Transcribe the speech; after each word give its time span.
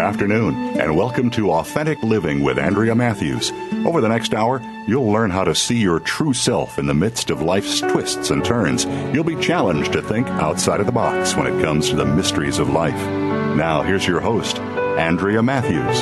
Afternoon, 0.00 0.80
and 0.80 0.96
welcome 0.96 1.30
to 1.30 1.52
Authentic 1.52 2.02
Living 2.02 2.42
with 2.42 2.58
Andrea 2.58 2.94
Matthews. 2.94 3.52
Over 3.84 4.00
the 4.00 4.08
next 4.08 4.32
hour, 4.32 4.60
you'll 4.88 5.12
learn 5.12 5.30
how 5.30 5.44
to 5.44 5.54
see 5.54 5.76
your 5.76 6.00
true 6.00 6.32
self 6.32 6.78
in 6.78 6.86
the 6.86 6.94
midst 6.94 7.30
of 7.30 7.42
life's 7.42 7.80
twists 7.80 8.30
and 8.30 8.44
turns. 8.44 8.86
You'll 9.14 9.24
be 9.24 9.36
challenged 9.36 9.92
to 9.92 10.02
think 10.02 10.26
outside 10.28 10.80
of 10.80 10.86
the 10.86 10.92
box 10.92 11.36
when 11.36 11.46
it 11.46 11.62
comes 11.62 11.90
to 11.90 11.96
the 11.96 12.06
mysteries 12.06 12.58
of 12.58 12.70
life. 12.70 12.94
Now, 13.56 13.82
here's 13.82 14.06
your 14.06 14.20
host, 14.20 14.58
Andrea 14.58 15.42
Matthews. 15.42 16.00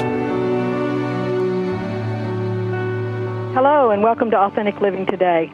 Hello, 3.54 3.90
and 3.90 4.02
welcome 4.02 4.30
to 4.30 4.38
Authentic 4.38 4.80
Living 4.80 5.06
Today. 5.06 5.52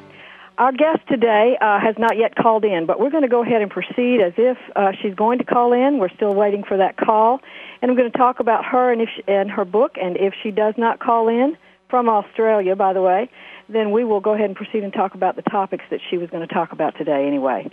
Our 0.56 0.70
guest 0.70 1.00
today 1.08 1.58
uh, 1.60 1.80
has 1.80 1.96
not 1.98 2.16
yet 2.16 2.36
called 2.36 2.64
in, 2.64 2.86
but 2.86 3.00
we're 3.00 3.10
going 3.10 3.24
to 3.24 3.28
go 3.28 3.42
ahead 3.42 3.60
and 3.60 3.68
proceed 3.68 4.20
as 4.20 4.34
if 4.36 4.56
uh, 4.76 4.92
she's 5.02 5.14
going 5.14 5.38
to 5.38 5.44
call 5.44 5.72
in. 5.72 5.98
We're 5.98 6.14
still 6.14 6.32
waiting 6.32 6.62
for 6.62 6.76
that 6.76 6.96
call, 6.96 7.40
and 7.84 7.90
I'm 7.90 7.98
going 7.98 8.10
to 8.10 8.16
talk 8.16 8.40
about 8.40 8.64
her 8.64 8.92
and, 8.92 9.02
if 9.02 9.10
she, 9.14 9.22
and 9.28 9.50
her 9.50 9.66
book. 9.66 9.96
And 10.00 10.16
if 10.16 10.32
she 10.42 10.50
does 10.50 10.72
not 10.78 11.00
call 11.00 11.28
in 11.28 11.54
from 11.90 12.08
Australia, 12.08 12.74
by 12.74 12.94
the 12.94 13.02
way, 13.02 13.28
then 13.68 13.90
we 13.90 14.04
will 14.04 14.20
go 14.20 14.32
ahead 14.32 14.46
and 14.46 14.56
proceed 14.56 14.84
and 14.84 14.90
talk 14.90 15.14
about 15.14 15.36
the 15.36 15.42
topics 15.42 15.84
that 15.90 16.00
she 16.08 16.16
was 16.16 16.30
going 16.30 16.48
to 16.48 16.54
talk 16.54 16.72
about 16.72 16.96
today. 16.96 17.26
Anyway, 17.26 17.70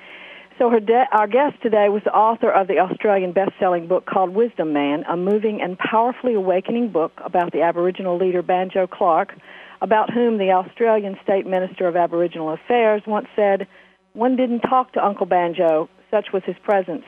so 0.60 0.70
de- 0.70 1.08
our 1.14 1.28
guest 1.28 1.62
today 1.64 1.88
was 1.88 2.02
the 2.04 2.14
author 2.14 2.52
of 2.52 2.68
the 2.68 2.80
Australian 2.80 3.32
best-selling 3.32 3.88
book 3.88 4.06
called 4.06 4.32
Wisdom 4.32 4.74
Man, 4.74 5.06
a 5.10 5.16
moving 5.16 5.62
and 5.62 5.78
powerfully 5.80 6.34
awakening 6.34 6.92
book 6.92 7.14
about 7.24 7.54
the 7.54 7.62
Aboriginal 7.62 8.18
leader 8.18 8.42
Banjo 8.42 8.88
Clark 8.88 9.34
about 9.82 10.12
whom 10.14 10.40
the 10.40 10.52
Australian 10.52 11.16
State 11.24 11.48
Minister 11.48 11.88
of 11.88 11.96
Aboriginal 11.96 12.52
Affairs 12.52 13.02
once 13.08 13.28
said, 13.34 13.66
One 14.12 14.36
didn't 14.36 14.60
talk 14.60 14.92
to 14.92 15.06
Uncle 15.06 15.26
Banjo, 15.26 15.88
such 16.12 16.34
was 16.34 16.44
his 16.46 16.58
presence, 16.66 17.06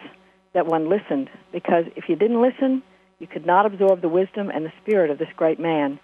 that 0.53 0.67
one 0.67 0.89
listened, 0.89 1.29
because 1.51 1.83
if 1.97 2.05
you 2.07 2.15
didn't 2.15 2.41
listen, 2.41 2.81
you 3.23 3.27
could 3.27 3.45
not 3.45 3.65
absorb 3.65 4.01
the 4.01 4.09
wisdom 4.09 4.49
and 4.49 4.65
the 4.65 4.73
spirit 4.81 5.09
of 5.09 5.17
this 5.17 5.29
great 5.37 5.57
man. 5.57 5.97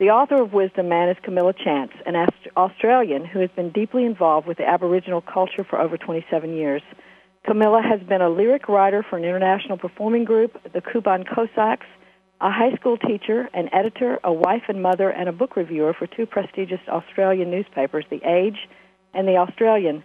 The 0.00 0.08
author 0.08 0.42
of 0.42 0.54
Wisdom 0.54 0.88
Man 0.88 1.10
is 1.10 1.16
Camilla 1.22 1.52
Chance, 1.52 1.92
an 2.06 2.16
Australian 2.56 3.26
who 3.26 3.40
has 3.40 3.50
been 3.54 3.70
deeply 3.70 4.06
involved 4.06 4.48
with 4.48 4.56
the 4.56 4.66
Aboriginal 4.66 5.20
culture 5.20 5.62
for 5.62 5.78
over 5.78 5.98
27 5.98 6.56
years. 6.56 6.80
Camilla 7.44 7.82
has 7.82 8.00
been 8.08 8.22
a 8.22 8.30
lyric 8.30 8.66
writer 8.66 9.04
for 9.08 9.18
an 9.18 9.24
international 9.24 9.76
performing 9.76 10.24
group, 10.24 10.56
the 10.72 10.80
Kuban 10.80 11.26
Cossacks, 11.26 11.86
a 12.40 12.50
high 12.50 12.74
school 12.76 12.96
teacher, 12.96 13.50
an 13.52 13.68
editor, 13.74 14.18
a 14.24 14.32
wife 14.32 14.62
and 14.68 14.82
mother, 14.82 15.10
and 15.10 15.28
a 15.28 15.32
book 15.32 15.56
reviewer 15.56 15.92
for 15.92 16.06
two 16.06 16.24
prestigious 16.24 16.80
Australian 16.88 17.50
newspapers, 17.50 18.06
The 18.08 18.22
Age 18.24 18.56
and 19.12 19.28
The 19.28 19.36
Australian. 19.36 20.02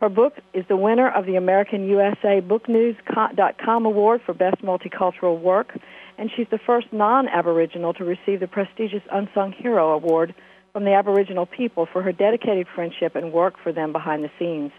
Her 0.00 0.08
book 0.08 0.38
is 0.54 0.64
the 0.66 0.78
winner 0.78 1.10
of 1.10 1.26
the 1.26 1.36
American 1.36 1.86
USA 1.86 2.40
BookNews.com 2.40 3.84
Award 3.84 4.22
for 4.24 4.32
Best 4.32 4.62
Multicultural 4.62 5.38
Work, 5.38 5.78
and 6.16 6.30
she's 6.34 6.46
the 6.50 6.58
first 6.58 6.86
non 6.90 7.28
Aboriginal 7.28 7.92
to 7.94 8.04
receive 8.04 8.40
the 8.40 8.48
prestigious 8.48 9.02
Unsung 9.12 9.52
Hero 9.52 9.92
Award 9.92 10.34
from 10.72 10.84
the 10.84 10.94
Aboriginal 10.94 11.44
people 11.44 11.86
for 11.92 12.02
her 12.02 12.12
dedicated 12.12 12.66
friendship 12.74 13.14
and 13.14 13.30
work 13.30 13.56
for 13.62 13.72
them 13.72 13.92
behind 13.92 14.24
the 14.24 14.30
scenes. 14.38 14.72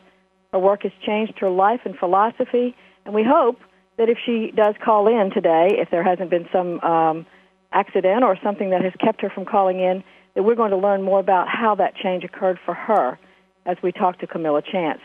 Her 0.54 0.60
work 0.60 0.82
has 0.84 0.92
changed 1.06 1.38
her 1.38 1.52
life 1.52 1.82
and 1.86 1.96
philosophy, 1.96 2.76
and 3.06 3.14
we 3.14 3.24
hope 3.24 3.60
that 3.98 4.10
if 4.10 4.18
she 4.26 4.52
does 4.56 4.74
call 4.84 5.08
in 5.08 5.30
today, 5.30 5.68
if 5.74 5.92
there 5.92 6.04
hasn't 6.04 6.32
been 6.32 6.48
some 6.52 6.80
um, 6.80 7.28
accident 7.72 8.24
or 8.24 8.40
something 8.44 8.72
that 8.72 8.84
has 8.84 8.94
kept 9.00 9.22
her 9.22 9.30
from 9.30 9.46
calling 9.46 9.82
in, 9.82 10.04
that 10.34 10.42
we're 10.42 10.56
going 10.56 10.72
to 10.72 10.78
learn 10.78 11.04
more 11.04 11.20
about 11.20 11.48
how 11.48 11.76
that 11.76 11.96
change 11.96 12.24
occurred 12.24 12.58
for 12.66 12.74
her 12.74 13.20
as 13.66 13.78
we 13.84 13.92
talk 13.92 14.20
to 14.20 14.28
Camilla 14.28 14.62
Chance. 14.62 15.02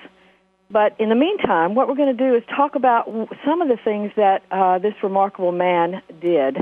But 0.71 0.97
in 0.99 1.09
the 1.09 1.15
meantime, 1.15 1.75
what 1.75 1.89
we're 1.89 1.95
going 1.95 2.17
to 2.17 2.25
do 2.29 2.35
is 2.35 2.43
talk 2.55 2.75
about 2.75 3.07
some 3.45 3.63
of 3.63 3.69
the 3.69 3.79
things 3.83 4.11
that 4.17 4.43
uh, 4.51 4.79
this 4.79 4.95
remarkable 5.03 5.53
man 5.53 6.03
did. 6.21 6.57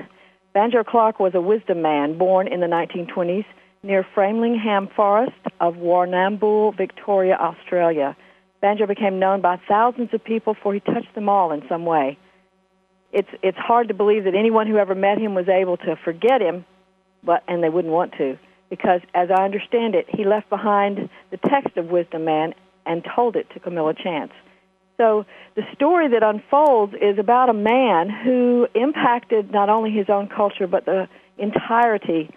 Banjo 0.53 0.84
Clark 0.84 1.19
was 1.19 1.34
a 1.34 1.41
wisdom 1.41 1.83
man 1.83 2.19
born 2.19 2.47
in 2.47 2.60
the 2.60 2.66
1920s 2.66 3.47
near 3.83 4.06
Framlingham 4.15 4.94
Forest 4.94 5.37
of 5.60 5.75
Warrnambool, 5.75 6.77
Victoria, 6.77 7.37
Australia. 7.37 8.16
Banjo 8.60 8.87
became 8.87 9.19
known 9.19 9.41
by 9.41 9.59
thousands 9.69 10.10
of 10.12 10.22
people 10.22 10.54
for 10.62 10.72
he 10.75 10.81
touched 10.81 11.15
them 11.15 11.28
all 11.28 11.53
in 11.53 11.62
some 11.69 11.84
way 11.84 12.19
it's 13.15 13.28
it's 13.43 13.56
hard 13.56 13.88
to 13.88 13.94
believe 13.94 14.25
that 14.25 14.34
anyone 14.34 14.66
who 14.66 14.77
ever 14.77 14.94
met 14.94 15.19
him 15.19 15.34
was 15.34 15.49
able 15.49 15.77
to 15.78 15.97
forget 16.04 16.43
him, 16.43 16.66
but 17.22 17.44
and 17.47 17.62
they 17.62 17.69
wouldn't 17.69 17.94
want 17.94 18.12
to 18.19 18.37
because 18.71 19.01
as 19.15 19.29
I 19.31 19.45
understand 19.45 19.95
it, 19.95 20.07
he 20.09 20.25
left 20.25 20.49
behind 20.51 21.09
the 21.31 21.37
text 21.37 21.77
of 21.77 21.87
Wisdom 21.87 22.25
Man 22.25 22.55
and 22.87 23.05
told 23.15 23.37
it 23.37 23.49
to 23.55 23.61
Camilla 23.61 23.95
Chance. 23.95 24.33
So 24.97 25.27
the 25.57 25.63
story 25.75 26.09
that 26.09 26.23
unfolds 26.23 26.95
is 26.95 27.19
about 27.19 27.49
a 27.49 27.55
man 27.55 28.09
who 28.09 28.69
impacted 28.75 29.51
not 29.51 29.69
only 29.69 29.91
his 29.91 30.07
own 30.09 30.29
culture 30.29 30.67
but 30.67 30.85
the 30.85 31.09
entirety 31.39 32.31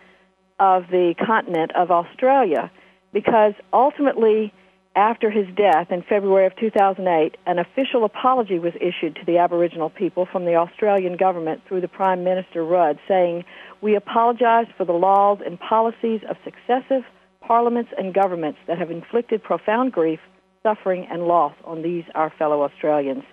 of 0.60 0.88
the 0.90 1.14
continent 1.24 1.72
of 1.76 1.92
Australia 1.92 2.72
because 3.14 3.54
ultimately 3.72 4.54
after 4.98 5.30
his 5.30 5.46
death 5.56 5.92
in 5.92 6.02
February 6.02 6.48
of 6.48 6.56
2008, 6.56 7.38
an 7.46 7.60
official 7.60 8.04
apology 8.04 8.58
was 8.58 8.74
issued 8.82 9.16
to 9.16 9.26
the 9.28 9.38
Aboriginal 9.38 9.92
people 9.92 10.26
from 10.26 10.46
the 10.46 10.56
Australian 10.56 11.18
government 11.18 11.62
through 11.68 11.82
the 11.82 11.88
Prime 11.88 12.24
Minister 12.24 12.66
Rudd, 12.66 12.98
saying, 13.08 13.46
We 13.82 13.96
apologize 13.96 14.68
for 14.78 14.86
the 14.86 14.94
laws 14.94 15.40
and 15.46 15.60
policies 15.60 16.22
of 16.30 16.38
successive 16.44 17.04
parliaments 17.42 17.92
and 17.98 18.14
governments 18.14 18.60
that 18.68 18.78
have 18.78 18.92
inflicted 18.92 19.44
profound 19.44 19.92
grief, 19.94 20.20
suffering, 20.64 21.08
and 21.10 21.24
loss 21.24 21.54
on 21.64 21.82
these, 21.82 22.04
our 22.16 22.32
fellow 22.38 22.64
Australians. 22.64 23.24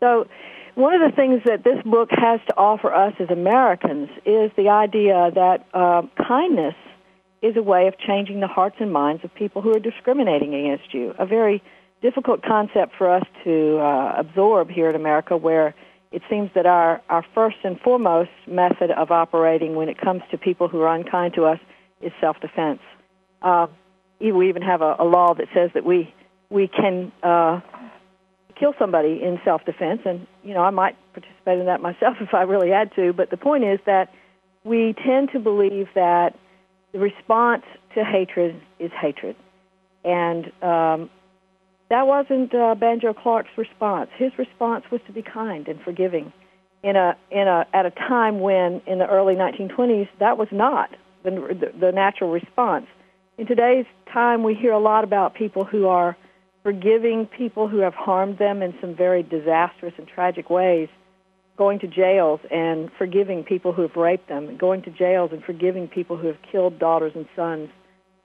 So, 0.00 0.26
one 0.76 0.94
of 0.94 1.10
the 1.10 1.14
things 1.14 1.42
that 1.46 1.64
this 1.64 1.82
book 1.84 2.10
has 2.12 2.40
to 2.48 2.56
offer 2.56 2.94
us 2.94 3.12
as 3.18 3.28
Americans 3.28 4.08
is 4.24 4.50
the 4.56 4.68
idea 4.68 5.30
that 5.34 5.66
uh, 5.74 6.02
kindness 6.26 6.76
is 7.42 7.56
a 7.56 7.62
way 7.62 7.88
of 7.88 7.98
changing 7.98 8.40
the 8.40 8.46
hearts 8.46 8.76
and 8.78 8.92
minds 8.92 9.24
of 9.24 9.34
people 9.34 9.62
who 9.62 9.74
are 9.74 9.80
discriminating 9.80 10.54
against 10.54 10.94
you. 10.94 11.12
A 11.18 11.26
very 11.26 11.62
difficult 12.02 12.42
concept 12.42 12.94
for 12.96 13.10
us 13.10 13.24
to 13.44 13.78
uh, 13.78 14.14
absorb 14.16 14.70
here 14.70 14.88
in 14.88 14.96
America, 14.96 15.36
where 15.36 15.74
it 16.12 16.22
seems 16.28 16.50
that 16.54 16.66
our, 16.66 17.00
our 17.08 17.24
first 17.34 17.58
and 17.62 17.78
foremost 17.80 18.30
method 18.46 18.90
of 18.90 19.10
operating 19.10 19.76
when 19.76 19.88
it 19.88 20.00
comes 20.00 20.22
to 20.30 20.38
people 20.38 20.68
who 20.68 20.80
are 20.80 20.94
unkind 20.94 21.34
to 21.34 21.44
us 21.44 21.58
is 22.00 22.12
self 22.20 22.40
defense. 22.40 22.80
Uh, 23.42 23.68
we 24.20 24.48
even 24.48 24.62
have 24.62 24.82
a, 24.82 24.96
a 24.98 25.04
law 25.04 25.34
that 25.34 25.46
says 25.54 25.70
that 25.74 25.84
we 25.84 26.12
we 26.50 26.68
can 26.68 27.12
uh, 27.22 27.60
kill 28.58 28.74
somebody 28.78 29.20
in 29.22 29.40
self 29.44 29.64
defense, 29.64 30.00
and 30.04 30.26
you 30.42 30.52
know 30.52 30.62
I 30.62 30.70
might 30.70 30.96
participate 31.12 31.58
in 31.58 31.66
that 31.66 31.80
myself 31.80 32.16
if 32.20 32.34
I 32.34 32.42
really 32.42 32.70
had 32.70 32.94
to. 32.96 33.12
But 33.12 33.30
the 33.30 33.36
point 33.36 33.64
is 33.64 33.78
that 33.86 34.12
we 34.64 34.94
tend 35.06 35.30
to 35.32 35.38
believe 35.38 35.88
that 35.94 36.36
the 36.92 36.98
response 36.98 37.62
to 37.94 38.04
hatred 38.04 38.60
is 38.78 38.90
hatred. 39.00 39.36
And 40.04 40.50
um, 40.62 41.10
that 41.90 42.06
wasn't 42.06 42.54
uh, 42.54 42.74
Banjo 42.74 43.12
Clark's 43.12 43.50
response. 43.56 44.10
His 44.16 44.32
response 44.38 44.84
was 44.90 45.00
to 45.06 45.12
be 45.12 45.22
kind 45.22 45.68
and 45.68 45.80
forgiving. 45.82 46.32
In 46.82 46.96
a, 46.96 47.16
in 47.30 47.46
a, 47.46 47.66
at 47.74 47.84
a 47.84 47.90
time 47.90 48.40
when, 48.40 48.80
in 48.86 48.98
the 48.98 49.06
early 49.06 49.34
1920s, 49.34 50.08
that 50.18 50.38
was 50.38 50.48
not 50.50 50.90
the, 51.24 51.30
the, 51.30 51.78
the 51.78 51.92
natural 51.92 52.30
response. 52.30 52.86
In 53.36 53.46
today's 53.46 53.84
time, 54.10 54.42
we 54.42 54.54
hear 54.54 54.72
a 54.72 54.78
lot 54.78 55.04
about 55.04 55.34
people 55.34 55.64
who 55.64 55.88
are 55.88 56.16
forgiving 56.62 57.26
people 57.26 57.68
who 57.68 57.78
have 57.78 57.94
harmed 57.94 58.38
them 58.38 58.62
in 58.62 58.74
some 58.80 58.94
very 58.94 59.22
disastrous 59.22 59.92
and 59.98 60.06
tragic 60.06 60.48
ways 60.48 60.88
going 61.60 61.78
to 61.78 61.86
jails 61.86 62.40
and 62.50 62.90
forgiving 62.96 63.44
people 63.44 63.70
who 63.74 63.82
have 63.82 63.94
raped 63.94 64.30
them, 64.30 64.56
going 64.56 64.80
to 64.80 64.90
jails 64.90 65.30
and 65.30 65.44
forgiving 65.44 65.88
people 65.88 66.16
who 66.16 66.26
have 66.26 66.38
killed 66.50 66.78
daughters 66.78 67.12
and 67.14 67.26
sons. 67.36 67.68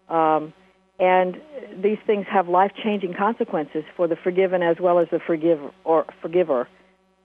Um, 0.08 0.54
and 1.00 1.42
these 1.82 1.98
things 2.06 2.26
have 2.32 2.48
life-changing 2.48 3.14
consequences 3.14 3.84
for 3.98 4.08
the 4.08 4.16
forgiven 4.16 4.62
as 4.64 4.78
well 4.80 5.00
as 5.00 5.08
the 5.12 5.20
forgive 5.20 5.60
or 5.84 6.06
forgiver. 6.22 6.68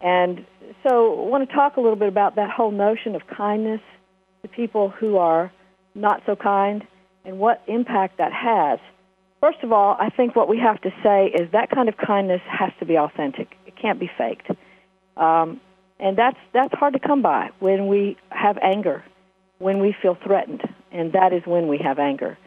And 0.01 0.45
so 0.83 1.25
I 1.25 1.29
want 1.29 1.49
to 1.49 1.55
talk 1.55 1.77
a 1.77 1.81
little 1.81 1.97
bit 1.97 2.09
about 2.09 2.37
that 2.37 2.51
whole 2.51 2.71
notion 2.71 3.15
of 3.15 3.23
kindness 3.27 3.81
to 4.43 4.49
people 4.49 4.89
who 4.89 5.19
are 5.19 5.53
not 5.95 6.23
so 6.27 6.37
kind 6.37 6.87
and 7.25 7.39
what 7.39 7.63
impact 7.67 8.19
that 8.19 8.33
has. 8.33 8.79
First 9.41 9.59
of 9.63 9.73
all, 9.73 9.97
I 9.99 10.11
think 10.11 10.35
what 10.35 10.49
we 10.49 10.59
have 10.59 10.81
to 10.83 10.91
say 11.03 11.27
is 11.27 11.51
that 11.53 11.71
kind 11.71 11.89
of 11.89 11.97
kindness 11.97 12.41
has 12.47 12.71
to 12.79 12.87
be 12.87 12.97
authentic. 12.97 13.57
It 13.67 13.75
can't 13.81 14.01
be 14.01 14.11
faked. 14.19 14.51
Um, 15.17 15.61
and 15.99 16.17
that's 16.17 16.39
that's 16.53 16.73
hard 16.75 16.95
to 16.95 16.99
come 16.99 17.21
by 17.23 17.51
when 17.59 17.87
we 17.87 18.17
have 18.31 18.57
anger, 18.63 19.05
when 19.59 19.81
we 19.81 19.95
feel 20.01 20.17
threatened, 20.25 20.63
and 20.91 21.13
that 21.13 21.33
is 21.33 21.43
when 21.45 21.69
we 21.69 21.79
have 21.79 21.99
anger. 21.99 22.39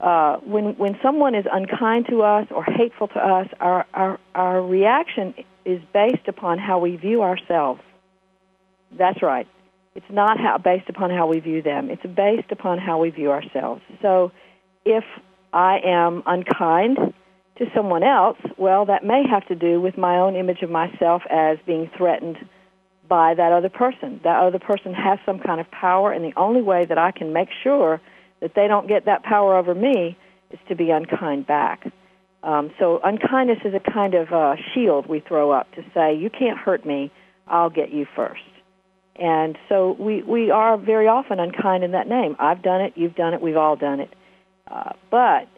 Uh, 0.00 0.38
when 0.38 0.76
when 0.78 0.98
someone 1.02 1.34
is 1.34 1.44
unkind 1.52 2.06
to 2.08 2.22
us 2.22 2.46
or 2.50 2.64
hateful 2.64 3.08
to 3.08 3.18
us, 3.18 3.46
our, 3.60 3.86
our 3.92 4.18
our 4.34 4.62
reaction 4.62 5.34
is 5.66 5.80
based 5.92 6.26
upon 6.26 6.58
how 6.58 6.78
we 6.78 6.96
view 6.96 7.22
ourselves. 7.22 7.82
That's 8.96 9.22
right. 9.22 9.46
It's 9.94 10.10
not 10.10 10.38
how, 10.38 10.56
based 10.58 10.88
upon 10.88 11.10
how 11.10 11.26
we 11.26 11.40
view 11.40 11.62
them. 11.62 11.90
It's 11.90 12.02
based 12.02 12.50
upon 12.50 12.78
how 12.78 12.98
we 12.98 13.10
view 13.10 13.30
ourselves. 13.30 13.82
So, 14.00 14.32
if 14.86 15.04
I 15.52 15.80
am 15.84 16.22
unkind 16.26 16.96
to 17.58 17.66
someone 17.74 18.02
else, 18.02 18.38
well, 18.56 18.86
that 18.86 19.04
may 19.04 19.24
have 19.28 19.46
to 19.48 19.54
do 19.54 19.80
with 19.80 19.98
my 19.98 20.16
own 20.16 20.34
image 20.34 20.62
of 20.62 20.70
myself 20.70 21.22
as 21.28 21.58
being 21.66 21.90
threatened 21.96 22.38
by 23.06 23.34
that 23.34 23.52
other 23.52 23.68
person. 23.68 24.20
That 24.24 24.42
other 24.42 24.60
person 24.60 24.94
has 24.94 25.18
some 25.26 25.40
kind 25.40 25.60
of 25.60 25.70
power, 25.70 26.10
and 26.10 26.24
the 26.24 26.32
only 26.38 26.62
way 26.62 26.86
that 26.86 26.96
I 26.96 27.10
can 27.10 27.34
make 27.34 27.48
sure 27.62 28.00
that 28.40 28.54
they 28.54 28.68
don't 28.68 28.88
get 28.88 29.04
that 29.06 29.22
power 29.22 29.56
over 29.56 29.74
me 29.74 30.16
is 30.50 30.58
to 30.68 30.74
be 30.74 30.90
unkind 30.90 31.46
back. 31.46 31.86
Um, 32.42 32.70
so 32.78 33.00
unkindness 33.04 33.58
is 33.64 33.74
a 33.74 33.92
kind 33.92 34.14
of 34.14 34.32
uh, 34.32 34.56
shield 34.74 35.06
we 35.06 35.20
throw 35.20 35.50
up 35.50 35.70
to 35.74 35.82
say, 35.94 36.16
you 36.16 36.30
can't 36.30 36.58
hurt 36.58 36.86
me, 36.86 37.10
I'll 37.46 37.70
get 37.70 37.92
you 37.92 38.06
first. 38.16 38.40
And 39.16 39.58
so 39.68 39.94
we, 39.98 40.22
we 40.22 40.50
are 40.50 40.78
very 40.78 41.06
often 41.06 41.38
unkind 41.38 41.84
in 41.84 41.92
that 41.92 42.08
name. 42.08 42.36
I've 42.38 42.62
done 42.62 42.80
it, 42.80 42.94
you've 42.96 43.14
done 43.14 43.34
it, 43.34 43.42
we've 43.42 43.56
all 43.56 43.76
done 43.76 44.00
it. 44.00 44.10
Uh, 44.70 44.92
but 45.10 45.48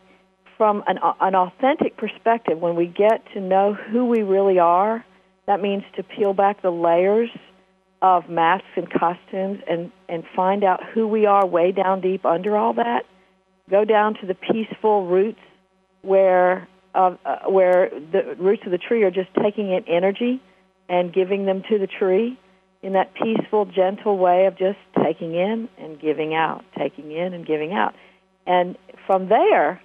from 0.56 0.82
an, 0.88 0.98
an 1.20 1.34
authentic 1.36 1.96
perspective, 1.96 2.58
when 2.58 2.74
we 2.74 2.86
get 2.86 3.22
to 3.34 3.40
know 3.40 3.74
who 3.74 4.06
we 4.06 4.22
really 4.22 4.58
are, 4.58 5.04
that 5.46 5.60
means 5.60 5.84
to 5.96 6.02
peel 6.02 6.34
back 6.34 6.62
the 6.62 6.70
layers 6.70 7.30
of 8.02 8.28
masks 8.28 8.66
and 8.76 8.90
costumes 8.90 9.60
and, 9.70 9.90
and 10.08 10.24
find 10.34 10.64
out 10.64 10.80
who 10.92 11.06
we 11.06 11.24
are 11.24 11.46
way 11.46 11.72
down 11.72 12.00
deep 12.00 12.26
under 12.26 12.56
all 12.56 12.74
that. 12.74 13.04
Go 13.70 13.84
down 13.84 14.14
to 14.20 14.26
the 14.26 14.34
peaceful 14.34 15.06
roots 15.06 15.40
where 16.02 16.68
uh, 16.94 17.14
uh, 17.24 17.38
where 17.48 17.88
the 17.90 18.36
roots 18.38 18.62
of 18.66 18.72
the 18.72 18.76
tree 18.76 19.02
are 19.02 19.10
just 19.10 19.30
taking 19.42 19.72
in 19.72 19.82
energy 19.88 20.42
and 20.90 21.14
giving 21.14 21.46
them 21.46 21.62
to 21.70 21.78
the 21.78 21.86
tree 21.86 22.38
in 22.82 22.92
that 22.94 23.14
peaceful, 23.14 23.64
gentle 23.64 24.18
way 24.18 24.46
of 24.46 24.58
just 24.58 24.78
taking 25.02 25.34
in 25.34 25.70
and 25.78 25.98
giving 26.00 26.34
out, 26.34 26.64
taking 26.76 27.12
in 27.12 27.32
and 27.32 27.46
giving 27.46 27.72
out. 27.72 27.94
And 28.46 28.76
from 29.06 29.28
there, 29.28 29.80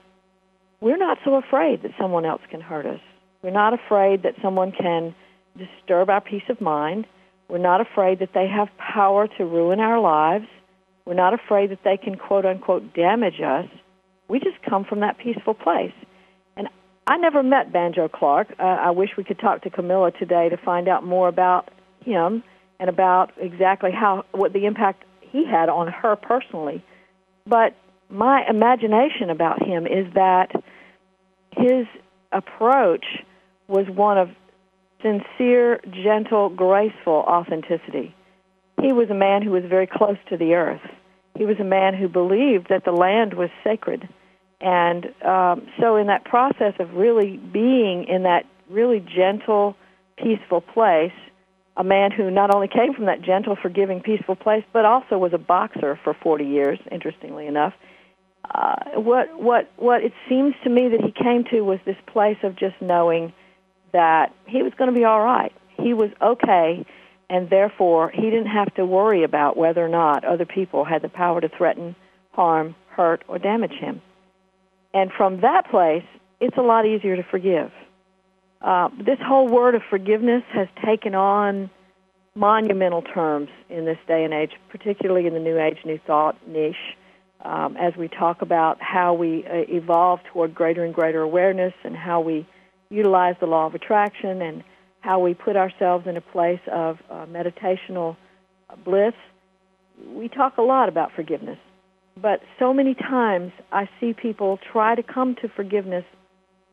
we're 0.82 0.98
not 0.98 1.20
so 1.24 1.36
afraid 1.36 1.84
that 1.84 1.92
someone 2.00 2.26
else 2.26 2.42
can 2.50 2.60
hurt 2.60 2.86
us. 2.86 3.00
We're 3.42 3.52
not 3.52 3.74
afraid 3.74 4.24
that 4.24 4.34
someone 4.42 4.72
can 4.72 5.16
disturb 5.58 6.10
our 6.10 6.22
peace 6.22 6.44
of 6.50 6.60
mind. 6.60 7.06
We're 7.50 7.58
not 7.58 7.82
afraid 7.82 8.20
that 8.20 8.30
they 8.34 8.48
have 8.48 8.68
power 8.78 9.28
to 9.38 9.46
ruin 9.46 9.80
our 9.80 10.00
lives. 10.00 10.46
We're 11.06 11.14
not 11.14 11.34
afraid 11.34 11.72
that 11.72 11.80
they 11.84 11.98
can 11.98 12.16
quote 12.16 12.46
unquote 12.46 12.94
damage 12.94 13.40
us. 13.42 13.68
We 14.28 14.40
just 14.40 14.62
come 14.68 14.84
from 14.84 15.00
that 15.00 15.18
peaceful 15.18 15.54
place. 15.54 15.94
And 16.58 16.68
I 17.08 17.18
never 17.18 17.42
met 17.42 17.72
Banjo 17.72 18.10
Clark. 18.10 18.50
Uh, 18.60 18.64
I 18.64 18.92
wish 18.92 19.12
we 19.18 19.24
could 19.24 19.40
talk 19.40 19.62
to 19.62 19.70
Camilla 19.70 20.12
today 20.12 20.50
to 20.50 20.58
find 20.58 20.90
out 20.90 21.06
more 21.06 21.30
about 21.30 21.70
him 22.04 22.44
and 22.80 22.90
about 22.90 23.32
exactly 23.38 23.92
how 23.92 24.26
what 24.34 24.52
the 24.52 24.66
impact 24.66 25.06
he 25.22 25.46
had 25.46 25.70
on 25.70 25.88
her 25.88 26.16
personally. 26.16 26.84
But 27.46 27.76
my 28.10 28.44
imagination 28.48 29.30
about 29.30 29.66
him 29.66 29.86
is 29.88 30.14
that 30.14 30.52
his 31.52 31.86
approach 32.32 33.06
was 33.68 33.86
one 33.88 34.18
of 34.18 34.30
sincere, 35.02 35.80
gentle, 35.92 36.50
graceful 36.50 37.24
authenticity. 37.28 38.16
He 38.82 38.94
was 38.94 39.10
a 39.10 39.16
man 39.16 39.42
who 39.42 39.52
was 39.52 39.64
very 39.68 39.88
close 39.88 40.18
to 40.30 40.38
the 40.38 40.54
earth. 40.54 40.82
He 41.38 41.46
was 41.46 41.58
a 41.60 41.64
man 41.64 41.94
who 41.94 42.08
believed 42.08 42.68
that 42.70 42.86
the 42.86 42.92
land 42.92 43.34
was 43.34 43.50
sacred. 43.64 44.08
And 44.60 45.06
um, 45.24 45.68
so, 45.80 45.98
in 45.98 46.08
that 46.08 46.26
process 46.26 46.74
of 46.80 46.94
really 46.94 47.38
being 47.38 48.06
in 48.08 48.24
that 48.24 48.46
really 48.70 49.00
gentle, 49.00 49.76
peaceful 50.18 50.62
place, 50.62 51.12
a 51.76 51.84
man 51.84 52.10
who 52.12 52.32
not 52.32 52.54
only 52.54 52.68
came 52.68 52.94
from 52.94 53.06
that 53.06 53.22
gentle, 53.22 53.56
forgiving, 53.56 54.02
peaceful 54.02 54.36
place, 54.36 54.64
but 54.74 54.84
also 54.84 55.18
was 55.18 55.32
a 55.34 55.38
boxer 55.38 56.00
for 56.04 56.16
40 56.16 56.44
years, 56.44 56.80
interestingly 56.92 57.46
enough. 57.46 57.74
Uh, 58.54 58.76
what 58.96 59.40
what 59.40 59.70
what 59.78 60.04
it 60.04 60.14
seems 60.30 60.56
to 60.64 60.70
me 60.70 60.88
that 60.88 61.02
he 61.02 61.12
came 61.12 61.44
to 61.52 61.62
was 61.62 61.80
this 61.86 61.98
place 62.08 62.38
of 62.44 62.56
just 62.56 62.76
knowing 62.82 63.34
that 63.98 64.32
he 64.46 64.62
was 64.62 64.72
going 64.78 64.94
to 64.94 64.96
be 64.96 65.06
all 65.06 65.22
right. 65.22 65.52
He 65.82 65.96
was 65.96 66.12
okay, 66.22 66.86
and 67.32 67.50
therefore 67.50 68.12
he 68.14 68.22
didn't 68.22 68.54
have 68.60 68.72
to 68.76 68.86
worry 68.86 69.24
about 69.24 69.58
whether 69.58 69.84
or 69.84 69.90
not 69.90 70.24
other 70.24 70.46
people 70.46 70.86
had 70.86 71.02
the 71.02 71.10
power 71.10 71.42
to 71.42 71.50
threaten, 71.50 71.96
harm, 72.32 72.76
hurt, 72.90 73.24
or 73.28 73.40
damage 73.40 73.74
him. 73.74 74.00
And 74.94 75.12
from 75.12 75.42
that 75.42 75.72
place, 75.72 76.06
it's 76.40 76.58
a 76.58 76.62
lot 76.62 76.86
easier 76.86 77.16
to 77.16 77.24
forgive. 77.24 77.72
Uh, 78.62 78.90
this 79.04 79.18
whole 79.20 79.48
word 79.48 79.74
of 79.74 79.82
forgiveness 79.90 80.44
has 80.54 80.68
taken 80.86 81.16
on 81.16 81.72
monumental 82.36 83.02
terms 83.02 83.50
in 83.68 83.86
this 83.86 83.98
day 84.08 84.24
and 84.24 84.34
age, 84.34 84.52
particularly 84.70 85.26
in 85.26 85.34
the 85.34 85.40
New 85.40 85.60
Age 85.60 85.80
New 85.86 86.00
Thought 86.06 86.36
niche, 86.48 86.76
um, 87.44 87.76
as 87.78 87.96
we 87.96 88.08
talk 88.08 88.44
about 88.44 88.78
how 88.80 89.16
we 89.16 89.44
uh, 89.48 89.66
evolve 89.70 90.20
toward 90.32 90.54
greater 90.54 90.84
and 90.84 90.94
greater 90.94 91.22
awareness 91.22 91.74
and 91.84 91.96
how 91.96 92.22
we 92.22 92.48
utilize 92.90 93.36
the 93.40 93.46
law 93.46 93.66
of 93.66 93.76
attraction 93.76 94.42
and 94.42 94.64
how 95.02 95.20
we 95.20 95.34
put 95.34 95.56
ourselves 95.56 96.08
in 96.08 96.18
a 96.18 96.22
place 96.22 96.60
of 96.72 96.98
uh, 97.10 97.26
meditational 97.26 98.18
bliss. 98.84 99.14
We 100.14 100.28
talk 100.28 100.58
a 100.58 100.62
lot 100.62 100.90
about 100.90 101.12
forgiveness, 101.16 101.58
but 102.22 102.42
so 102.60 102.74
many 102.74 102.94
times 102.94 103.52
I 103.72 103.90
see 104.00 104.14
people 104.14 104.60
try 104.72 104.96
to 104.96 105.04
come 105.04 105.36
to 105.42 105.50
forgiveness 105.50 106.06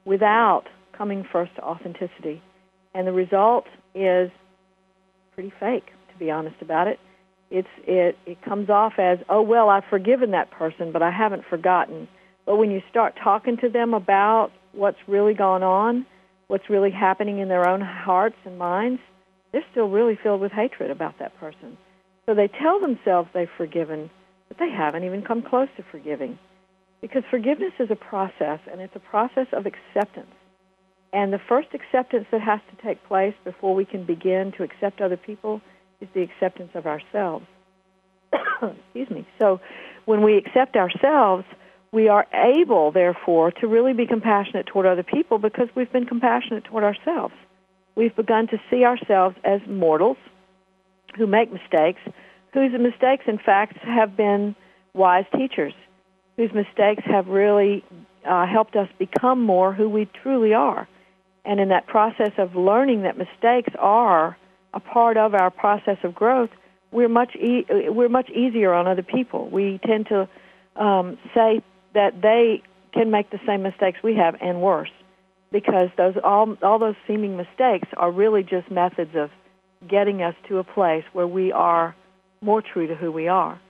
without 0.04 0.64
coming 0.96 1.26
first 1.30 1.54
to 1.56 1.62
authenticity. 1.62 2.42
And 2.94 3.06
the 3.06 3.12
result 3.12 3.66
is 3.94 4.30
pretty 5.34 5.52
fake, 5.58 5.86
to 6.12 6.18
be 6.18 6.30
honest 6.30 6.56
about 6.60 6.86
it. 6.86 6.98
It's 7.50 7.68
it 7.86 8.16
it 8.26 8.42
comes 8.42 8.70
off 8.70 8.94
as, 8.98 9.18
"Oh 9.28 9.42
well, 9.42 9.68
I've 9.68 9.84
forgiven 9.84 10.30
that 10.32 10.50
person, 10.50 10.92
but 10.92 11.02
I 11.02 11.10
haven't 11.10 11.44
forgotten." 11.44 12.08
But 12.46 12.56
when 12.56 12.70
you 12.70 12.82
start 12.90 13.14
talking 13.22 13.56
to 13.58 13.68
them 13.68 13.94
about 13.94 14.50
what's 14.72 14.98
really 15.06 15.34
gone 15.34 15.62
on, 15.62 16.06
what's 16.48 16.68
really 16.70 16.90
happening 16.90 17.38
in 17.38 17.48
their 17.48 17.68
own 17.68 17.80
hearts 17.80 18.36
and 18.44 18.58
minds, 18.58 19.00
they're 19.52 19.64
still 19.70 19.88
really 19.88 20.18
filled 20.22 20.40
with 20.40 20.52
hatred 20.52 20.90
about 20.90 21.18
that 21.18 21.38
person. 21.38 21.76
So 22.26 22.34
they 22.34 22.48
tell 22.48 22.80
themselves 22.80 23.28
they've 23.32 23.48
forgiven, 23.56 24.10
but 24.48 24.58
they 24.58 24.70
haven't 24.70 25.04
even 25.04 25.22
come 25.22 25.42
close 25.42 25.68
to 25.76 25.84
forgiving. 25.90 26.38
Because 27.00 27.22
forgiveness 27.30 27.72
is 27.78 27.90
a 27.90 27.96
process, 27.96 28.60
and 28.70 28.80
it's 28.80 28.96
a 28.96 29.00
process 29.00 29.46
of 29.52 29.66
acceptance. 29.66 30.32
And 31.12 31.32
the 31.32 31.40
first 31.48 31.68
acceptance 31.74 32.26
that 32.32 32.40
has 32.40 32.60
to 32.70 32.82
take 32.82 33.04
place 33.06 33.34
before 33.44 33.74
we 33.74 33.84
can 33.84 34.04
begin 34.04 34.52
to 34.56 34.64
accept 34.64 35.00
other 35.00 35.16
people 35.16 35.60
is 36.00 36.08
the 36.14 36.22
acceptance 36.22 36.70
of 36.74 36.86
ourselves. 36.86 37.46
Excuse 38.62 39.10
me. 39.10 39.26
So 39.40 39.60
when 40.06 40.22
we 40.22 40.36
accept 40.36 40.76
ourselves, 40.76 41.44
we 41.94 42.08
are 42.08 42.26
able, 42.34 42.90
therefore, 42.90 43.52
to 43.52 43.68
really 43.68 43.92
be 43.92 44.04
compassionate 44.04 44.66
toward 44.66 44.84
other 44.84 45.04
people 45.04 45.38
because 45.38 45.68
we've 45.76 45.92
been 45.92 46.06
compassionate 46.06 46.64
toward 46.64 46.82
ourselves. 46.82 47.34
We've 47.94 48.14
begun 48.14 48.48
to 48.48 48.58
see 48.68 48.84
ourselves 48.84 49.36
as 49.44 49.60
mortals 49.68 50.16
who 51.16 51.28
make 51.28 51.52
mistakes, 51.52 52.00
whose 52.52 52.72
mistakes, 52.72 53.24
in 53.28 53.38
fact, 53.38 53.78
have 53.78 54.16
been 54.16 54.56
wise 54.92 55.24
teachers, 55.36 55.72
whose 56.36 56.52
mistakes 56.52 57.04
have 57.04 57.28
really 57.28 57.84
uh, 58.28 58.44
helped 58.44 58.74
us 58.74 58.88
become 58.98 59.40
more 59.40 59.72
who 59.72 59.88
we 59.88 60.08
truly 60.20 60.52
are. 60.52 60.88
And 61.44 61.60
in 61.60 61.68
that 61.68 61.86
process 61.86 62.32
of 62.38 62.56
learning 62.56 63.02
that 63.02 63.16
mistakes 63.16 63.72
are 63.78 64.36
a 64.72 64.80
part 64.80 65.16
of 65.16 65.34
our 65.34 65.50
process 65.50 65.98
of 66.02 66.12
growth, 66.12 66.50
we're 66.90 67.08
much 67.08 67.36
e- 67.36 67.66
we're 67.70 68.08
much 68.08 68.30
easier 68.30 68.72
on 68.72 68.88
other 68.88 69.02
people. 69.02 69.48
We 69.48 69.78
tend 69.84 70.06
to 70.08 70.28
um, 70.74 71.18
say 71.34 71.62
that 71.94 72.20
they 72.22 72.62
can 72.92 73.10
make 73.10 73.30
the 73.30 73.40
same 73.46 73.62
mistakes 73.62 73.98
we 74.02 74.14
have 74.16 74.36
and 74.40 74.60
worse, 74.60 74.90
because 75.50 75.88
those 75.96 76.14
all 76.22 76.56
all 76.62 76.78
those 76.78 76.96
seeming 77.06 77.36
mistakes 77.36 77.88
are 77.96 78.10
really 78.10 78.42
just 78.42 78.70
methods 78.70 79.14
of 79.14 79.30
getting 79.88 80.22
us 80.22 80.34
to 80.48 80.58
a 80.58 80.64
place 80.64 81.04
where 81.12 81.26
we 81.26 81.52
are 81.52 81.94
more 82.40 82.62
true 82.62 82.86
to 82.86 82.94
who 82.94 83.10
we 83.10 83.28
are. 83.28 83.60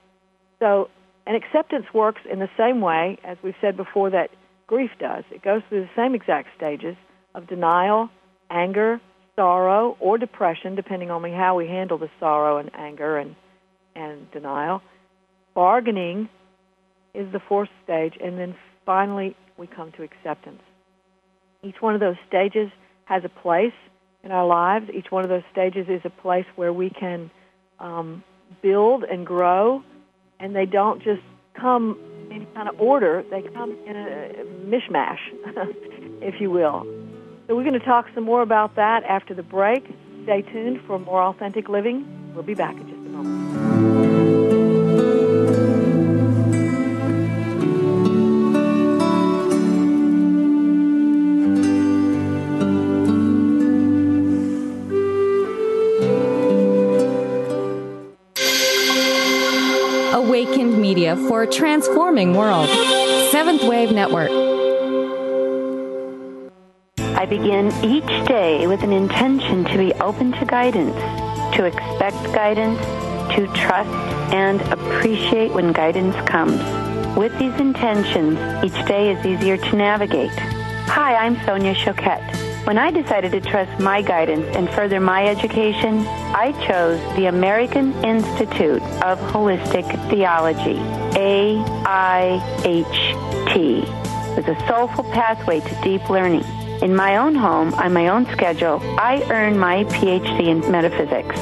So, 0.58 0.88
an 1.26 1.34
acceptance 1.34 1.86
works 1.94 2.20
in 2.30 2.38
the 2.38 2.50
same 2.56 2.80
way 2.80 3.18
as 3.24 3.36
we've 3.42 3.54
said 3.60 3.76
before 3.76 4.10
that 4.10 4.30
grief 4.66 4.90
does. 4.98 5.24
It 5.30 5.42
goes 5.42 5.62
through 5.68 5.82
the 5.82 5.90
same 5.96 6.14
exact 6.14 6.48
stages 6.56 6.96
of 7.34 7.46
denial, 7.46 8.10
anger, 8.50 9.00
sorrow 9.36 9.96
or 10.00 10.18
depression, 10.18 10.74
depending 10.74 11.10
on 11.10 11.22
how 11.32 11.56
we 11.56 11.66
handle 11.66 11.98
the 11.98 12.10
sorrow 12.20 12.58
and 12.58 12.70
anger 12.74 13.18
and, 13.18 13.34
and 13.94 14.30
denial. 14.30 14.80
Bargaining 15.54 16.28
is 17.14 17.30
the 17.32 17.40
fourth 17.40 17.68
stage, 17.82 18.14
and 18.22 18.38
then 18.38 18.54
finally 18.84 19.36
we 19.56 19.66
come 19.66 19.92
to 19.92 20.02
acceptance. 20.02 20.62
Each 21.62 21.76
one 21.80 21.94
of 21.94 22.00
those 22.00 22.16
stages 22.28 22.70
has 23.06 23.22
a 23.24 23.28
place 23.28 23.72
in 24.22 24.32
our 24.32 24.46
lives. 24.46 24.90
Each 24.92 25.10
one 25.10 25.24
of 25.24 25.30
those 25.30 25.42
stages 25.52 25.86
is 25.88 26.00
a 26.04 26.10
place 26.10 26.46
where 26.56 26.72
we 26.72 26.90
can 26.90 27.30
um, 27.78 28.24
build 28.62 29.04
and 29.04 29.26
grow, 29.26 29.82
and 30.40 30.54
they 30.54 30.66
don't 30.66 31.02
just 31.02 31.22
come 31.58 31.98
in 32.26 32.32
any 32.36 32.46
kind 32.54 32.68
of 32.68 32.80
order. 32.80 33.24
They 33.30 33.42
come 33.42 33.76
in 33.86 33.96
a 33.96 34.44
mishmash, 34.66 35.18
if 36.22 36.40
you 36.40 36.50
will. 36.50 36.84
So 37.46 37.54
we're 37.54 37.64
going 37.64 37.78
to 37.78 37.84
talk 37.84 38.06
some 38.14 38.24
more 38.24 38.42
about 38.42 38.76
that 38.76 39.04
after 39.04 39.34
the 39.34 39.42
break. 39.42 39.84
Stay 40.24 40.42
tuned 40.42 40.80
for 40.86 40.98
more 40.98 41.22
authentic 41.22 41.68
living. 41.68 42.32
We'll 42.34 42.42
be 42.42 42.54
back 42.54 42.74
in 42.74 42.88
just 42.88 43.06
a 43.06 43.10
moment. 43.10 43.63
Media 60.94 61.16
for 61.16 61.42
a 61.42 61.46
transforming 61.48 62.34
world. 62.34 62.68
Seventh 63.32 63.64
Wave 63.64 63.90
Network. 63.90 64.30
I 67.18 67.26
begin 67.26 67.72
each 67.82 68.28
day 68.28 68.68
with 68.68 68.84
an 68.84 68.92
intention 68.92 69.64
to 69.64 69.76
be 69.76 69.92
open 69.94 70.30
to 70.34 70.44
guidance, 70.44 70.94
to 71.56 71.64
expect 71.64 72.22
guidance, 72.32 72.78
to 73.34 73.48
trust 73.54 73.90
and 74.32 74.60
appreciate 74.72 75.52
when 75.52 75.72
guidance 75.72 76.14
comes. 76.28 76.62
With 77.16 77.36
these 77.40 77.58
intentions, 77.58 78.38
each 78.64 78.86
day 78.86 79.10
is 79.10 79.26
easier 79.26 79.56
to 79.56 79.76
navigate. 79.76 80.38
Hi, 80.86 81.16
I'm 81.16 81.44
Sonia 81.44 81.74
Choquette. 81.74 82.43
When 82.64 82.78
I 82.78 82.90
decided 82.90 83.32
to 83.32 83.42
trust 83.42 83.78
my 83.78 84.00
guidance 84.00 84.56
and 84.56 84.70
further 84.70 84.98
my 84.98 85.26
education, 85.26 85.98
I 86.06 86.52
chose 86.66 86.98
the 87.14 87.26
American 87.26 87.92
Institute 88.02 88.80
of 89.02 89.18
Holistic 89.18 89.84
Theology, 90.08 90.76
AIHT. 91.12 91.66
It 93.54 94.46
was 94.46 94.48
a 94.48 94.66
soulful 94.66 95.04
pathway 95.04 95.60
to 95.60 95.80
deep 95.82 96.08
learning. 96.08 96.44
In 96.80 96.96
my 96.96 97.18
own 97.18 97.34
home, 97.34 97.74
on 97.74 97.92
my 97.92 98.08
own 98.08 98.24
schedule, 98.32 98.80
I 98.98 99.22
earned 99.30 99.60
my 99.60 99.84
PhD 99.84 100.46
in 100.46 100.60
metaphysics. 100.72 101.36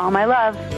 All 0.00 0.10
my 0.10 0.24
love. 0.24 0.77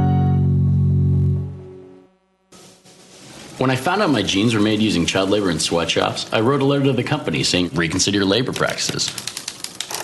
When 3.61 3.69
I 3.69 3.75
found 3.75 4.01
out 4.01 4.09
my 4.09 4.23
jeans 4.23 4.55
were 4.55 4.59
made 4.59 4.81
using 4.81 5.05
child 5.05 5.29
labor 5.29 5.51
in 5.51 5.59
sweatshops, 5.59 6.27
I 6.33 6.39
wrote 6.39 6.63
a 6.63 6.65
letter 6.65 6.85
to 6.85 6.93
the 6.93 7.03
company 7.03 7.43
saying, 7.43 7.69
reconsider 7.75 8.17
your 8.17 8.25
labor 8.25 8.51
practices. 8.53 9.09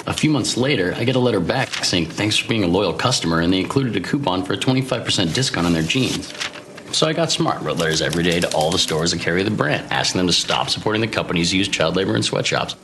A 0.06 0.14
few 0.14 0.30
months 0.30 0.58
later, 0.58 0.94
I 0.96 1.04
get 1.06 1.16
a 1.16 1.20
letter 1.20 1.40
back 1.40 1.70
saying, 1.84 2.06
thanks 2.06 2.38
for 2.38 2.48
being 2.48 2.64
a 2.64 2.68
loyal 2.68 2.94
customer, 2.94 3.40
and 3.40 3.52
they 3.52 3.60
included 3.60 3.96
a 3.96 4.00
coupon 4.00 4.44
for 4.44 4.54
a 4.54 4.58
25% 4.58 5.34
discount 5.34 5.66
on 5.66 5.74
their 5.74 5.82
jeans. 5.82 6.32
So 6.92 7.08
I 7.08 7.14
got 7.14 7.32
smart, 7.32 7.64
wrote 7.64 7.78
letters 7.78 8.04
every 8.04 8.22
day 8.22 8.40
to 8.40 8.56
all 8.56 8.70
the 8.70 8.78
stores 8.78 9.10
that 9.10 9.22
carry 9.22 9.42
the 9.42 9.50
brand, 9.50 9.92
asking 9.92 10.20
them 10.20 10.28
to 10.28 10.34
stop 10.34 10.70
supporting 10.70 11.02
the 11.02 11.08
companies 11.08 11.50
who 11.50 11.58
use 11.58 11.68
child 11.68 11.96
labor 11.96 12.16
in 12.16 12.22
sweatshops. 12.22 12.76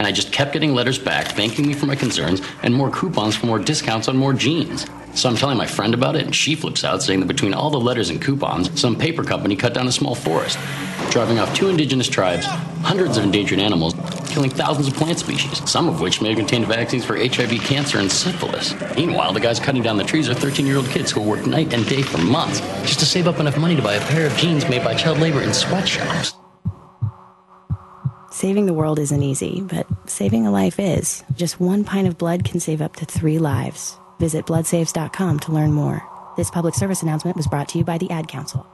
And 0.00 0.06
I 0.06 0.12
just 0.12 0.32
kept 0.32 0.54
getting 0.54 0.72
letters 0.72 0.98
back 0.98 1.32
thanking 1.32 1.66
me 1.66 1.74
for 1.74 1.84
my 1.84 1.94
concerns 1.94 2.40
and 2.62 2.72
more 2.72 2.90
coupons 2.90 3.36
for 3.36 3.44
more 3.44 3.58
discounts 3.58 4.08
on 4.08 4.16
more 4.16 4.32
jeans. 4.32 4.86
So 5.12 5.28
I'm 5.28 5.36
telling 5.36 5.58
my 5.58 5.66
friend 5.66 5.92
about 5.92 6.16
it, 6.16 6.24
and 6.24 6.34
she 6.34 6.54
flips 6.54 6.84
out, 6.84 7.02
saying 7.02 7.20
that 7.20 7.26
between 7.26 7.52
all 7.52 7.68
the 7.68 7.78
letters 7.78 8.08
and 8.08 8.18
coupons, 8.22 8.80
some 8.80 8.96
paper 8.96 9.22
company 9.22 9.56
cut 9.56 9.74
down 9.74 9.86
a 9.86 9.92
small 9.92 10.14
forest, 10.14 10.58
driving 11.10 11.38
off 11.38 11.54
two 11.54 11.68
indigenous 11.68 12.08
tribes, 12.08 12.46
hundreds 12.80 13.18
of 13.18 13.24
endangered 13.24 13.58
animals, 13.58 13.92
killing 14.30 14.48
thousands 14.48 14.88
of 14.88 14.94
plant 14.94 15.18
species, 15.18 15.68
some 15.70 15.86
of 15.86 16.00
which 16.00 16.22
may 16.22 16.28
have 16.28 16.38
contained 16.38 16.64
vaccines 16.64 17.04
for 17.04 17.18
HIV, 17.18 17.60
cancer, 17.60 17.98
and 17.98 18.10
syphilis. 18.10 18.74
Meanwhile, 18.96 19.34
the 19.34 19.40
guys 19.40 19.60
cutting 19.60 19.82
down 19.82 19.98
the 19.98 20.04
trees 20.04 20.30
are 20.30 20.34
13 20.34 20.64
year 20.64 20.78
old 20.78 20.86
kids 20.86 21.10
who 21.10 21.20
work 21.20 21.44
night 21.46 21.74
and 21.74 21.86
day 21.86 22.00
for 22.00 22.16
months 22.16 22.60
just 22.88 23.00
to 23.00 23.04
save 23.04 23.28
up 23.28 23.38
enough 23.38 23.58
money 23.58 23.76
to 23.76 23.82
buy 23.82 23.96
a 23.96 24.06
pair 24.06 24.26
of 24.26 24.34
jeans 24.38 24.66
made 24.70 24.82
by 24.82 24.94
child 24.94 25.18
labor 25.18 25.42
in 25.42 25.52
sweatshops. 25.52 26.39
Saving 28.40 28.64
the 28.64 28.72
world 28.72 28.98
isn't 28.98 29.22
easy, 29.22 29.60
but 29.60 29.86
saving 30.08 30.46
a 30.46 30.50
life 30.50 30.80
is. 30.80 31.22
Just 31.36 31.60
one 31.60 31.84
pint 31.84 32.08
of 32.08 32.16
blood 32.16 32.42
can 32.42 32.58
save 32.58 32.80
up 32.80 32.96
to 32.96 33.04
three 33.04 33.38
lives. 33.38 33.98
Visit 34.18 34.46
bloodsaves.com 34.46 35.40
to 35.40 35.52
learn 35.52 35.72
more. 35.72 36.02
This 36.38 36.50
public 36.50 36.74
service 36.74 37.02
announcement 37.02 37.36
was 37.36 37.46
brought 37.46 37.68
to 37.68 37.76
you 37.76 37.84
by 37.84 37.98
the 37.98 38.10
Ad 38.10 38.28
Council. 38.28 38.66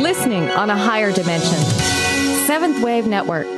Listening 0.00 0.48
on 0.50 0.70
a 0.70 0.76
higher 0.76 1.10
dimension. 1.10 1.58
Seventh 2.46 2.80
Wave 2.84 3.08
Network. 3.08 3.57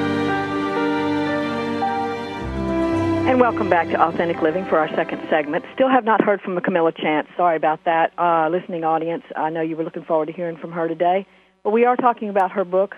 And 3.23 3.39
welcome 3.39 3.69
back 3.69 3.87
to 3.89 4.01
Authentic 4.01 4.41
Living 4.41 4.65
for 4.65 4.79
our 4.79 4.89
second 4.95 5.21
segment. 5.29 5.63
Still 5.75 5.89
have 5.89 6.03
not 6.03 6.23
heard 6.23 6.41
from 6.41 6.59
Camilla 6.59 6.91
Chance. 6.91 7.27
Sorry 7.37 7.55
about 7.55 7.85
that, 7.85 8.11
uh, 8.17 8.49
listening 8.49 8.83
audience. 8.83 9.23
I 9.35 9.51
know 9.51 9.61
you 9.61 9.77
were 9.77 9.83
looking 9.83 10.03
forward 10.03 10.25
to 10.25 10.33
hearing 10.33 10.57
from 10.57 10.71
her 10.71 10.87
today. 10.87 11.27
But 11.63 11.69
we 11.69 11.85
are 11.85 11.95
talking 11.95 12.29
about 12.29 12.51
her 12.53 12.65
book, 12.65 12.95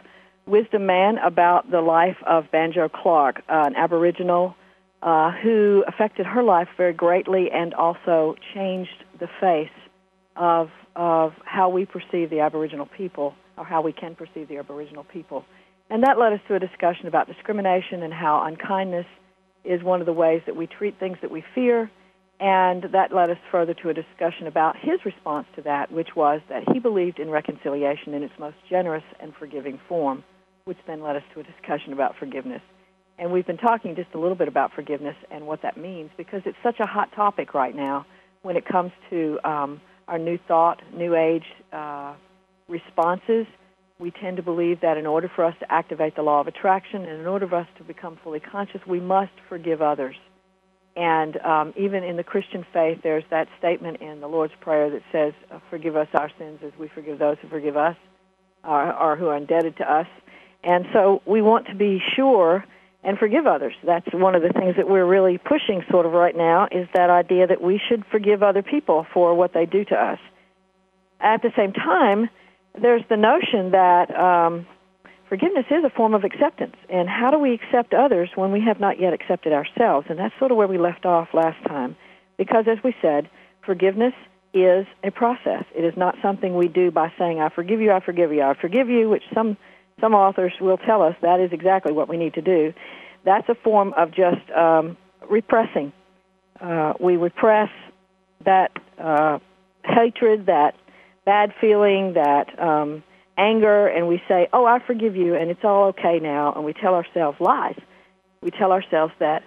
Wisdom 0.47 0.85
Man, 0.85 1.17
about 1.17 1.69
the 1.69 1.81
life 1.81 2.17
of 2.25 2.49
Banjo 2.51 2.89
Clark, 2.89 3.43
uh, 3.49 3.63
an 3.67 3.75
Aboriginal 3.75 4.55
uh, 5.01 5.31
who 5.31 5.83
affected 5.87 6.25
her 6.25 6.41
life 6.41 6.69
very 6.77 6.93
greatly 6.93 7.51
and 7.51 7.73
also 7.73 8.35
changed 8.53 9.03
the 9.19 9.27
face 9.41 9.67
of, 10.37 10.69
of 10.95 11.33
how 11.43 11.67
we 11.67 11.85
perceive 11.85 12.29
the 12.29 12.39
Aboriginal 12.39 12.85
people 12.85 13.35
or 13.57 13.65
how 13.65 13.81
we 13.81 13.91
can 13.91 14.15
perceive 14.15 14.47
the 14.47 14.57
Aboriginal 14.57 15.03
people. 15.03 15.43
And 15.89 16.03
that 16.03 16.17
led 16.17 16.31
us 16.31 16.39
to 16.47 16.55
a 16.55 16.59
discussion 16.59 17.07
about 17.07 17.27
discrimination 17.27 18.01
and 18.01 18.13
how 18.13 18.43
unkindness 18.45 19.05
is 19.63 19.83
one 19.83 19.99
of 19.99 20.05
the 20.05 20.13
ways 20.13 20.41
that 20.45 20.55
we 20.55 20.67
treat 20.67 20.99
things 20.99 21.17
that 21.21 21.31
we 21.31 21.43
fear. 21.55 21.89
And 22.39 22.83
that 22.91 23.13
led 23.13 23.29
us 23.29 23.37
further 23.51 23.73
to 23.75 23.89
a 23.89 23.93
discussion 23.93 24.47
about 24.47 24.75
his 24.77 24.99
response 25.05 25.47
to 25.55 25.61
that, 25.61 25.91
which 25.91 26.09
was 26.15 26.41
that 26.49 26.63
he 26.73 26.79
believed 26.79 27.19
in 27.19 27.29
reconciliation 27.29 28.13
in 28.13 28.23
its 28.23 28.33
most 28.37 28.57
generous 28.69 29.03
and 29.19 29.33
forgiving 29.35 29.79
form, 29.87 30.23
which 30.65 30.77
then 30.85 31.01
led 31.01 31.15
us 31.15 31.23
to 31.33 31.39
a 31.39 31.43
discussion 31.43 31.93
about 31.93 32.15
forgiveness. 32.17 32.61
And 33.17 33.31
we've 33.31 33.45
been 33.45 33.57
talking 33.57 33.95
just 33.95 34.09
a 34.13 34.19
little 34.19 34.35
bit 34.35 34.47
about 34.47 34.73
forgiveness 34.73 35.15
and 35.31 35.45
what 35.45 35.61
that 35.61 35.77
means 35.77 36.09
because 36.17 36.41
it's 36.45 36.57
such 36.63 36.79
a 36.79 36.85
hot 36.85 37.11
topic 37.15 37.53
right 37.53 37.75
now 37.75 38.05
when 38.41 38.57
it 38.57 38.65
comes 38.65 38.91
to 39.09 39.39
um, 39.43 39.79
our 40.07 40.17
new 40.17 40.37
thought, 40.47 40.81
new 40.93 41.15
age 41.15 41.45
uh, 41.71 42.15
responses. 42.67 43.45
We 44.03 44.11
tend 44.11 44.35
to 44.35 44.43
believe 44.43 44.81
that 44.81 44.97
in 44.97 45.05
order 45.05 45.31
for 45.33 45.45
us 45.45 45.55
to 45.61 45.71
activate 45.71 46.17
the 46.17 46.23
law 46.23 46.41
of 46.41 46.47
attraction 46.47 47.05
and 47.05 47.21
in 47.21 47.25
order 47.25 47.47
for 47.47 47.55
us 47.55 47.67
to 47.77 47.85
become 47.85 48.19
fully 48.21 48.41
conscious, 48.41 48.81
we 48.85 48.99
must 48.99 49.31
forgive 49.47 49.81
others. 49.81 50.17
And 50.97 51.37
um, 51.37 51.73
even 51.77 52.03
in 52.03 52.17
the 52.17 52.23
Christian 52.23 52.65
faith, 52.73 52.99
there's 53.01 53.23
that 53.29 53.47
statement 53.57 54.01
in 54.01 54.19
the 54.19 54.27
Lord's 54.27 54.51
Prayer 54.59 54.89
that 54.89 55.03
says, 55.09 55.31
uh, 55.49 55.59
Forgive 55.69 55.95
us 55.95 56.09
our 56.15 56.29
sins 56.37 56.59
as 56.65 56.73
we 56.77 56.89
forgive 56.89 57.17
those 57.17 57.37
who 57.41 57.47
forgive 57.47 57.77
us 57.77 57.95
or, 58.65 58.91
or 58.91 59.15
who 59.15 59.27
are 59.27 59.37
indebted 59.37 59.77
to 59.77 59.89
us. 59.89 60.07
And 60.65 60.85
so 60.91 61.21
we 61.25 61.41
want 61.41 61.67
to 61.67 61.75
be 61.75 62.01
sure 62.13 62.65
and 63.05 63.17
forgive 63.17 63.47
others. 63.47 63.73
That's 63.85 64.07
one 64.11 64.35
of 64.35 64.41
the 64.41 64.51
things 64.51 64.75
that 64.75 64.89
we're 64.89 65.05
really 65.05 65.37
pushing 65.37 65.81
sort 65.89 66.05
of 66.05 66.11
right 66.11 66.35
now 66.35 66.67
is 66.69 66.89
that 66.93 67.09
idea 67.09 67.47
that 67.47 67.61
we 67.61 67.79
should 67.87 68.03
forgive 68.11 68.43
other 68.43 68.63
people 68.63 69.07
for 69.13 69.33
what 69.33 69.53
they 69.53 69.65
do 69.65 69.85
to 69.85 69.95
us. 69.95 70.19
At 71.21 71.41
the 71.41 71.53
same 71.55 71.71
time, 71.71 72.29
there's 72.79 73.03
the 73.09 73.17
notion 73.17 73.71
that 73.71 74.15
um, 74.17 74.65
forgiveness 75.29 75.65
is 75.69 75.83
a 75.83 75.89
form 75.89 76.13
of 76.13 76.23
acceptance. 76.23 76.75
And 76.89 77.07
how 77.07 77.31
do 77.31 77.39
we 77.39 77.53
accept 77.53 77.93
others 77.93 78.29
when 78.35 78.51
we 78.51 78.61
have 78.61 78.79
not 78.79 78.99
yet 78.99 79.13
accepted 79.13 79.53
ourselves? 79.53 80.07
And 80.09 80.19
that's 80.19 80.33
sort 80.39 80.51
of 80.51 80.57
where 80.57 80.67
we 80.67 80.77
left 80.77 81.05
off 81.05 81.29
last 81.33 81.63
time. 81.67 81.95
Because 82.37 82.65
as 82.67 82.83
we 82.83 82.95
said, 83.01 83.29
forgiveness 83.65 84.13
is 84.53 84.85
a 85.03 85.11
process. 85.11 85.63
It 85.75 85.83
is 85.83 85.93
not 85.97 86.15
something 86.21 86.55
we 86.55 86.67
do 86.67 86.91
by 86.91 87.11
saying, 87.17 87.39
I 87.39 87.49
forgive 87.49 87.81
you, 87.81 87.91
I 87.91 87.99
forgive 87.99 88.31
you, 88.31 88.41
I 88.41 88.53
forgive 88.53 88.89
you, 88.89 89.09
which 89.09 89.23
some 89.33 89.57
some 90.01 90.15
authors 90.15 90.53
will 90.59 90.77
tell 90.77 91.03
us 91.03 91.15
that 91.21 91.39
is 91.39 91.51
exactly 91.53 91.93
what 91.93 92.09
we 92.09 92.17
need 92.17 92.33
to 92.33 92.41
do. 92.41 92.73
That's 93.25 93.47
a 93.47 93.55
form 93.55 93.93
of 93.93 94.09
just 94.09 94.49
um, 94.51 94.97
repressing. 95.29 95.93
Uh, 96.59 96.93
we 96.99 97.15
repress 97.15 97.69
that 98.43 98.71
uh, 98.97 99.39
hatred, 99.85 100.47
that 100.47 100.75
bad 101.25 101.53
feeling, 101.59 102.13
that 102.13 102.59
um, 102.61 103.03
anger, 103.37 103.87
and 103.87 104.07
we 104.07 104.21
say, 104.27 104.47
"Oh, 104.53 104.65
I 104.65 104.79
forgive 104.85 105.15
you," 105.15 105.35
and 105.35 105.49
it's 105.49 105.63
all 105.63 105.85
okay 105.89 106.19
now. 106.21 106.53
And 106.53 106.65
we 106.65 106.73
tell 106.73 106.93
ourselves 106.93 107.37
lies. 107.39 107.79
We 108.41 108.51
tell 108.51 108.71
ourselves 108.71 109.13
that 109.19 109.43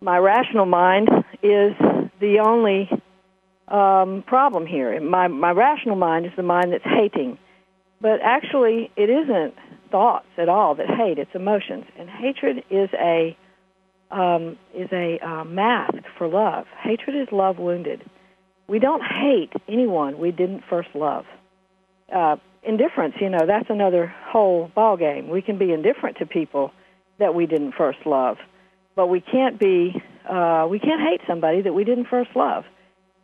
my 0.00 0.18
rational 0.18 0.66
mind 0.66 1.08
is 1.42 1.72
the 2.20 2.40
only 2.44 2.90
um, 3.68 4.24
problem 4.26 4.66
here. 4.66 5.00
My 5.00 5.28
my 5.28 5.50
rational 5.50 5.96
mind 5.96 6.26
is 6.26 6.32
the 6.36 6.42
mind 6.42 6.72
that's 6.72 6.84
hating, 6.84 7.38
but 8.00 8.20
actually, 8.22 8.90
it 8.96 9.10
isn't 9.10 9.54
thoughts 9.90 10.26
at 10.36 10.48
all 10.48 10.74
that 10.74 10.88
hate. 10.88 11.18
It's 11.18 11.34
emotions, 11.34 11.84
and 11.98 12.08
hatred 12.08 12.64
is 12.70 12.90
a 12.94 13.36
um, 14.10 14.58
is 14.74 14.88
a 14.92 15.18
uh, 15.18 15.44
mask 15.44 15.94
for 16.18 16.28
love. 16.28 16.66
Hatred 16.82 17.16
is 17.16 17.28
love 17.32 17.58
wounded. 17.58 18.02
We 18.68 18.78
don't 18.78 19.02
hate 19.02 19.52
anyone 19.68 20.18
we 20.18 20.32
didn't 20.32 20.62
first 20.68 20.88
love. 20.94 21.24
Uh, 22.12 22.36
indifference, 22.62 23.14
you 23.20 23.30
know, 23.30 23.46
that's 23.46 23.70
another 23.70 24.12
whole 24.26 24.70
ball 24.74 24.96
game. 24.96 25.28
We 25.28 25.42
can 25.42 25.58
be 25.58 25.72
indifferent 25.72 26.18
to 26.18 26.26
people 26.26 26.72
that 27.18 27.34
we 27.34 27.46
didn't 27.46 27.72
first 27.72 27.98
love, 28.04 28.38
but 28.94 29.06
we 29.06 29.20
can't 29.20 29.58
be 29.58 30.02
uh, 30.28 30.66
we 30.68 30.80
can't 30.80 31.00
hate 31.00 31.20
somebody 31.26 31.62
that 31.62 31.72
we 31.72 31.84
didn't 31.84 32.06
first 32.06 32.30
love. 32.34 32.64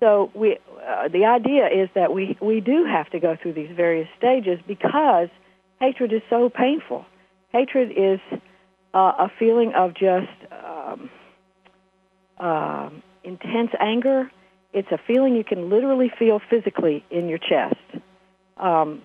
So 0.01 0.31
we 0.35 0.59
uh, 0.87 1.09
the 1.09 1.25
idea 1.27 1.67
is 1.67 1.89
that 1.95 2.13
we 2.13 2.37
we 2.41 2.61
do 2.61 2.85
have 2.85 3.11
to 3.11 3.21
go 3.21 3.37
through 3.41 3.55
these 3.55 3.71
various 3.77 4.09
stages 4.17 4.59
because 4.67 5.29
hatred 5.81 6.13
is 6.13 6.23
so 6.31 6.49
painful. 6.49 7.05
Hatred 7.53 7.91
is 7.91 8.21
uh, 8.95 9.13
a 9.19 9.33
feeling 9.39 9.73
of 9.75 9.95
just 9.95 10.33
um, 10.51 11.11
uh, 12.39 12.91
intense 13.25 13.71
anger. 13.81 14.31
It's 14.73 14.91
a 14.91 14.99
feeling 15.07 15.37
you 15.37 15.45
can 15.45 15.69
literally 15.71 16.11
feel 16.19 16.41
physically 16.51 17.05
in 17.11 17.29
your 17.29 17.39
chest. 17.39 18.03
Um, 18.57 19.03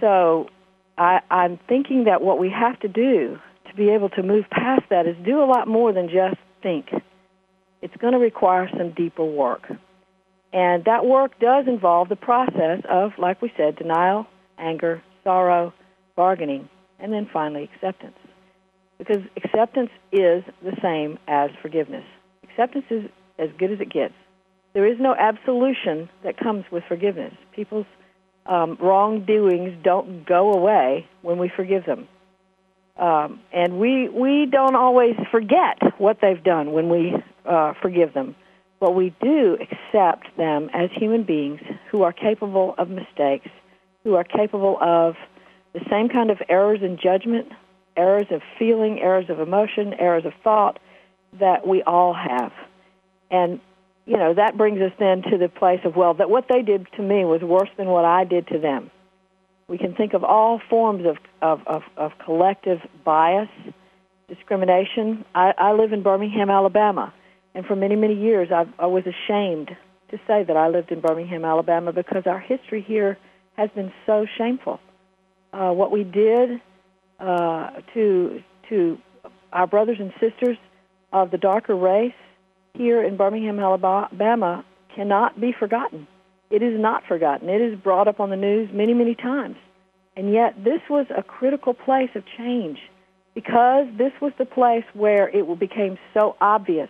so 0.00 0.48
I, 0.96 1.20
I'm 1.30 1.58
thinking 1.68 2.04
that 2.04 2.22
what 2.22 2.38
we 2.38 2.50
have 2.50 2.78
to 2.80 2.88
do 2.88 3.38
to 3.68 3.74
be 3.76 3.90
able 3.90 4.08
to 4.10 4.22
move 4.22 4.44
past 4.50 4.82
that 4.90 5.06
is 5.06 5.16
do 5.24 5.42
a 5.42 5.46
lot 5.46 5.68
more 5.68 5.92
than 5.92 6.08
just 6.08 6.36
think. 6.62 6.86
It's 7.82 7.96
going 7.96 8.12
to 8.12 8.18
require 8.18 8.68
some 8.76 8.92
deeper 8.92 9.24
work. 9.24 9.70
And 10.52 10.84
that 10.84 11.04
work 11.04 11.38
does 11.40 11.66
involve 11.66 12.08
the 12.08 12.16
process 12.16 12.80
of, 12.88 13.12
like 13.18 13.42
we 13.42 13.52
said, 13.56 13.76
denial, 13.76 14.26
anger, 14.58 15.02
sorrow, 15.22 15.74
bargaining, 16.16 16.68
and 16.98 17.12
then 17.12 17.28
finally 17.32 17.68
acceptance. 17.74 18.16
Because 18.98 19.22
acceptance 19.36 19.90
is 20.10 20.42
the 20.62 20.76
same 20.82 21.18
as 21.28 21.50
forgiveness. 21.62 22.04
Acceptance 22.42 22.86
is 22.90 23.04
as 23.38 23.50
good 23.58 23.70
as 23.70 23.80
it 23.80 23.92
gets. 23.92 24.14
There 24.78 24.86
is 24.86 25.00
no 25.00 25.12
absolution 25.12 26.08
that 26.22 26.36
comes 26.36 26.64
with 26.70 26.84
forgiveness. 26.86 27.34
People's 27.50 27.84
um, 28.46 28.78
wrongdoings 28.80 29.74
don't 29.82 30.24
go 30.24 30.52
away 30.52 31.04
when 31.22 31.36
we 31.36 31.48
forgive 31.48 31.84
them. 31.84 32.06
Um, 32.96 33.40
and 33.52 33.80
we, 33.80 34.08
we 34.08 34.46
don't 34.46 34.76
always 34.76 35.16
forget 35.32 35.78
what 35.98 36.18
they've 36.22 36.44
done 36.44 36.70
when 36.70 36.88
we 36.90 37.12
uh, 37.44 37.72
forgive 37.82 38.14
them. 38.14 38.36
But 38.78 38.94
we 38.94 39.12
do 39.20 39.58
accept 39.60 40.28
them 40.36 40.70
as 40.72 40.90
human 40.94 41.24
beings 41.24 41.60
who 41.90 42.02
are 42.02 42.12
capable 42.12 42.76
of 42.78 42.88
mistakes, 42.88 43.48
who 44.04 44.14
are 44.14 44.22
capable 44.22 44.78
of 44.80 45.16
the 45.72 45.80
same 45.90 46.08
kind 46.08 46.30
of 46.30 46.38
errors 46.48 46.82
in 46.82 47.00
judgment, 47.02 47.48
errors 47.96 48.28
of 48.30 48.42
feeling, 48.60 49.00
errors 49.00 49.28
of 49.28 49.40
emotion, 49.40 49.94
errors 49.94 50.24
of 50.24 50.34
thought 50.44 50.78
that 51.40 51.66
we 51.66 51.82
all 51.82 52.14
have. 52.14 52.52
And 53.28 53.60
you 54.08 54.16
know, 54.16 54.32
that 54.32 54.56
brings 54.56 54.80
us 54.80 54.92
then 54.98 55.20
to 55.30 55.36
the 55.36 55.50
place 55.50 55.80
of, 55.84 55.94
well, 55.94 56.14
that 56.14 56.30
what 56.30 56.46
they 56.48 56.62
did 56.62 56.86
to 56.96 57.02
me 57.02 57.26
was 57.26 57.42
worse 57.42 57.68
than 57.76 57.88
what 57.88 58.06
I 58.06 58.24
did 58.24 58.48
to 58.48 58.58
them. 58.58 58.90
We 59.68 59.76
can 59.76 59.94
think 59.94 60.14
of 60.14 60.24
all 60.24 60.62
forms 60.70 61.04
of, 61.04 61.18
of, 61.42 61.60
of, 61.66 61.82
of 61.98 62.12
collective 62.24 62.78
bias, 63.04 63.50
discrimination. 64.26 65.26
I, 65.34 65.52
I 65.58 65.72
live 65.72 65.92
in 65.92 66.02
Birmingham, 66.02 66.48
Alabama, 66.48 67.12
and 67.54 67.66
for 67.66 67.76
many, 67.76 67.96
many 67.96 68.14
years 68.14 68.48
I've, 68.50 68.72
I 68.78 68.86
was 68.86 69.04
ashamed 69.04 69.76
to 70.10 70.16
say 70.26 70.42
that 70.42 70.56
I 70.56 70.68
lived 70.68 70.90
in 70.90 71.02
Birmingham, 71.02 71.44
Alabama, 71.44 71.92
because 71.92 72.22
our 72.24 72.40
history 72.40 72.80
here 72.80 73.18
has 73.58 73.68
been 73.74 73.92
so 74.06 74.24
shameful. 74.38 74.80
Uh, 75.52 75.70
what 75.72 75.90
we 75.90 76.04
did 76.04 76.62
uh, 77.20 77.70
to 77.92 78.42
to 78.70 78.98
our 79.52 79.66
brothers 79.66 79.96
and 79.98 80.12
sisters 80.20 80.56
of 81.12 81.30
the 81.30 81.38
darker 81.38 81.74
race 81.74 82.12
here 82.74 83.02
in 83.02 83.16
Birmingham, 83.16 83.58
Alabama, 83.58 84.64
cannot 84.94 85.40
be 85.40 85.52
forgotten. 85.58 86.06
It 86.50 86.62
is 86.62 86.78
not 86.78 87.04
forgotten. 87.06 87.48
It 87.48 87.60
is 87.60 87.78
brought 87.78 88.08
up 88.08 88.20
on 88.20 88.30
the 88.30 88.36
news 88.36 88.70
many, 88.72 88.94
many 88.94 89.14
times. 89.14 89.56
And 90.16 90.32
yet, 90.32 90.64
this 90.64 90.80
was 90.88 91.06
a 91.16 91.22
critical 91.22 91.74
place 91.74 92.10
of 92.14 92.24
change 92.36 92.78
because 93.34 93.86
this 93.96 94.12
was 94.20 94.32
the 94.38 94.44
place 94.44 94.84
where 94.94 95.28
it 95.28 95.58
became 95.60 95.98
so 96.14 96.36
obvious 96.40 96.88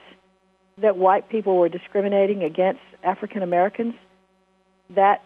that 0.81 0.97
white 0.97 1.29
people 1.29 1.57
were 1.57 1.69
discriminating 1.69 2.43
against 2.43 2.81
African 3.03 3.43
Americans 3.43 3.95
that 4.95 5.23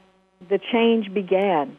the 0.49 0.59
change 0.59 1.13
began 1.13 1.79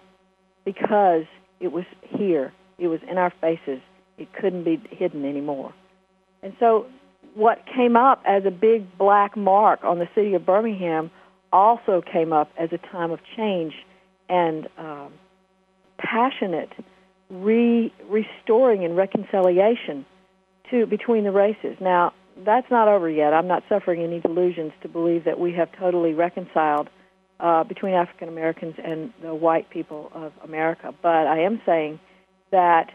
because 0.64 1.24
it 1.60 1.72
was 1.72 1.86
here. 2.18 2.54
It 2.78 2.88
was 2.88 3.02
in 3.10 3.18
our 3.18 3.34
faces. 3.42 3.82
It 4.18 4.32
couldn't 4.34 4.64
be 4.64 4.82
hidden 4.92 5.26
anymore. 5.26 5.74
And 6.42 6.54
so 6.60 6.86
what 7.36 7.64
came 7.76 7.96
up 7.96 8.22
as 8.28 8.46
a 8.46 8.52
big 8.52 8.98
black 8.98 9.36
mark 9.36 9.84
on 9.84 10.00
the 10.00 10.08
city 10.16 10.34
of 10.34 10.46
Birmingham 10.46 11.12
also 11.52 12.02
came 12.02 12.34
up 12.34 12.52
as 12.58 12.70
a 12.72 12.78
time 12.78 13.12
of 13.12 13.20
change 13.36 13.74
and 14.30 14.68
um, 14.78 15.14
passionate 15.98 16.72
re- 17.30 17.94
restoring 18.10 18.84
and 18.84 18.96
reconciliation 18.96 20.06
to 20.72 20.86
between 20.86 21.24
the 21.24 21.32
races. 21.32 21.78
Now, 21.80 22.14
that's 22.46 22.70
not 22.72 22.88
over 22.88 23.10
yet. 23.10 23.34
I'm 23.34 23.48
not 23.48 23.64
suffering 23.70 24.02
any 24.02 24.20
delusions 24.20 24.72
to 24.82 24.90
believe 24.90 25.26
that 25.26 25.40
we 25.40 25.54
have 25.54 25.70
totally 25.78 26.14
reconciled 26.14 26.90
uh, 27.40 27.64
between 27.64 27.94
African 27.94 28.30
Americans 28.30 28.76
and 28.84 29.14
the 29.22 29.36
white 29.36 29.70
people 29.70 30.12
of 30.14 30.32
America. 30.44 30.94
But 31.02 31.28
I 31.28 31.42
am 31.42 31.62
saying 31.66 32.00
that 32.52 32.92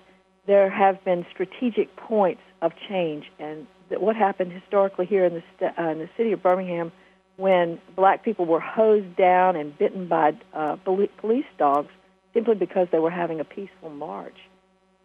there 0.49 0.69
have 0.69 1.05
been 1.05 1.25
strategic 1.31 1.95
points 1.95 2.43
of 2.61 2.73
change, 2.89 3.27
and 3.39 3.69
what 3.91 4.17
happened 4.17 4.51
historically 4.51 5.07
here 5.07 5.25
in 5.25 5.35
the, 5.61 5.67
uh, 5.67 5.93
in 5.93 5.99
the 6.01 6.11
city 6.17 6.33
of 6.33 6.43
Birmingham 6.43 6.91
when 7.37 7.81
black 7.95 8.25
people 8.25 8.47
were 8.47 8.59
hosed 8.61 9.15
down 9.17 9.55
and 9.55 9.79
bitten 9.79 10.09
by 10.09 10.33
uh, 10.53 10.77
police 10.85 11.47
dogs 11.59 11.91
simply 12.35 12.57
because 12.57 12.89
they 12.91 12.99
were 12.99 13.13
having 13.13 13.39
a 13.39 13.45
peaceful 13.45 13.91
march. 13.91 14.37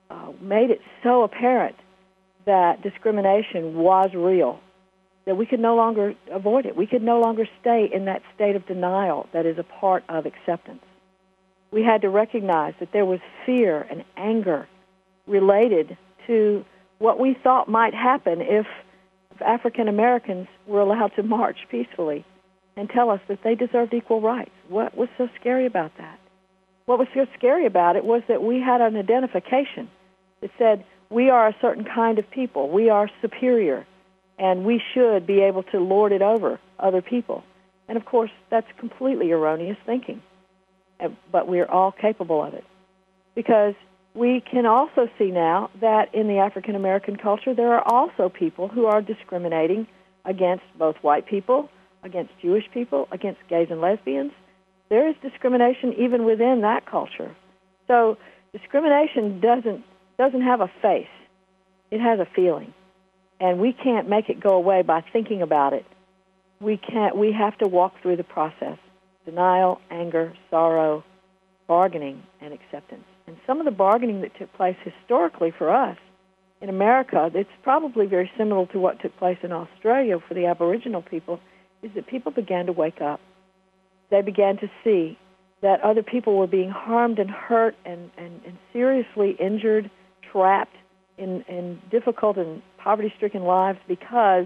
uh, 0.09 0.31
made 0.41 0.69
it 0.69 0.81
so 1.03 1.23
apparent 1.23 1.75
that 2.45 2.81
discrimination 2.81 3.75
was 3.75 4.09
real 4.13 4.59
that 5.25 5.35
we 5.37 5.45
could 5.45 5.59
no 5.59 5.75
longer 5.75 6.13
avoid 6.31 6.65
it. 6.65 6.75
We 6.75 6.87
could 6.87 7.01
no 7.03 7.19
longer 7.19 7.47
stay 7.61 7.89
in 7.91 8.05
that 8.05 8.21
state 8.35 8.55
of 8.55 8.65
denial 8.67 9.27
that 9.33 9.45
is 9.45 9.57
a 9.57 9.63
part 9.63 10.03
of 10.09 10.25
acceptance. 10.25 10.83
We 11.71 11.83
had 11.83 12.01
to 12.01 12.09
recognize 12.09 12.73
that 12.79 12.91
there 12.91 13.05
was 13.05 13.19
fear 13.45 13.87
and 13.89 14.03
anger 14.17 14.67
related 15.27 15.97
to 16.27 16.65
what 16.99 17.19
we 17.19 17.35
thought 17.43 17.67
might 17.67 17.93
happen 17.93 18.41
if 18.41 18.65
African 19.45 19.87
Americans 19.87 20.47
were 20.67 20.79
allowed 20.79 21.11
to 21.15 21.23
march 21.23 21.57
peacefully 21.69 22.25
and 22.75 22.89
tell 22.89 23.09
us 23.09 23.19
that 23.27 23.43
they 23.43 23.55
deserved 23.55 23.93
equal 23.93 24.21
rights. 24.21 24.51
What 24.69 24.95
was 24.97 25.09
so 25.17 25.29
scary 25.39 25.65
about 25.65 25.91
that? 25.97 26.19
What 26.85 26.99
was 26.99 27.07
so 27.13 27.25
scary 27.37 27.65
about 27.65 27.95
it 27.95 28.03
was 28.03 28.23
that 28.27 28.43
we 28.43 28.59
had 28.59 28.81
an 28.81 28.95
identification 28.97 29.89
that 30.41 30.51
said 30.57 30.85
we 31.09 31.29
are 31.29 31.47
a 31.47 31.55
certain 31.61 31.85
kind 31.85 32.19
of 32.19 32.29
people, 32.31 32.69
we 32.69 32.89
are 32.89 33.09
superior, 33.21 33.85
and 34.39 34.65
we 34.65 34.81
should 34.93 35.27
be 35.27 35.41
able 35.41 35.63
to 35.63 35.79
lord 35.79 36.11
it 36.11 36.21
over 36.21 36.59
other 36.79 37.01
people. 37.01 37.43
And 37.87 37.97
of 37.97 38.05
course, 38.05 38.31
that's 38.49 38.67
completely 38.79 39.31
erroneous 39.31 39.77
thinking. 39.85 40.21
But 41.31 41.47
we're 41.47 41.69
all 41.69 41.91
capable 41.91 42.41
of 42.43 42.53
it. 42.53 42.63
Because 43.35 43.75
we 44.15 44.41
can 44.41 44.65
also 44.65 45.09
see 45.17 45.31
now 45.31 45.69
that 45.81 46.13
in 46.13 46.27
the 46.27 46.37
African 46.37 46.75
American 46.75 47.15
culture, 47.15 47.53
there 47.53 47.73
are 47.73 47.83
also 47.85 48.29
people 48.29 48.67
who 48.67 48.85
are 48.85 49.01
discriminating 49.01 49.87
against 50.25 50.63
both 50.77 50.95
white 51.01 51.25
people, 51.25 51.69
against 52.03 52.31
Jewish 52.41 52.65
people, 52.73 53.07
against 53.11 53.39
gays 53.49 53.67
and 53.71 53.81
lesbians. 53.81 54.31
There 54.89 55.07
is 55.07 55.15
discrimination 55.21 55.93
even 55.97 56.25
within 56.25 56.61
that 56.61 56.85
culture. 56.85 57.35
So 57.87 58.17
discrimination 58.51 59.39
doesn't 59.39 59.83
doesn't 60.17 60.41
have 60.41 60.61
a 60.61 60.71
face. 60.81 61.07
It 61.89 61.99
has 61.99 62.19
a 62.19 62.27
feeling. 62.35 62.73
And 63.39 63.59
we 63.59 63.73
can't 63.73 64.07
make 64.07 64.29
it 64.29 64.39
go 64.39 64.51
away 64.51 64.83
by 64.83 65.03
thinking 65.11 65.41
about 65.41 65.73
it. 65.73 65.85
We 66.61 66.77
can't 66.77 67.17
we 67.17 67.31
have 67.31 67.57
to 67.57 67.67
walk 67.67 67.93
through 68.01 68.17
the 68.17 68.23
process. 68.23 68.77
Denial, 69.25 69.81
anger, 69.89 70.33
sorrow, 70.51 71.03
bargaining, 71.67 72.21
and 72.41 72.53
acceptance. 72.53 73.05
And 73.27 73.37
some 73.47 73.59
of 73.59 73.65
the 73.65 73.71
bargaining 73.71 74.21
that 74.21 74.37
took 74.37 74.53
place 74.53 74.75
historically 74.83 75.51
for 75.57 75.73
us 75.73 75.97
in 76.61 76.69
America, 76.69 77.29
it's 77.33 77.49
probably 77.61 78.05
very 78.05 78.31
similar 78.37 78.65
to 78.67 78.79
what 78.79 79.01
took 79.01 79.17
place 79.17 79.37
in 79.43 79.51
Australia 79.51 80.17
for 80.25 80.33
the 80.33 80.45
Aboriginal 80.45 81.01
people, 81.01 81.39
is 81.81 81.91
that 81.95 82.07
people 82.07 82.31
began 82.31 82.65
to 82.67 82.71
wake 82.71 83.01
up. 83.01 83.19
They 84.09 84.21
began 84.21 84.57
to 84.57 84.69
see 84.83 85.17
that 85.61 85.81
other 85.81 86.03
people 86.03 86.37
were 86.37 86.47
being 86.47 86.69
harmed 86.69 87.19
and 87.19 87.29
hurt 87.29 87.75
and, 87.85 88.11
and, 88.17 88.41
and 88.45 88.57
seriously 88.71 89.35
injured, 89.39 89.89
trapped 90.31 90.75
in, 91.17 91.43
in 91.47 91.81
difficult 91.89 92.37
and 92.37 92.61
poverty 92.77 93.13
stricken 93.15 93.43
lives 93.43 93.79
because 93.87 94.45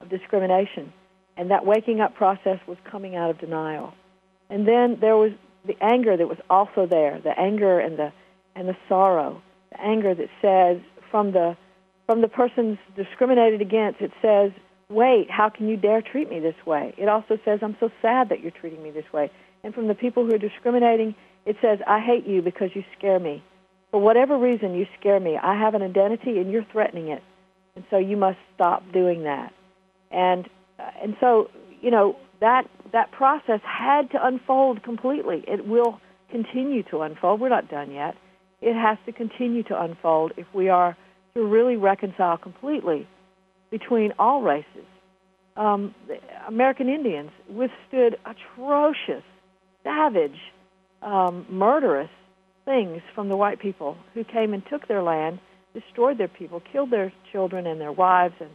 of 0.00 0.08
discrimination. 0.08 0.92
And 1.36 1.50
that 1.50 1.64
waking 1.64 2.00
up 2.00 2.14
process 2.14 2.58
was 2.66 2.76
coming 2.90 3.16
out 3.16 3.30
of 3.30 3.38
denial. 3.38 3.94
And 4.50 4.66
then 4.66 4.98
there 5.00 5.16
was 5.16 5.32
the 5.68 5.76
anger 5.80 6.16
that 6.16 6.26
was 6.26 6.38
also 6.50 6.86
there, 6.86 7.20
the 7.22 7.38
anger 7.38 7.78
and 7.78 7.96
the 7.96 8.12
and 8.56 8.68
the 8.68 8.76
sorrow, 8.88 9.40
the 9.70 9.80
anger 9.80 10.14
that 10.14 10.28
says 10.42 10.78
from 11.10 11.32
the 11.32 11.56
from 12.06 12.22
the 12.22 12.28
person's 12.28 12.78
discriminated 12.96 13.60
against, 13.60 14.00
it 14.00 14.10
says, 14.20 14.50
"Wait, 14.88 15.30
how 15.30 15.48
can 15.48 15.68
you 15.68 15.76
dare 15.76 16.02
treat 16.02 16.28
me 16.28 16.40
this 16.40 16.56
way?" 16.66 16.94
It 16.96 17.08
also 17.08 17.38
says, 17.44 17.60
"I'm 17.62 17.76
so 17.78 17.90
sad 18.02 18.30
that 18.30 18.40
you're 18.40 18.50
treating 18.50 18.82
me 18.82 18.90
this 18.90 19.12
way." 19.12 19.30
And 19.62 19.74
from 19.74 19.86
the 19.86 19.94
people 19.94 20.24
who 20.24 20.34
are 20.34 20.38
discriminating, 20.38 21.14
it 21.44 21.56
says, 21.60 21.78
"I 21.86 22.00
hate 22.00 22.26
you 22.26 22.42
because 22.42 22.74
you 22.74 22.82
scare 22.96 23.20
me. 23.20 23.42
For 23.90 24.00
whatever 24.00 24.36
reason, 24.36 24.74
you 24.74 24.86
scare 24.98 25.20
me. 25.20 25.36
I 25.36 25.54
have 25.54 25.74
an 25.74 25.82
identity, 25.82 26.38
and 26.40 26.50
you're 26.50 26.64
threatening 26.72 27.08
it, 27.08 27.22
and 27.76 27.84
so 27.90 27.98
you 27.98 28.16
must 28.16 28.38
stop 28.54 28.82
doing 28.92 29.24
that." 29.24 29.52
And 30.10 30.48
uh, 30.78 30.90
and 31.02 31.16
so 31.20 31.50
you 31.82 31.90
know 31.90 32.16
that 32.40 32.68
that 32.92 33.10
process 33.12 33.60
had 33.62 34.10
to 34.12 34.26
unfold 34.26 34.82
completely. 34.82 35.44
It 35.46 35.66
will 35.66 36.00
continue 36.30 36.82
to 36.84 37.00
unfold. 37.00 37.40
We're 37.40 37.48
not 37.48 37.70
done 37.70 37.90
yet. 37.90 38.14
It 38.60 38.74
has 38.74 38.98
to 39.06 39.12
continue 39.12 39.62
to 39.64 39.80
unfold 39.80 40.32
if 40.36 40.46
we 40.54 40.68
are 40.68 40.96
to 41.34 41.44
really 41.44 41.76
reconcile 41.76 42.36
completely 42.36 43.06
between 43.70 44.12
all 44.18 44.42
races. 44.42 44.86
Um, 45.56 45.94
American 46.46 46.88
Indians 46.88 47.30
withstood 47.48 48.16
atrocious, 48.24 49.24
savage, 49.84 50.38
um, 51.02 51.46
murderous 51.50 52.10
things 52.64 53.02
from 53.14 53.28
the 53.28 53.36
white 53.36 53.60
people 53.60 53.96
who 54.14 54.24
came 54.24 54.54
and 54.54 54.62
took 54.70 54.86
their 54.88 55.02
land, 55.02 55.40
destroyed 55.74 56.18
their 56.18 56.28
people, 56.28 56.62
killed 56.72 56.90
their 56.90 57.12
children 57.32 57.66
and 57.66 57.80
their 57.80 57.92
wives, 57.92 58.34
and 58.40 58.50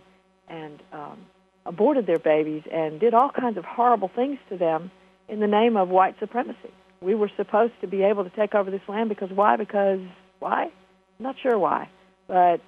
and 0.49 0.83
um, 0.91 1.17
aborted 1.65 2.05
their 2.05 2.19
babies 2.19 2.63
and 2.71 2.99
did 2.99 3.13
all 3.13 3.29
kinds 3.29 3.57
of 3.57 3.65
horrible 3.65 4.11
things 4.13 4.37
to 4.49 4.57
them 4.57 4.91
in 5.29 5.39
the 5.39 5.47
name 5.47 5.77
of 5.77 5.89
white 5.89 6.15
supremacy. 6.19 6.71
We 7.01 7.15
were 7.15 7.31
supposed 7.35 7.73
to 7.81 7.87
be 7.87 8.03
able 8.03 8.23
to 8.23 8.29
take 8.29 8.55
over 8.55 8.71
this 8.71 8.81
land 8.87 9.09
because 9.09 9.29
why? 9.31 9.57
Because 9.57 9.99
why? 10.39 10.63
I'm 10.63 11.23
not 11.23 11.35
sure 11.41 11.57
why, 11.57 11.89
but 12.27 12.61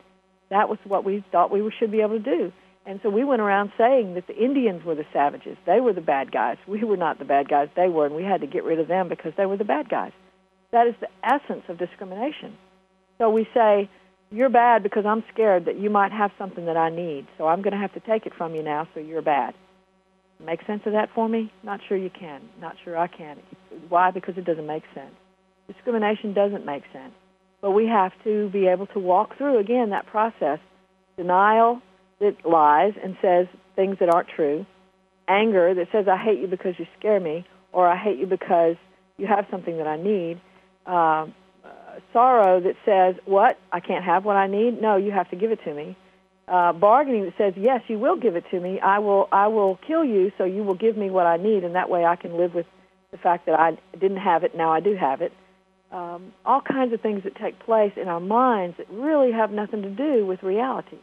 that 0.50 0.70
was 0.70 0.78
what 0.86 1.04
we 1.04 1.24
thought 1.32 1.52
we 1.52 1.70
should 1.80 1.92
be 1.92 2.02
able 2.02 2.18
to 2.18 2.24
do. 2.24 2.52
And 2.86 3.00
so 3.02 3.10
we 3.10 3.24
went 3.24 3.42
around 3.42 3.72
saying 3.78 4.14
that 4.14 4.28
the 4.28 4.38
Indians 4.38 4.86
were 4.86 4.94
the 4.94 5.06
savages. 5.12 5.58
They 5.66 5.80
were 5.80 5.94
the 5.94 6.02
bad 6.02 6.32
guys. 6.32 6.58
We 6.68 6.84
were 6.84 6.98
not 6.98 7.18
the 7.18 7.26
bad 7.26 7.50
guys. 7.50 7.70
They 7.76 7.88
were, 7.88 8.06
and 8.06 8.16
we 8.16 8.24
had 8.24 8.42
to 8.42 8.48
get 8.48 8.64
rid 8.64 8.80
of 8.80 8.88
them 8.88 9.10
because 9.10 9.34
they 9.38 9.48
were 9.48 9.58
the 9.58 9.66
bad 9.66 9.90
guys. 9.90 10.12
That 10.72 10.88
is 10.88 10.94
the 11.00 11.10
essence 11.24 11.64
of 11.68 11.80
discrimination. 11.80 12.56
So 13.18 13.30
we 13.30 13.48
say, 13.54 13.90
you're 14.32 14.50
bad 14.50 14.84
because 14.84 15.06
I'm 15.06 15.24
scared 15.34 15.66
that 15.66 15.80
you 15.80 15.90
might 15.90 16.12
have 16.12 16.32
something 16.38 16.66
that 16.66 16.78
I 16.78 16.90
need. 16.90 17.28
So 17.38 17.48
I'm 17.48 17.62
going 17.62 17.74
to 17.74 17.80
have 17.80 17.94
to 17.94 18.00
take 18.00 18.26
it 18.26 18.34
from 18.38 18.56
you 18.56 18.64
now, 18.64 18.88
so 18.94 19.00
you're 19.00 19.22
bad. 19.22 19.54
Make 20.44 20.66
sense 20.68 20.82
of 20.86 20.94
that 20.94 21.10
for 21.16 21.30
me? 21.30 21.52
Not 21.64 21.80
sure 21.88 21.98
you 21.98 22.10
can. 22.10 22.42
Not 22.60 22.76
sure 22.84 22.98
I 22.98 23.08
can. 23.08 23.38
Why? 23.90 24.12
Because 24.12 24.38
it 24.38 24.46
doesn't 24.46 24.68
make 24.68 24.84
sense. 24.94 25.14
Discrimination 25.68 26.34
doesn't 26.34 26.66
make 26.66 26.84
sense. 26.92 27.14
But 27.62 27.72
we 27.72 27.88
have 27.88 28.12
to 28.26 28.50
be 28.50 28.68
able 28.68 28.88
to 28.88 29.00
walk 29.00 29.38
through, 29.38 29.60
again, 29.60 29.92
that 29.92 30.06
process. 30.08 30.60
Denial 31.18 31.82
that 32.20 32.36
lies 32.46 32.94
and 33.02 33.16
says 33.22 33.48
things 33.76 33.98
that 34.00 34.14
aren't 34.14 34.30
true. 34.36 34.66
Anger 35.28 35.74
that 35.74 35.88
says, 35.92 36.06
I 36.12 36.18
hate 36.18 36.40
you 36.40 36.48
because 36.48 36.74
you 36.78 36.86
scare 37.00 37.20
me, 37.20 37.46
or 37.72 37.88
I 37.88 37.98
hate 37.98 38.20
you 38.20 38.28
because 38.28 38.76
you 39.18 39.28
have 39.28 39.46
something 39.50 39.78
that 39.78 39.88
I 39.88 39.98
need. 39.98 40.42
Uh, 40.86 41.28
sorrow 42.14 42.60
that 42.60 42.76
says, 42.86 43.16
"What? 43.26 43.58
I 43.72 43.80
can't 43.80 44.04
have 44.04 44.26
what 44.26 44.36
I 44.36 44.48
need. 44.48 44.82
No, 44.82 44.96
you 44.96 45.12
have 45.12 45.30
to 45.30 45.36
give 45.36 45.52
it 45.52 45.64
to 45.64 45.74
me." 45.74 45.96
Uh, 46.48 46.74
bargaining 46.74 47.26
that 47.26 47.34
says, 47.38 47.54
"Yes, 47.58 47.82
you 47.88 47.98
will 47.98 48.16
give 48.16 48.36
it 48.36 48.46
to 48.52 48.60
me. 48.60 48.80
I 48.80 49.00
will. 49.00 49.28
I 49.32 49.48
will 49.48 49.78
kill 49.88 50.06
you, 50.06 50.32
so 50.38 50.44
you 50.44 50.64
will 50.64 50.76
give 50.76 50.98
me 50.98 51.10
what 51.10 51.26
I 51.26 51.38
need, 51.38 51.64
and 51.64 51.76
that 51.76 51.90
way 51.90 52.06
I 52.06 52.16
can 52.16 52.38
live 52.38 52.54
with 52.54 52.68
the 53.12 53.18
fact 53.18 53.46
that 53.48 53.60
I 53.60 53.78
didn't 53.94 54.18
have 54.18 54.44
it. 54.44 54.56
Now 54.56 54.72
I 54.72 54.80
do 54.80 54.96
have 54.96 55.22
it." 55.22 55.32
Um, 55.92 56.34
all 56.46 56.62
kinds 56.62 56.94
of 56.94 57.02
things 57.02 57.24
that 57.24 57.36
take 57.36 57.58
place 57.60 57.94
in 57.96 58.08
our 58.08 58.20
minds 58.20 58.78
that 58.78 58.88
really 58.90 59.32
have 59.32 59.52
nothing 59.52 59.82
to 59.84 59.90
do 59.90 60.26
with 60.26 60.44
reality. 60.44 60.98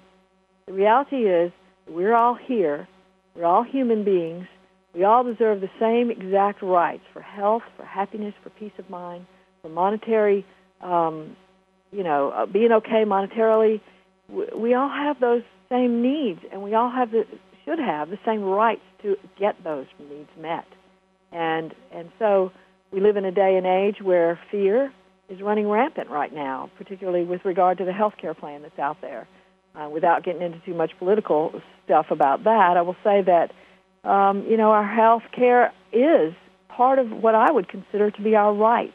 The 0.67 0.75
reality 0.75 1.29
is 1.29 1.51
we're 1.89 2.15
all 2.15 2.35
here. 2.35 2.87
We're 3.35 3.47
all 3.47 3.63
human 3.63 4.05
beings. 4.05 4.47
We 4.95 5.05
all 5.05 5.25
deserve 5.25 5.61
the 5.61 5.71
same 5.81 6.11
exact 6.11 6.61
rights 6.61 7.05
for 7.13 7.23
health, 7.23 7.63
for 7.77 7.85
happiness, 7.85 8.35
for 8.43 8.51
peace 8.51 8.73
of 8.79 8.91
mind, 8.91 9.25
for 9.63 9.71
monetary 9.71 10.45
um, 10.83 11.37
you 11.93 12.03
know, 12.03 12.31
uh, 12.31 12.47
being 12.47 12.73
okay 12.73 13.05
monetarily. 13.07 13.81
We, 14.29 14.75
all 14.75 14.89
have 14.89 15.21
those 15.21 15.43
same 15.71 16.03
needs, 16.03 16.41
and 16.51 16.63
we 16.63 16.75
all 16.75 16.91
have 16.91 17.11
the 17.11 17.25
should 17.65 17.79
have 17.79 18.11
the 18.11 18.19
same 18.27 18.43
rights 18.43 18.81
to 19.03 19.17
get 19.39 19.63
those 19.63 19.87
needs 19.99 20.31
met. 20.41 20.67
And 21.31 21.75
and 21.93 22.11
so 22.19 22.51
we 22.93 23.01
live 23.01 23.17
in 23.17 23.25
a 23.25 23.31
day 23.31 23.57
and 23.57 23.67
age 23.67 24.03
where 24.03 24.39
fear 24.51 24.93
is 25.29 25.41
running 25.41 25.69
rampant 25.69 26.11
right 26.11 26.33
now, 26.35 26.71
particularly 26.77 27.25
with 27.25 27.45
regard 27.45 27.79
to 27.79 27.85
the 27.85 27.93
health 27.93 28.15
care 28.21 28.35
plan 28.35 28.63
that's 28.63 28.79
out 28.79 29.01
there. 29.01 29.29
Uh, 29.75 29.89
without 29.89 30.23
getting 30.23 30.43
into 30.43 30.59
too 30.67 30.75
much 30.75 30.93
political 30.99 31.63
stuff 31.85 32.07
about 32.11 32.45
that, 32.45 32.77
I 32.77 32.83
will 32.83 32.97
say 33.03 33.23
that 33.23 33.53
um, 34.09 34.45
you 34.49 34.57
know 34.57 34.71
our 34.71 34.87
health 34.87 35.23
care 35.35 35.73
is 35.93 36.35
part 36.69 36.99
of 36.99 37.11
what 37.11 37.35
I 37.35 37.51
would 37.51 37.69
consider 37.69 38.11
to 38.11 38.23
be 38.23 38.35
our 38.35 38.53
rights 38.53 38.95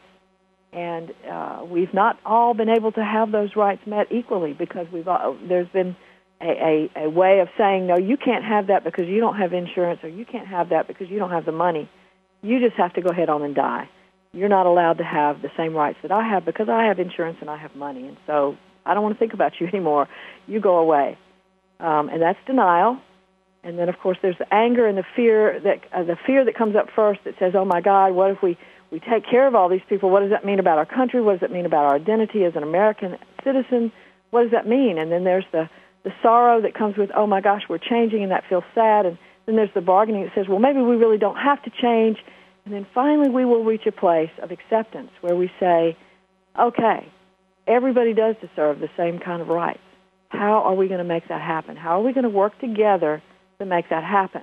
and 0.72 1.12
uh, 1.30 1.64
we've 1.64 1.92
not 1.94 2.18
all 2.24 2.54
been 2.54 2.68
able 2.68 2.92
to 2.92 3.04
have 3.04 3.32
those 3.32 3.56
rights 3.56 3.82
met 3.86 4.12
equally 4.12 4.52
because 4.52 4.86
we've 4.92 5.08
all, 5.08 5.36
there's 5.48 5.68
been 5.68 5.96
a, 6.40 6.88
a, 6.96 7.04
a 7.04 7.10
way 7.10 7.40
of 7.40 7.48
saying 7.56 7.86
no, 7.86 7.96
you 7.98 8.16
can't 8.16 8.44
have 8.44 8.68
that 8.68 8.84
because 8.84 9.06
you 9.06 9.20
don't 9.20 9.36
have 9.36 9.52
insurance, 9.52 10.00
or 10.02 10.08
you 10.08 10.24
can't 10.24 10.46
have 10.46 10.68
that 10.68 10.86
because 10.86 11.08
you 11.08 11.18
don't 11.18 11.30
have 11.30 11.46
the 11.46 11.52
money. 11.52 11.88
You 12.42 12.60
just 12.60 12.76
have 12.76 12.92
to 12.94 13.02
go 13.02 13.08
ahead 13.10 13.28
on 13.28 13.42
and 13.42 13.54
die. 13.54 13.88
You're 14.32 14.50
not 14.50 14.66
allowed 14.66 14.98
to 14.98 15.04
have 15.04 15.42
the 15.42 15.50
same 15.56 15.74
rights 15.74 15.98
that 16.02 16.12
I 16.12 16.28
have 16.28 16.44
because 16.44 16.68
I 16.68 16.84
have 16.84 16.98
insurance 16.98 17.38
and 17.40 17.48
I 17.48 17.56
have 17.56 17.74
money, 17.74 18.06
and 18.06 18.16
so 18.26 18.56
I 18.84 18.94
don't 18.94 19.02
want 19.02 19.14
to 19.14 19.18
think 19.18 19.32
about 19.32 19.52
you 19.60 19.66
anymore. 19.72 20.08
You 20.46 20.60
go 20.60 20.78
away, 20.78 21.16
um, 21.80 22.08
and 22.08 22.20
that's 22.20 22.38
denial. 22.46 22.98
And 23.64 23.76
then, 23.76 23.88
of 23.88 23.98
course, 23.98 24.16
there's 24.22 24.38
the 24.38 24.52
anger 24.54 24.86
and 24.86 24.96
the 24.96 25.04
fear 25.16 25.58
that 25.60 25.80
uh, 25.92 26.04
the 26.04 26.16
fear 26.26 26.44
that 26.44 26.54
comes 26.54 26.76
up 26.76 26.86
first 26.94 27.20
that 27.24 27.34
says, 27.40 27.54
"Oh 27.56 27.64
my 27.64 27.80
God, 27.80 28.12
what 28.12 28.30
if 28.30 28.42
we 28.42 28.56
we 28.90 29.00
take 29.00 29.24
care 29.28 29.46
of 29.46 29.54
all 29.54 29.68
these 29.68 29.82
people, 29.88 30.10
what 30.10 30.20
does 30.20 30.30
that 30.30 30.44
mean 30.44 30.58
about 30.58 30.78
our 30.78 30.86
country? 30.86 31.20
What 31.20 31.40
does 31.40 31.48
it 31.48 31.52
mean 31.52 31.66
about 31.66 31.84
our 31.84 31.96
identity 31.96 32.44
as 32.44 32.54
an 32.56 32.62
American? 32.62 33.18
citizen, 33.44 33.92
what 34.30 34.42
does 34.42 34.52
that 34.52 34.66
mean? 34.66 34.98
And 34.98 35.10
then 35.10 35.24
there's 35.24 35.46
the 35.52 35.68
the 36.04 36.12
sorrow 36.22 36.62
that 36.62 36.74
comes 36.74 36.96
with, 36.96 37.10
oh 37.14 37.26
my 37.26 37.40
gosh, 37.40 37.62
we're 37.68 37.78
changing, 37.78 38.22
and 38.22 38.30
that 38.30 38.44
feels 38.48 38.62
sad. 38.74 39.04
And 39.04 39.18
then 39.46 39.56
there's 39.56 39.74
the 39.74 39.80
bargaining 39.80 40.22
that 40.22 40.32
says, 40.34 40.46
well, 40.48 40.60
maybe 40.60 40.80
we 40.80 40.94
really 40.94 41.18
don't 41.18 41.36
have 41.36 41.60
to 41.64 41.70
change. 41.70 42.18
And 42.64 42.72
then 42.72 42.86
finally, 42.94 43.28
we 43.28 43.44
will 43.44 43.64
reach 43.64 43.84
a 43.84 43.92
place 43.92 44.30
of 44.40 44.52
acceptance 44.52 45.10
where 45.22 45.34
we 45.34 45.50
say, 45.58 45.96
okay, 46.58 47.08
everybody 47.66 48.14
does 48.14 48.36
deserve 48.40 48.78
the 48.78 48.88
same 48.96 49.18
kind 49.18 49.42
of 49.42 49.48
rights. 49.48 49.80
How 50.28 50.62
are 50.62 50.74
we 50.74 50.86
going 50.86 50.98
to 50.98 51.04
make 51.04 51.28
that 51.28 51.42
happen? 51.42 51.76
How 51.76 52.00
are 52.00 52.02
we 52.02 52.12
going 52.12 52.24
to 52.24 52.30
work 52.30 52.58
together 52.60 53.20
to 53.58 53.66
make 53.66 53.90
that 53.90 54.04
happen? 54.04 54.42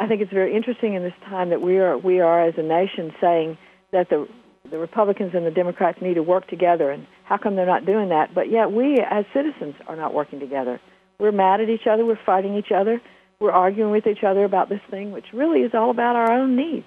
I 0.00 0.06
think 0.06 0.22
it's 0.22 0.32
very 0.32 0.56
interesting 0.56 0.94
in 0.94 1.02
this 1.02 1.12
time 1.26 1.50
that 1.50 1.60
we 1.60 1.76
are 1.76 1.98
we 1.98 2.20
are 2.20 2.42
as 2.48 2.54
a 2.56 2.62
nation 2.62 3.12
saying 3.20 3.58
that 3.92 4.08
the 4.08 4.26
the 4.70 4.78
Republicans 4.78 5.32
and 5.34 5.44
the 5.44 5.50
Democrats 5.50 5.98
need 6.00 6.14
to 6.14 6.22
work 6.22 6.48
together, 6.48 6.90
and 6.90 7.06
how 7.24 7.36
come 7.36 7.54
they're 7.54 7.66
not 7.66 7.84
doing 7.84 8.08
that? 8.08 8.34
But 8.34 8.50
yet 8.50 8.72
we, 8.72 8.96
as 8.98 9.26
citizens, 9.34 9.74
are 9.86 9.96
not 9.96 10.14
working 10.14 10.40
together. 10.40 10.80
We're 11.18 11.32
mad 11.32 11.60
at 11.60 11.68
each 11.68 11.86
other. 11.86 12.06
We're 12.06 12.24
fighting 12.24 12.56
each 12.56 12.72
other. 12.74 13.00
We're 13.40 13.52
arguing 13.52 13.90
with 13.90 14.06
each 14.06 14.24
other 14.24 14.44
about 14.44 14.70
this 14.70 14.80
thing, 14.90 15.12
which 15.12 15.26
really 15.34 15.60
is 15.60 15.72
all 15.74 15.90
about 15.90 16.16
our 16.16 16.32
own 16.32 16.56
needs. 16.56 16.86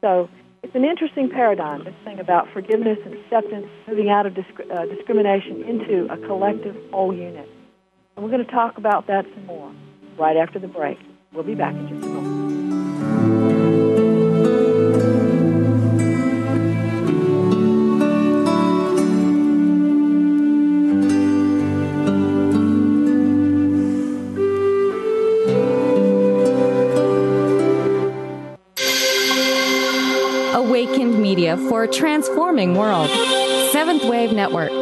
So 0.00 0.30
it's 0.62 0.74
an 0.74 0.84
interesting 0.84 1.28
paradigm, 1.28 1.84
this 1.84 1.94
thing 2.04 2.18
about 2.18 2.48
forgiveness 2.54 2.98
and 3.04 3.14
acceptance, 3.14 3.66
moving 3.86 4.08
out 4.08 4.24
of 4.24 4.34
disc- 4.34 4.70
uh, 4.72 4.86
discrimination 4.86 5.64
into 5.64 6.10
a 6.10 6.16
collective 6.26 6.76
whole 6.92 7.14
unit. 7.14 7.48
And 8.16 8.24
we're 8.24 8.30
going 8.30 8.44
to 8.44 8.52
talk 8.52 8.78
about 8.78 9.06
that 9.08 9.26
some 9.34 9.46
more 9.46 9.74
right 10.18 10.36
after 10.36 10.58
the 10.58 10.68
break. 10.68 10.98
We'll 11.32 11.44
be 11.44 11.54
back 11.54 11.74
in 11.74 11.88
just 11.88 12.04
a 12.04 12.08
moment. 12.08 12.42
Awakened 30.54 31.18
Media 31.18 31.56
for 31.56 31.84
a 31.84 31.88
transforming 31.88 32.74
world. 32.74 33.08
Seventh 33.72 34.04
Wave 34.04 34.32
Network. 34.32 34.81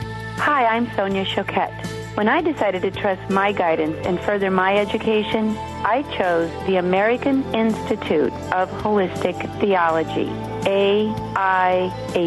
Hi, 0.41 0.65
I'm 0.65 0.91
Sonia 0.95 1.23
Choquette. 1.23 1.85
When 2.17 2.27
I 2.27 2.41
decided 2.41 2.81
to 2.81 2.89
trust 2.89 3.29
my 3.29 3.51
guidance 3.51 3.95
and 4.07 4.19
further 4.21 4.49
my 4.49 4.75
education, 4.75 5.55
I 5.85 6.01
chose 6.17 6.49
the 6.65 6.77
American 6.77 7.43
Institute 7.53 8.33
of 8.51 8.67
Holistic 8.81 9.37
Theology, 9.59 10.25
AIHT. 10.65 12.25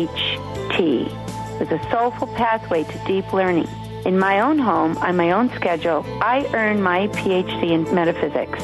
It's 1.61 1.73
a 1.73 1.91
soulful 1.91 2.29
pathway 2.29 2.85
to 2.85 3.05
deep 3.05 3.33
learning. 3.33 3.69
In 4.07 4.17
my 4.17 4.39
own 4.39 4.61
home, 4.61 4.97
on 4.99 5.17
my 5.17 5.33
own 5.33 5.51
schedule, 5.51 6.07
I 6.23 6.49
earn 6.55 6.81
my 6.81 7.09
PhD 7.09 7.73
in 7.73 7.93
metaphysics. 7.93 8.61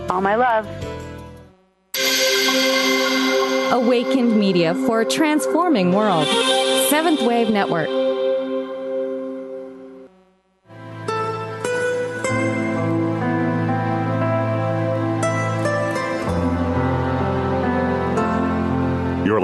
All 0.10 0.22
my 0.22 0.36
love. 0.36 0.68
Awakened 3.72 4.38
Media 4.40 4.74
for 4.74 5.02
a 5.02 5.06
transforming 5.06 5.92
world. 5.92 6.28
Seventh 6.90 7.22
Wave 7.22 7.50
Network. 7.50 7.90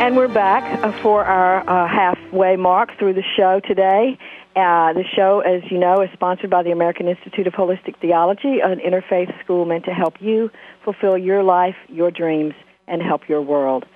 And 0.00 0.16
we're 0.16 0.28
back 0.28 0.82
uh, 0.82 0.92
for 1.02 1.24
our 1.24 1.60
uh, 1.68 1.88
halfway 1.88 2.56
mark 2.56 2.90
through 2.98 3.14
the 3.14 3.22
show 3.36 3.60
today. 3.60 4.18
Uh, 4.56 4.92
the 4.92 5.04
show, 5.16 5.40
as 5.40 5.62
you 5.70 5.78
know, 5.78 6.02
is 6.02 6.10
sponsored 6.12 6.50
by 6.50 6.62
the 6.62 6.72
American 6.72 7.08
Institute 7.08 7.46
of 7.46 7.54
Holistic 7.54 7.98
Theology, 8.00 8.60
an 8.60 8.80
interfaith 8.80 9.32
school 9.42 9.64
meant 9.64 9.84
to 9.84 9.92
help 9.92 10.20
you 10.20 10.50
fulfill 10.84 11.16
your 11.16 11.42
life, 11.42 11.76
your 11.88 12.10
dreams, 12.10 12.54
and 12.86 13.02
help 13.02 13.28
your 13.28 13.40
world. 13.40 13.86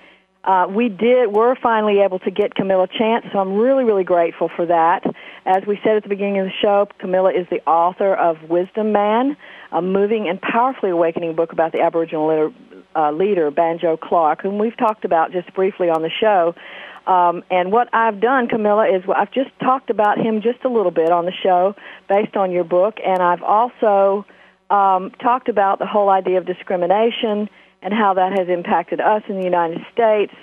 Uh, 0.43 0.67
we 0.69 0.87
did, 0.87 1.31
we're 1.31 1.55
finally 1.55 1.99
able 1.99 2.17
to 2.19 2.31
get 2.31 2.55
Camilla 2.55 2.87
Chance, 2.87 3.25
so 3.33 3.39
I'm 3.39 3.55
really, 3.57 3.83
really 3.83 4.05
grateful 4.05 4.49
for 4.55 4.65
that. 4.65 5.03
As 5.45 5.63
we 5.67 5.79
said 5.83 5.97
at 5.97 6.03
the 6.03 6.09
beginning 6.09 6.39
of 6.39 6.45
the 6.45 6.53
show, 6.61 6.87
Camilla 6.97 7.31
is 7.33 7.45
the 7.51 7.61
author 7.67 8.15
of 8.15 8.49
Wisdom 8.49 8.93
Man, 8.93 9.35
a 9.71 9.81
moving 9.81 10.29
and 10.29 10.41
powerfully 10.41 10.91
awakening 10.91 11.35
book 11.35 11.51
about 11.51 11.73
the 11.73 11.81
Aboriginal 11.81 12.53
uh, 12.99 13.11
leader 13.11 13.49
Banjo 13.51 13.97
Clark, 13.97 14.41
whom 14.41 14.57
we've 14.57 14.77
talked 14.77 15.05
about 15.05 15.31
just 15.31 15.53
briefly 15.53 15.89
on 15.89 16.01
the 16.01 16.09
show. 16.09 16.53
Um, 17.07 17.43
and 17.49 17.71
what 17.71 17.89
I've 17.93 18.19
done, 18.19 18.47
Camilla, 18.47 18.85
is 18.87 19.03
I've 19.15 19.31
just 19.31 19.49
talked 19.59 19.89
about 19.89 20.17
him 20.17 20.41
just 20.41 20.63
a 20.65 20.69
little 20.69 20.91
bit 20.91 21.11
on 21.11 21.25
the 21.25 21.31
show 21.43 21.75
based 22.07 22.35
on 22.35 22.51
your 22.51 22.63
book, 22.63 22.97
and 23.03 23.21
I've 23.21 23.41
also 23.41 24.25
um, 24.69 25.11
talked 25.21 25.49
about 25.49 25.79
the 25.79 25.87
whole 25.87 26.09
idea 26.09 26.37
of 26.37 26.45
discrimination 26.45 27.49
and 27.81 27.93
how 27.93 28.13
that 28.15 28.37
has 28.37 28.47
impacted 28.49 28.99
us 28.99 29.23
in 29.29 29.37
the 29.37 29.43
United 29.43 29.79
States. 29.91 30.33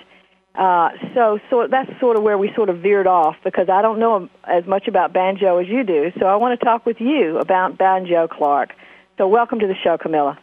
Uh, 0.55 0.89
so, 1.13 1.39
so 1.51 1.67
that's 1.69 1.89
sort 1.99 2.17
of 2.17 2.23
where 2.23 2.37
we 2.37 2.51
sort 2.55 2.69
of 2.69 2.79
veered 2.79 3.05
off 3.05 3.35
because 3.43 3.69
I 3.69 3.83
don't 3.83 3.99
know 3.99 4.27
as 4.43 4.65
much 4.65 4.87
about 4.87 5.13
banjo 5.13 5.59
as 5.59 5.67
you 5.67 5.83
do. 5.83 6.11
So 6.19 6.25
I 6.25 6.35
want 6.37 6.59
to 6.59 6.65
talk 6.65 6.85
with 6.85 6.99
you 6.99 7.37
about 7.37 7.77
Banjo 7.77 8.27
Clark. 8.27 8.73
So 9.19 9.27
welcome 9.27 9.59
to 9.59 9.67
the 9.67 9.75
show, 9.83 9.97
Camilla. 9.97 10.39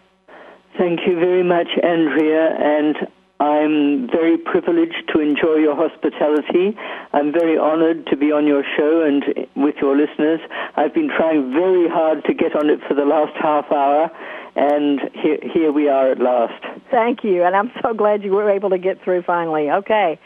Thank 0.78 1.00
you 1.06 1.14
very 1.14 1.44
much, 1.44 1.68
Andrea. 1.82 2.56
And 2.58 2.96
I'm 3.40 4.08
very 4.08 4.38
privileged 4.38 5.10
to 5.12 5.20
enjoy 5.20 5.56
your 5.56 5.74
hospitality. 5.76 6.76
I'm 7.12 7.32
very 7.32 7.58
honored 7.58 8.06
to 8.08 8.16
be 8.16 8.32
on 8.32 8.46
your 8.46 8.62
show 8.76 9.02
and 9.02 9.24
with 9.56 9.74
your 9.82 9.96
listeners. 9.96 10.40
I've 10.76 10.94
been 10.94 11.10
trying 11.14 11.52
very 11.52 11.88
hard 11.88 12.24
to 12.24 12.34
get 12.34 12.56
on 12.56 12.70
it 12.70 12.80
for 12.88 12.94
the 12.94 13.04
last 13.04 13.32
half 13.40 13.70
hour, 13.72 14.10
and 14.54 15.00
here, 15.14 15.38
here 15.52 15.72
we 15.72 15.88
are 15.88 16.12
at 16.12 16.20
last. 16.20 16.62
Thank 16.90 17.24
you, 17.24 17.42
and 17.42 17.56
I'm 17.56 17.72
so 17.82 17.92
glad 17.92 18.22
you 18.22 18.32
were 18.32 18.50
able 18.50 18.70
to 18.70 18.78
get 18.78 19.02
through 19.02 19.22
finally. 19.22 19.70
Okay. 19.70 20.18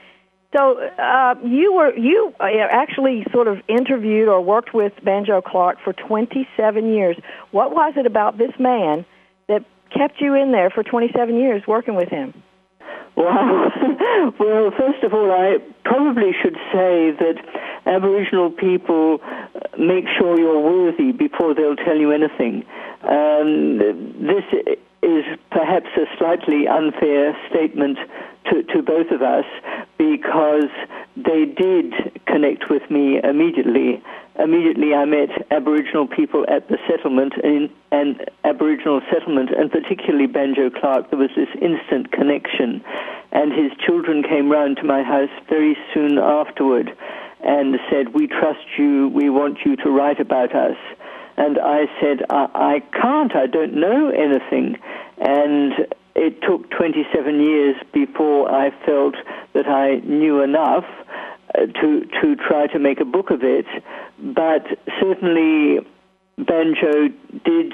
So 0.57 0.79
uh, 0.81 1.35
you 1.45 1.75
were 1.75 1.95
you 1.97 2.33
uh, 2.41 2.47
actually 2.71 3.27
sort 3.33 3.49
of 3.49 3.59
interviewed 3.69 4.29
or 4.29 4.41
worked 4.41 4.73
with 4.73 4.93
Banjo 5.05 5.43
Clark 5.43 5.79
for 5.85 5.93
27 5.93 6.93
years. 6.93 7.17
What 7.51 7.71
was 7.71 7.95
it 7.97 8.07
about 8.07 8.39
this 8.39 8.53
man 8.59 9.05
that 9.49 9.65
kept 9.97 10.21
you 10.21 10.35
in 10.35 10.53
there 10.53 10.71
for 10.71 10.83
27 10.83 11.37
years 11.37 11.63
working 11.67 11.95
with 11.95 12.09
him? 12.09 12.43
Wow. 13.17 13.71
well, 14.39 14.71
first 14.77 15.03
of 15.03 15.13
all, 15.13 15.33
I 15.33 15.59
probably 15.85 16.33
should 16.41 16.57
say 16.73 17.11
that 17.19 17.35
Aboriginal 17.87 18.51
people 18.51 19.19
make 19.79 20.05
sure 20.19 20.39
you're 20.39 20.61
worthy 20.61 21.13
before 21.13 21.55
they'll 21.55 21.77
tell 21.77 21.97
you 21.97 22.13
anything. 22.13 22.65
Um, 23.03 23.79
this 24.21 24.45
is 25.03 25.25
perhaps 25.51 25.89
a 25.97 26.07
slightly 26.19 26.69
unfair 26.69 27.37
statement 27.49 27.99
to, 28.51 28.63
to 28.65 28.83
both 28.83 29.11
of 29.11 29.23
us 29.23 29.45
because 29.97 30.71
they 31.17 31.45
did 31.45 31.93
connect 32.27 32.71
with 32.71 32.89
me 32.91 33.21
immediately. 33.23 34.03
Immediately, 34.39 34.95
I 34.95 35.05
met 35.05 35.31
Aboriginal 35.51 36.07
people 36.07 36.47
at 36.49 36.69
the 36.69 36.79
settlement 36.89 37.35
and 37.91 38.31
Aboriginal 38.45 39.01
settlement, 39.13 39.51
and 39.51 39.71
particularly 39.71 40.27
Banjo 40.27 40.71
Clark. 40.71 41.11
There 41.11 41.19
was 41.19 41.31
this 41.35 41.49
instant 41.61 42.13
connection, 42.13 42.85
and 43.33 43.53
his 43.53 43.73
children 43.85 44.23
came 44.23 44.49
round 44.49 44.77
to 44.77 44.85
my 44.85 45.03
house 45.03 45.31
very 45.49 45.77
soon 45.93 46.19
afterward 46.19 46.97
and 47.41 47.79
said, 47.91 48.15
"We 48.15 48.29
trust 48.29 48.79
you. 48.79 49.09
We 49.09 49.29
want 49.29 49.59
you 49.65 49.75
to 49.77 49.91
write 49.91 50.21
about 50.21 50.55
us." 50.55 50.77
And 51.37 51.59
I 51.59 51.87
said, 52.01 52.25
I, 52.31 52.49
I 52.55 52.81
can't. 53.01 53.35
I 53.37 53.47
don't 53.47 53.75
know 53.75 54.11
anything. 54.11 54.77
And 55.19 55.87
it 56.17 56.43
took 56.43 56.69
27 56.71 57.41
years 57.41 57.77
before 57.93 58.51
I 58.51 58.71
felt 58.85 59.15
that 59.53 59.69
I 59.69 60.01
knew 60.05 60.43
enough 60.43 60.85
uh, 61.55 61.67
to 61.81 62.05
to 62.21 62.37
try 62.37 62.67
to 62.67 62.79
make 62.79 63.01
a 63.01 63.05
book 63.05 63.31
of 63.31 63.45
it. 63.45 63.67
But 64.21 64.67
certainly, 65.01 65.81
Banjo 66.37 67.09
did 67.45 67.73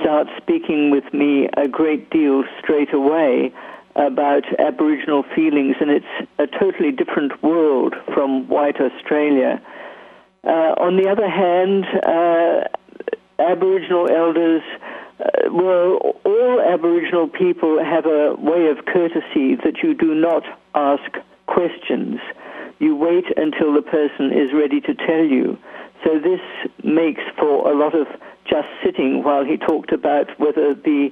start 0.00 0.28
speaking 0.40 0.90
with 0.90 1.12
me 1.12 1.48
a 1.56 1.68
great 1.68 2.10
deal 2.10 2.44
straight 2.60 2.92
away 2.92 3.52
about 3.96 4.44
Aboriginal 4.58 5.24
feelings, 5.34 5.76
and 5.80 5.90
it's 5.90 6.28
a 6.38 6.46
totally 6.46 6.90
different 6.90 7.42
world 7.42 7.94
from 8.12 8.48
white 8.48 8.80
Australia. 8.80 9.62
Uh, 10.42 10.74
on 10.78 10.96
the 10.96 11.08
other 11.08 11.28
hand, 11.28 11.84
uh, 12.04 12.64
Aboriginal 13.38 14.10
elders 14.10 14.62
uh, 15.20 15.48
well, 15.52 16.16
all 16.24 16.60
Aboriginal 16.60 17.28
people 17.28 17.82
have 17.82 18.04
a 18.06 18.34
way 18.34 18.68
of 18.68 18.84
courtesy 18.84 19.54
that 19.62 19.78
you 19.82 19.94
do 19.94 20.14
not 20.14 20.42
ask 20.74 21.18
questions. 21.46 22.18
You 22.78 22.96
wait 22.96 23.24
until 23.36 23.72
the 23.72 23.82
person 23.82 24.32
is 24.32 24.52
ready 24.52 24.80
to 24.80 24.94
tell 24.94 25.24
you. 25.24 25.58
So 26.04 26.18
this 26.18 26.40
makes 26.82 27.22
for 27.38 27.70
a 27.70 27.76
lot 27.76 27.94
of 27.94 28.06
just 28.48 28.68
sitting 28.84 29.22
while 29.22 29.44
he 29.44 29.56
talked 29.56 29.92
about 29.92 30.28
whether 30.38 30.74
the 30.74 31.10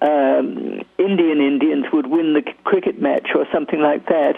um, 0.00 0.82
Indian 0.98 1.40
Indians 1.40 1.86
would 1.92 2.08
win 2.08 2.34
the 2.34 2.42
cricket 2.64 3.00
match 3.00 3.28
or 3.34 3.46
something 3.52 3.80
like 3.80 4.06
that 4.06 4.34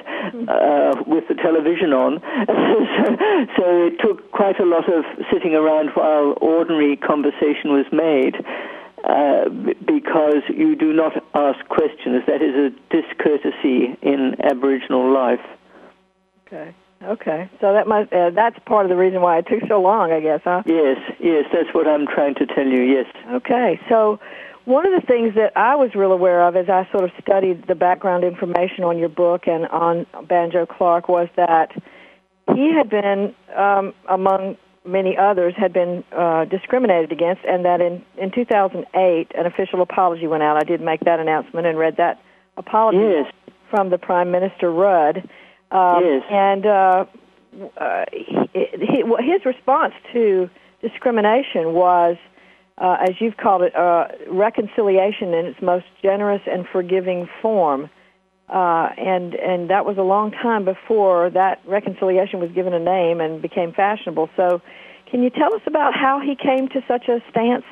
uh, 0.48 1.02
with 1.06 1.26
the 1.28 1.34
television 1.34 1.92
on. 1.92 2.20
so, 2.20 3.56
so 3.56 3.86
it 3.86 3.98
took 4.00 4.30
quite 4.32 4.60
a 4.60 4.66
lot 4.66 4.92
of 4.92 5.04
sitting 5.32 5.54
around 5.54 5.90
while 5.94 6.36
ordinary 6.40 6.96
conversation 6.96 7.72
was 7.72 7.86
made. 7.92 8.36
Uh, 9.04 9.50
because 9.84 10.40
you 10.48 10.74
do 10.74 10.90
not 10.90 11.12
ask 11.34 11.62
questions. 11.68 12.22
That 12.26 12.40
is 12.40 12.54
a 12.56 12.70
discourtesy 12.88 13.98
in 14.00 14.34
Aboriginal 14.42 15.12
life. 15.12 15.44
Okay. 16.46 16.74
Okay. 17.02 17.50
So 17.60 17.72
that 17.72 17.86
must 17.86 18.12
uh, 18.12 18.30
that's 18.30 18.58
part 18.66 18.86
of 18.86 18.90
the 18.90 18.96
reason 18.96 19.20
why 19.20 19.38
it 19.38 19.46
took 19.46 19.68
so 19.68 19.80
long, 19.80 20.12
I 20.12 20.20
guess, 20.20 20.40
huh? 20.44 20.62
Yes. 20.66 20.98
Yes, 21.20 21.44
that's 21.52 21.72
what 21.74 21.86
I'm 21.86 22.06
trying 22.06 22.34
to 22.36 22.46
tell 22.46 22.66
you. 22.66 22.82
Yes. 22.82 23.06
Okay. 23.32 23.80
So 23.88 24.20
one 24.64 24.86
of 24.86 24.98
the 24.98 25.06
things 25.06 25.34
that 25.34 25.52
I 25.56 25.76
was 25.76 25.94
real 25.94 26.12
aware 26.12 26.42
of 26.46 26.56
as 26.56 26.68
I 26.68 26.88
sort 26.90 27.04
of 27.04 27.10
studied 27.20 27.66
the 27.66 27.74
background 27.74 28.24
information 28.24 28.84
on 28.84 28.96
your 28.96 29.10
book 29.10 29.46
and 29.46 29.66
on 29.66 30.06
Banjo 30.26 30.64
Clark 30.64 31.08
was 31.08 31.28
that 31.36 31.70
he 32.54 32.72
had 32.72 32.88
been 32.88 33.34
um, 33.54 33.92
among 34.08 34.56
many 34.86 35.16
others 35.16 35.54
had 35.56 35.72
been 35.72 36.04
uh, 36.12 36.44
discriminated 36.44 37.10
against, 37.10 37.42
and 37.44 37.64
that 37.64 37.80
in, 37.80 38.04
in 38.18 38.30
2008 38.30 39.32
an 39.34 39.46
official 39.46 39.80
apology 39.82 40.26
went 40.26 40.42
out. 40.42 40.56
I 40.56 40.64
did 40.64 40.80
make 40.80 41.00
that 41.00 41.20
announcement 41.20 41.66
and 41.66 41.78
read 41.78 41.96
that 41.96 42.20
apology 42.56 42.98
yes. 42.98 43.32
from 43.70 43.90
the 43.90 43.98
Prime 43.98 44.30
Minister 44.30 44.70
Rudd. 44.70 45.28
Um, 45.74 46.04
yes. 46.04 46.22
And 46.30 46.66
uh, 46.66 47.04
uh, 47.76 48.04
he, 48.12 48.38
he, 48.78 49.02
his 49.20 49.44
response 49.44 49.92
to 50.12 50.48
discrimination 50.80 51.74
was, 51.74 52.16
uh, 52.78 52.96
as 53.02 53.20
you've 53.20 53.36
called 53.36 53.62
it, 53.62 53.74
uh, 53.74 54.06
reconciliation 54.30 55.34
in 55.34 55.46
its 55.46 55.60
most 55.60 55.86
generous 56.00 56.42
and 56.46 56.64
forgiving 56.72 57.28
form. 57.42 57.90
Uh, 58.48 58.90
and 58.98 59.34
and 59.34 59.70
that 59.70 59.86
was 59.86 59.96
a 59.96 60.02
long 60.02 60.30
time 60.30 60.66
before 60.66 61.30
that 61.30 61.62
reconciliation 61.66 62.40
was 62.40 62.50
given 62.52 62.74
a 62.74 62.78
name 62.78 63.20
and 63.20 63.40
became 63.40 63.72
fashionable. 63.72 64.28
So, 64.36 64.60
can 65.10 65.22
you 65.22 65.30
tell 65.30 65.54
us 65.54 65.62
about 65.66 65.94
how 65.94 66.20
he 66.20 66.36
came 66.36 66.68
to 66.68 66.84
such 66.86 67.08
a 67.08 67.20
stance? 67.30 67.64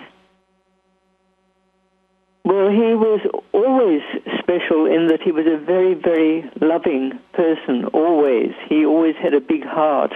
Well, 2.44 2.70
he 2.70 2.94
was 2.94 3.20
always 3.52 4.02
special 4.40 4.86
in 4.86 5.06
that 5.08 5.20
he 5.22 5.30
was 5.30 5.46
a 5.46 5.64
very, 5.64 5.94
very 5.94 6.50
loving 6.60 7.18
person. 7.34 7.84
Always, 7.92 8.50
he 8.68 8.84
always 8.84 9.14
had 9.22 9.32
a 9.32 9.40
big 9.40 9.64
heart, 9.64 10.12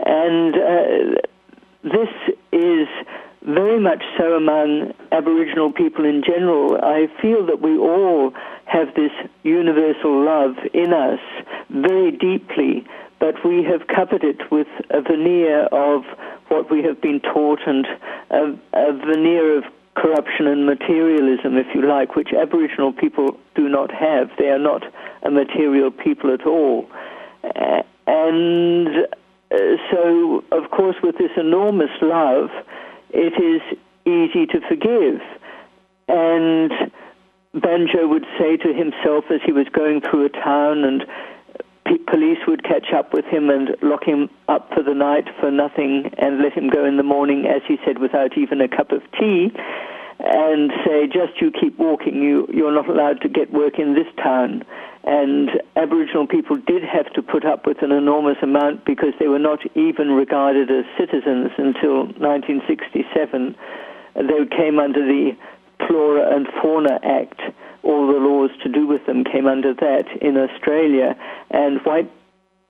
and 0.00 0.54
uh, 0.54 1.20
this 1.84 2.08
is 2.50 2.88
very 3.42 3.78
much 3.78 4.02
so 4.18 4.34
among 4.34 4.94
Aboriginal 5.12 5.70
people 5.70 6.04
in 6.04 6.24
general. 6.26 6.76
I 6.82 7.06
feel 7.22 7.46
that 7.46 7.60
we 7.60 7.78
all 7.78 8.32
have 8.64 8.94
this 8.96 9.12
universal 9.44 10.24
love 10.24 10.56
in 10.72 10.92
us 10.92 11.20
very 11.70 12.10
deeply, 12.10 12.84
but 13.20 13.44
we 13.44 13.62
have 13.62 13.86
covered 13.86 14.24
it 14.24 14.50
with 14.50 14.66
a 14.90 15.02
veneer 15.02 15.66
of 15.66 16.02
what 16.48 16.70
we 16.70 16.82
have 16.82 17.00
been 17.00 17.20
taught 17.20 17.60
and 17.66 17.86
a, 18.30 18.58
a 18.72 18.92
veneer 18.92 19.58
of 19.58 19.64
corruption 19.94 20.46
and 20.46 20.66
materialism, 20.66 21.56
if 21.56 21.66
you 21.74 21.86
like, 21.86 22.16
which 22.16 22.32
Aboriginal 22.32 22.92
people 22.92 23.38
do 23.54 23.68
not 23.68 23.92
have. 23.92 24.30
They 24.38 24.48
are 24.48 24.58
not 24.58 24.82
a 25.22 25.30
material 25.30 25.90
people 25.90 26.32
at 26.32 26.46
all. 26.46 26.88
And 28.06 28.88
uh, 29.50 29.56
so, 29.90 30.44
of 30.52 30.70
course, 30.70 30.96
with 31.02 31.16
this 31.18 31.30
enormous 31.36 31.90
love, 32.02 32.50
it 33.10 33.34
is 33.42 33.62
easy 34.04 34.46
to 34.46 34.60
forgive. 34.68 35.20
And 36.08 36.72
Banjo 37.54 38.08
would 38.08 38.26
say 38.38 38.56
to 38.56 38.74
himself 38.74 39.24
as 39.30 39.40
he 39.44 39.52
was 39.52 39.66
going 39.72 40.00
through 40.00 40.26
a 40.26 40.28
town 40.28 40.84
and 40.84 41.06
police 42.06 42.38
would 42.46 42.64
catch 42.64 42.92
up 42.94 43.12
with 43.12 43.24
him 43.26 43.50
and 43.50 43.76
lock 43.82 44.04
him 44.04 44.30
up 44.48 44.72
for 44.74 44.82
the 44.82 44.94
night 44.94 45.28
for 45.40 45.50
nothing 45.50 46.10
and 46.18 46.38
let 46.38 46.52
him 46.52 46.68
go 46.68 46.84
in 46.84 46.96
the 46.96 47.02
morning, 47.02 47.46
as 47.46 47.62
he 47.68 47.76
said, 47.84 47.98
without 47.98 48.36
even 48.38 48.60
a 48.60 48.68
cup 48.68 48.90
of 48.90 49.02
tea, 49.18 49.52
and 50.20 50.72
say, 50.86 51.06
just 51.06 51.40
you 51.40 51.50
keep 51.50 51.78
walking, 51.78 52.22
you, 52.22 52.48
you're 52.52 52.72
not 52.72 52.88
allowed 52.88 53.20
to 53.20 53.28
get 53.28 53.52
work 53.52 53.78
in 53.78 53.94
this 53.94 54.06
town. 54.22 54.64
And 55.04 55.50
Aboriginal 55.76 56.26
people 56.26 56.56
did 56.56 56.82
have 56.82 57.12
to 57.12 57.22
put 57.22 57.44
up 57.44 57.66
with 57.66 57.82
an 57.82 57.92
enormous 57.92 58.38
amount 58.42 58.86
because 58.86 59.12
they 59.18 59.28
were 59.28 59.38
not 59.38 59.58
even 59.76 60.12
regarded 60.12 60.70
as 60.70 60.84
citizens 60.98 61.50
until 61.58 62.06
1967. 62.16 63.54
They 64.14 64.56
came 64.56 64.78
under 64.78 65.04
the 65.04 65.36
Flora 65.86 66.34
and 66.34 66.46
Fauna 66.62 67.00
Act. 67.02 67.40
All 67.84 68.06
the 68.06 68.18
laws 68.18 68.50
to 68.62 68.68
do 68.68 68.86
with 68.86 69.04
them 69.06 69.24
came 69.24 69.46
under 69.46 69.74
that 69.74 70.06
in 70.22 70.36
Australia, 70.36 71.16
and 71.50 71.80
white 71.84 72.10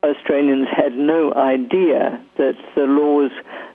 Australians 0.02 0.68
had 0.70 0.92
no 0.94 1.32
idea 1.34 2.20
that 2.36 2.56
the 2.74 2.82
laws 2.82 3.30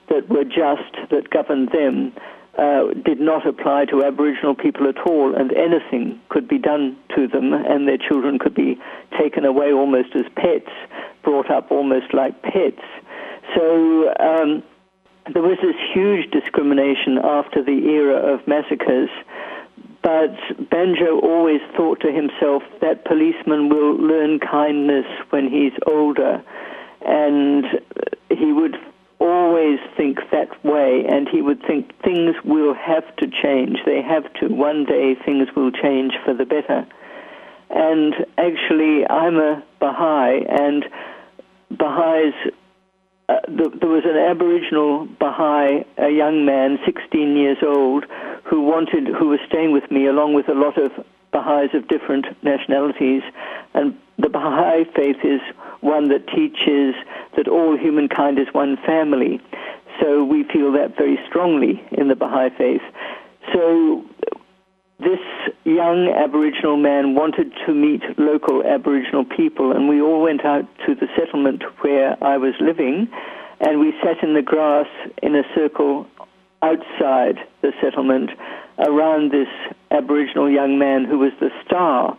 that 0.08 0.28
were 0.28 0.44
just 0.44 0.92
that 1.10 1.30
governed 1.30 1.70
them 1.72 2.12
uh, 2.58 2.92
did 3.04 3.20
not 3.20 3.46
apply 3.46 3.86
to 3.86 4.04
Aboriginal 4.04 4.54
people 4.54 4.88
at 4.88 4.98
all, 5.06 5.34
and 5.34 5.52
anything 5.52 6.20
could 6.28 6.46
be 6.46 6.58
done 6.58 6.96
to 7.16 7.26
them, 7.26 7.52
and 7.52 7.88
their 7.88 7.98
children 7.98 8.38
could 8.38 8.54
be 8.54 8.78
taken 9.18 9.44
away 9.44 9.72
almost 9.72 10.14
as 10.14 10.24
pets, 10.36 10.70
brought 11.22 11.50
up 11.50 11.70
almost 11.70 12.12
like 12.12 12.42
pets. 12.42 12.82
So 13.54 14.12
um, 14.20 14.62
there 15.32 15.42
was 15.42 15.58
this 15.62 15.76
huge 15.94 16.30
discrimination 16.30 17.18
after 17.22 17.62
the 17.62 17.88
era 17.88 18.16
of 18.34 18.46
massacres, 18.46 19.10
but 20.02 20.34
Banjo 20.70 21.20
always 21.20 21.60
thought 21.76 22.00
to 22.00 22.12
himself 22.12 22.62
that 22.80 23.04
policeman 23.04 23.68
will 23.68 23.96
learn 23.96 24.38
kindness 24.38 25.06
when 25.30 25.48
he's 25.48 25.72
older, 25.86 26.42
and 27.02 27.64
he 28.30 28.52
would 28.52 28.76
always 29.18 29.78
think 29.96 30.18
that 30.32 30.64
way, 30.64 31.04
and 31.06 31.28
he 31.28 31.42
would 31.42 31.60
think 31.66 31.92
things 32.02 32.34
will 32.44 32.74
have 32.74 33.04
to 33.16 33.26
change. 33.42 33.78
They 33.84 34.00
have 34.00 34.32
to. 34.34 34.48
One 34.48 34.84
day 34.86 35.14
things 35.14 35.48
will 35.54 35.70
change 35.70 36.14
for 36.24 36.32
the 36.32 36.46
better. 36.46 36.86
And 37.68 38.14
actually, 38.38 39.06
I'm 39.08 39.36
a 39.36 39.62
Baha'i, 39.78 40.44
and 40.48 40.84
Baha'is, 41.70 42.34
uh, 43.28 43.34
the, 43.46 43.70
there 43.78 43.90
was 43.90 44.04
an 44.04 44.16
Aboriginal 44.16 45.06
Baha'i, 45.20 45.84
a 45.98 46.10
young 46.10 46.44
man, 46.44 46.78
16 46.84 47.36
years 47.36 47.58
old, 47.62 48.06
who 48.44 48.62
wanted, 48.62 49.06
who 49.06 49.28
was 49.28 49.40
staying 49.46 49.72
with 49.72 49.90
me 49.90 50.06
along 50.06 50.34
with 50.34 50.48
a 50.48 50.54
lot 50.54 50.78
of 50.78 50.92
Baha'is 51.32 51.74
of 51.74 51.86
different 51.88 52.26
nationalities. 52.42 53.22
And 53.74 53.96
the 54.18 54.28
Baha'i 54.28 54.84
faith 54.96 55.24
is 55.24 55.40
one 55.80 56.08
that 56.08 56.26
teaches 56.28 56.94
that 57.36 57.48
all 57.48 57.76
humankind 57.76 58.38
is 58.38 58.48
one 58.52 58.76
family. 58.78 59.40
So 60.00 60.24
we 60.24 60.44
feel 60.44 60.72
that 60.72 60.96
very 60.96 61.18
strongly 61.28 61.82
in 61.92 62.08
the 62.08 62.16
Baha'i 62.16 62.50
faith. 62.50 62.82
So 63.52 64.04
this 64.98 65.20
young 65.64 66.08
Aboriginal 66.08 66.76
man 66.76 67.14
wanted 67.14 67.52
to 67.66 67.74
meet 67.74 68.02
local 68.18 68.62
Aboriginal 68.62 69.24
people, 69.24 69.72
and 69.72 69.88
we 69.88 70.00
all 70.00 70.20
went 70.22 70.44
out 70.44 70.66
to 70.86 70.94
the 70.94 71.08
settlement 71.16 71.62
where 71.80 72.22
I 72.22 72.36
was 72.36 72.54
living, 72.60 73.08
and 73.60 73.80
we 73.80 73.92
sat 74.02 74.22
in 74.22 74.34
the 74.34 74.42
grass 74.42 74.88
in 75.22 75.34
a 75.36 75.42
circle 75.54 76.06
outside 76.62 77.38
the 77.62 77.72
settlement 77.80 78.30
around 78.78 79.32
this 79.32 79.48
Aboriginal 79.90 80.50
young 80.50 80.78
man 80.78 81.04
who 81.04 81.18
was 81.18 81.32
the 81.40 81.50
star. 81.66 82.16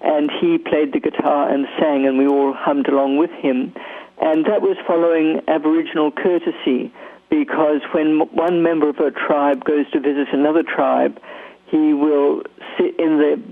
And 0.00 0.30
he 0.40 0.58
played 0.58 0.92
the 0.92 1.00
guitar 1.00 1.50
and 1.50 1.66
sang, 1.78 2.06
and 2.06 2.16
we 2.16 2.26
all 2.26 2.54
hummed 2.54 2.88
along 2.88 3.18
with 3.18 3.30
him. 3.30 3.74
And 4.20 4.46
that 4.46 4.62
was 4.62 4.76
following 4.86 5.40
Aboriginal 5.48 6.10
courtesy, 6.10 6.92
because 7.28 7.80
when 7.92 8.20
one 8.32 8.62
member 8.62 8.88
of 8.88 8.98
a 8.98 9.10
tribe 9.10 9.64
goes 9.64 9.90
to 9.92 10.00
visit 10.00 10.28
another 10.32 10.62
tribe, 10.62 11.20
he 11.66 11.92
will 11.92 12.42
sit 12.78 12.98
in 12.98 13.18
the 13.18 13.42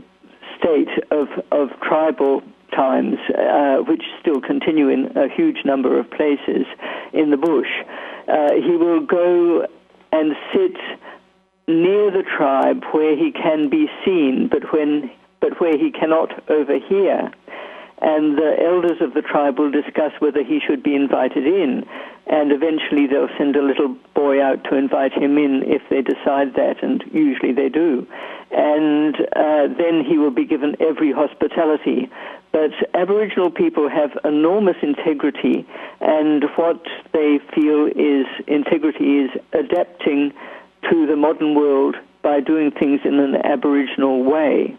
state 0.59 0.89
of, 1.11 1.29
of 1.53 1.69
tribal 1.81 2.43
times, 2.75 3.17
uh, 3.37 3.77
which 3.79 4.03
still 4.21 4.41
continue 4.41 4.89
in 4.89 5.17
a 5.17 5.29
huge 5.29 5.65
number 5.65 5.99
of 5.99 6.11
places 6.11 6.67
in 7.13 7.31
the 7.31 7.37
bush. 7.37 7.69
Uh, 8.27 8.55
he 8.55 8.77
will 8.77 9.01
go 9.01 9.67
and 10.13 10.35
sit 10.53 10.77
near 11.67 12.11
the 12.11 12.23
tribe 12.23 12.83
where 12.93 13.17
he 13.17 13.31
can 13.31 13.69
be 13.69 13.89
seen, 14.05 14.49
but 14.49 14.73
when 14.73 15.11
but 15.41 15.61
where 15.61 15.79
he 15.79 15.93
cannot 15.93 16.51
overhear. 16.51 17.31
And 18.01 18.39
the 18.39 18.57
elders 18.63 19.01
of 19.01 19.15
the 19.15 19.23
tribe 19.23 19.59
will 19.59 19.71
discuss 19.71 20.13
whether 20.21 20.43
he 20.43 20.61
should 20.61 20.83
be 20.83 20.95
invited 20.95 21.47
in, 21.47 21.85
and 22.29 22.53
eventually 22.53 23.07
they'll 23.07 23.29
send 23.37 23.57
a 23.57 23.63
little 23.63 23.97
boy 24.15 24.43
out 24.43 24.63
to 24.65 24.77
invite 24.77 25.13
him 25.13 25.37
in 25.37 25.65
if 25.65 25.83
they 25.91 26.03
decide 26.03 26.55
that, 26.55 26.83
and 26.83 27.03
usually 27.13 27.53
they 27.53 27.69
do. 27.69 28.07
And 28.53 29.17
uh, 29.35 29.67
then 29.77 30.05
he 30.05 30.17
will 30.17 30.31
be 30.31 30.45
given 30.45 30.77
every 30.81 31.13
hospitality. 31.13 32.09
But 32.53 32.71
Aboriginal 32.95 33.51
people 33.51 33.89
have 33.89 34.11
enormous 34.25 34.77
integrity, 34.83 35.67
and 36.01 36.45
what 36.57 36.83
they 37.13 37.39
feel 37.55 37.87
is 37.87 38.27
integrity 38.47 39.19
is 39.19 39.31
adapting 39.53 40.33
to 40.91 41.07
the 41.07 41.17
modern 41.17 41.55
world 41.55 41.97
by 42.23 42.41
doing 42.41 42.71
things 42.71 43.01
in 43.05 43.19
an 43.19 43.37
Aboriginal 43.37 44.25
way. 44.25 44.77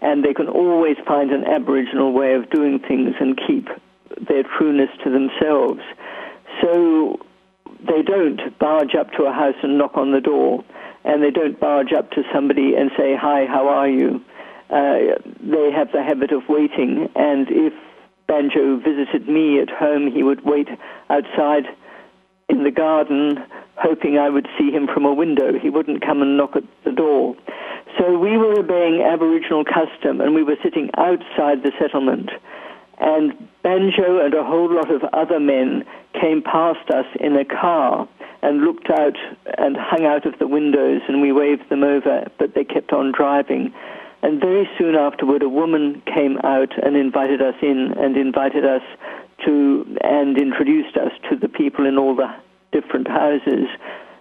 And 0.00 0.24
they 0.24 0.32
can 0.32 0.48
always 0.48 0.96
find 1.06 1.30
an 1.30 1.44
Aboriginal 1.44 2.12
way 2.12 2.34
of 2.34 2.48
doing 2.50 2.78
things 2.78 3.14
and 3.20 3.38
keep 3.46 3.68
their 4.28 4.44
trueness 4.44 4.90
to 5.04 5.10
themselves. 5.10 5.80
So 6.62 7.20
they 7.86 8.02
don't 8.02 8.58
barge 8.58 8.94
up 8.94 9.12
to 9.12 9.24
a 9.24 9.32
house 9.32 9.56
and 9.62 9.78
knock 9.78 9.96
on 9.96 10.12
the 10.12 10.20
door, 10.20 10.64
and 11.04 11.22
they 11.22 11.30
don't 11.30 11.58
barge 11.58 11.92
up 11.92 12.10
to 12.12 12.22
somebody 12.32 12.74
and 12.74 12.90
say, 12.96 13.16
Hi, 13.16 13.46
how 13.46 13.68
are 13.68 13.88
you? 13.88 14.22
Uh, 14.70 15.18
they 15.42 15.70
have 15.72 15.90
the 15.92 16.02
habit 16.02 16.30
of 16.32 16.48
waiting, 16.48 17.08
and 17.16 17.48
if 17.50 17.72
Banjo 18.28 18.76
visited 18.78 19.28
me 19.28 19.60
at 19.60 19.68
home, 19.68 20.10
he 20.10 20.22
would 20.22 20.44
wait 20.44 20.68
outside 21.08 21.64
in 22.48 22.62
the 22.62 22.70
garden, 22.70 23.42
hoping 23.76 24.18
I 24.18 24.28
would 24.28 24.46
see 24.58 24.70
him 24.70 24.86
from 24.86 25.04
a 25.04 25.14
window. 25.14 25.58
He 25.58 25.70
wouldn't 25.70 26.04
come 26.04 26.22
and 26.22 26.36
knock 26.36 26.54
at 26.54 26.64
the 26.84 26.92
door. 26.92 27.36
So 27.98 28.16
we 28.16 28.36
were 28.36 28.60
obeying 28.60 29.02
Aboriginal 29.02 29.64
custom, 29.64 30.20
and 30.20 30.34
we 30.34 30.44
were 30.44 30.56
sitting 30.62 30.90
outside 30.96 31.64
the 31.64 31.72
settlement. 31.80 32.30
And 32.98 33.32
Banjo 33.62 34.24
and 34.24 34.34
a 34.34 34.44
whole 34.44 34.72
lot 34.72 34.92
of 34.92 35.02
other 35.12 35.40
men 35.40 35.84
came 36.20 36.42
past 36.42 36.88
us 36.90 37.06
in 37.18 37.36
a 37.36 37.44
car 37.44 38.08
and 38.42 38.62
looked 38.62 38.90
out 38.90 39.16
and 39.58 39.76
hung 39.76 40.06
out 40.06 40.26
of 40.26 40.38
the 40.38 40.46
windows, 40.46 41.02
and 41.08 41.20
we 41.20 41.32
waved 41.32 41.68
them 41.68 41.82
over, 41.82 42.26
but 42.38 42.54
they 42.54 42.64
kept 42.64 42.92
on 42.92 43.12
driving. 43.12 43.72
And 44.22 44.40
very 44.40 44.68
soon 44.76 44.94
afterward, 44.94 45.42
a 45.42 45.48
woman 45.48 46.02
came 46.14 46.38
out 46.44 46.72
and 46.82 46.96
invited 46.96 47.40
us 47.40 47.54
in 47.62 47.94
and 47.98 48.16
invited 48.16 48.64
us 48.64 48.82
to 49.46 49.96
and 50.02 50.36
introduced 50.38 50.96
us 50.96 51.12
to 51.30 51.36
the 51.36 51.48
people 51.48 51.86
in 51.86 51.96
all 51.96 52.14
the 52.14 52.28
different 52.72 53.08
houses. 53.08 53.66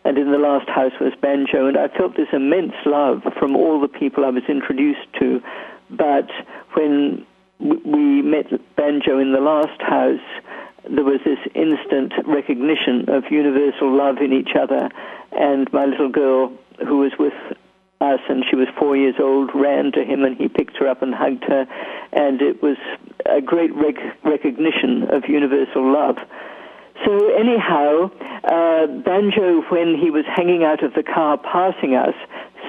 And 0.05 0.17
in 0.17 0.31
the 0.31 0.37
last 0.37 0.69
house 0.69 0.93
was 1.01 1.11
Banjo, 1.21 1.67
and 1.67 1.77
I 1.77 1.89
felt 1.89 2.15
this 2.15 2.29
immense 2.31 2.73
love 2.85 3.21
from 3.37 3.55
all 3.55 3.81
the 3.81 3.89
people 3.89 4.23
I 4.23 4.29
was 4.29 4.43
introduced 4.47 5.11
to. 5.19 5.41
But 5.89 6.29
when 6.73 7.25
we 7.59 8.21
met 8.21 8.47
Banjo 8.77 9.19
in 9.19 9.33
the 9.33 9.41
last 9.41 9.81
house, 9.81 10.25
there 10.89 11.03
was 11.03 11.19
this 11.25 11.39
instant 11.53 12.13
recognition 12.25 13.09
of 13.09 13.25
universal 13.29 13.91
love 13.95 14.19
in 14.19 14.31
each 14.31 14.55
other, 14.59 14.89
and 15.33 15.71
my 15.73 15.85
little 15.85 16.09
girl, 16.09 16.53
who 16.87 16.99
was 16.99 17.11
with 17.19 17.33
us 18.01 18.19
and 18.29 18.45
she 18.49 18.55
was 18.55 18.67
four 18.77 18.95
years 18.95 19.15
old, 19.19 19.51
ran 19.53 19.91
to 19.93 20.03
him 20.03 20.23
and 20.23 20.37
he 20.37 20.47
picked 20.47 20.77
her 20.77 20.87
up 20.87 21.01
and 21.01 21.13
hugged 21.13 21.43
her, 21.43 21.67
and 22.13 22.41
it 22.41 22.61
was 22.61 22.77
a 23.25 23.41
great 23.41 23.73
rec- 23.75 24.23
recognition 24.23 25.03
of 25.09 25.27
universal 25.27 25.91
love. 25.91 26.17
So 27.05 27.33
anyhow, 27.35 28.11
uh, 28.43 28.87
Banjo, 28.87 29.61
when 29.69 29.97
he 29.97 30.11
was 30.11 30.25
hanging 30.25 30.63
out 30.63 30.83
of 30.83 30.93
the 30.93 31.03
car 31.03 31.37
passing 31.37 31.95
us, 31.95 32.15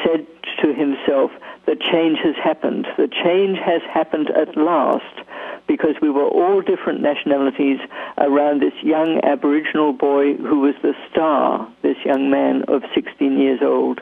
said 0.05 0.26
to 0.62 0.72
himself, 0.72 1.31
the 1.66 1.76
change 1.76 2.18
has 2.22 2.35
happened. 2.43 2.87
The 2.97 3.09
change 3.09 3.59
has 3.59 3.83
happened 3.93 4.31
at 4.31 4.57
last 4.57 5.26
because 5.66 5.95
we 6.03 6.11
were 6.11 6.26
all 6.26 6.61
different 6.62 7.01
nationalities 7.01 7.78
around 8.18 8.61
this 8.61 8.74
young 8.83 9.20
Aboriginal 9.22 9.93
boy 9.93 10.35
who 10.35 10.61
was 10.61 10.74
the 10.83 10.95
star, 11.11 11.70
this 11.83 11.97
young 12.05 12.31
man 12.31 12.64
of 12.68 12.83
16 12.95 13.39
years 13.39 13.61
old. 13.62 14.01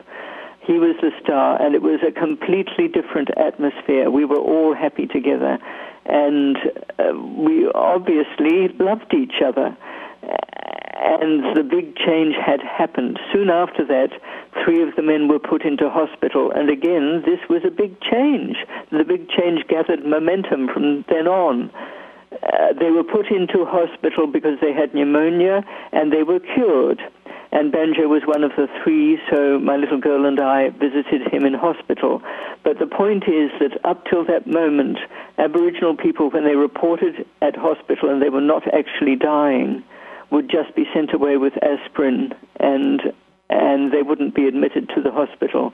He 0.69 0.77
was 0.77 0.95
the 1.01 1.09
star, 1.23 1.59
and 1.59 1.73
it 1.73 1.81
was 1.81 1.99
a 2.07 2.11
completely 2.11 2.87
different 2.87 3.29
atmosphere. 3.37 4.11
We 4.11 4.23
were 4.23 4.37
all 4.37 4.75
happy 4.75 5.07
together, 5.07 5.57
and 6.05 6.57
uh, 6.99 7.17
we 7.17 7.67
obviously 7.73 8.67
loved 8.77 9.11
each 9.15 9.41
other 9.43 9.75
and 11.01 11.57
the 11.57 11.63
big 11.63 11.95
change 11.95 12.35
had 12.35 12.61
happened. 12.61 13.19
Soon 13.33 13.49
after 13.49 13.83
that, 13.85 14.09
three 14.63 14.83
of 14.83 14.95
the 14.95 15.01
men 15.01 15.27
were 15.27 15.39
put 15.39 15.63
into 15.63 15.89
hospital, 15.89 16.51
and 16.51 16.69
again, 16.69 17.23
this 17.25 17.39
was 17.49 17.63
a 17.65 17.71
big 17.71 17.99
change. 18.01 18.57
The 18.91 19.05
big 19.05 19.29
change 19.29 19.65
gathered 19.67 20.05
momentum 20.05 20.67
from 20.67 21.05
then 21.09 21.27
on. 21.27 21.71
Uh, 22.31 22.73
they 22.79 22.91
were 22.91 23.03
put 23.03 23.31
into 23.31 23.65
hospital 23.65 24.27
because 24.27 24.59
they 24.61 24.73
had 24.73 24.93
pneumonia, 24.93 25.63
and 25.91 26.13
they 26.13 26.23
were 26.23 26.39
cured. 26.39 27.01
And 27.51 27.71
Banjo 27.71 28.07
was 28.07 28.21
one 28.25 28.43
of 28.43 28.51
the 28.55 28.67
three, 28.83 29.19
so 29.31 29.57
my 29.57 29.75
little 29.75 29.99
girl 29.99 30.25
and 30.25 30.39
I 30.39 30.69
visited 30.69 31.33
him 31.33 31.45
in 31.45 31.55
hospital. 31.55 32.21
But 32.63 32.77
the 32.77 32.85
point 32.85 33.23
is 33.27 33.49
that 33.59 33.83
up 33.83 34.05
till 34.05 34.23
that 34.25 34.45
moment, 34.45 34.99
Aboriginal 35.39 35.95
people, 35.95 36.29
when 36.29 36.43
they 36.43 36.55
reported 36.55 37.25
at 37.41 37.55
hospital 37.55 38.09
and 38.09 38.21
they 38.21 38.29
were 38.29 38.41
not 38.41 38.71
actually 38.71 39.15
dying, 39.15 39.83
would 40.29 40.49
just 40.49 40.75
be 40.75 40.85
sent 40.93 41.13
away 41.13 41.37
with 41.37 41.53
aspirin 41.63 42.33
and 42.59 43.01
and 43.49 43.91
they 43.91 44.03
wouldn't 44.03 44.35
be 44.35 44.47
admitted 44.47 44.87
to 44.93 45.01
the 45.01 45.11
hospital. 45.11 45.73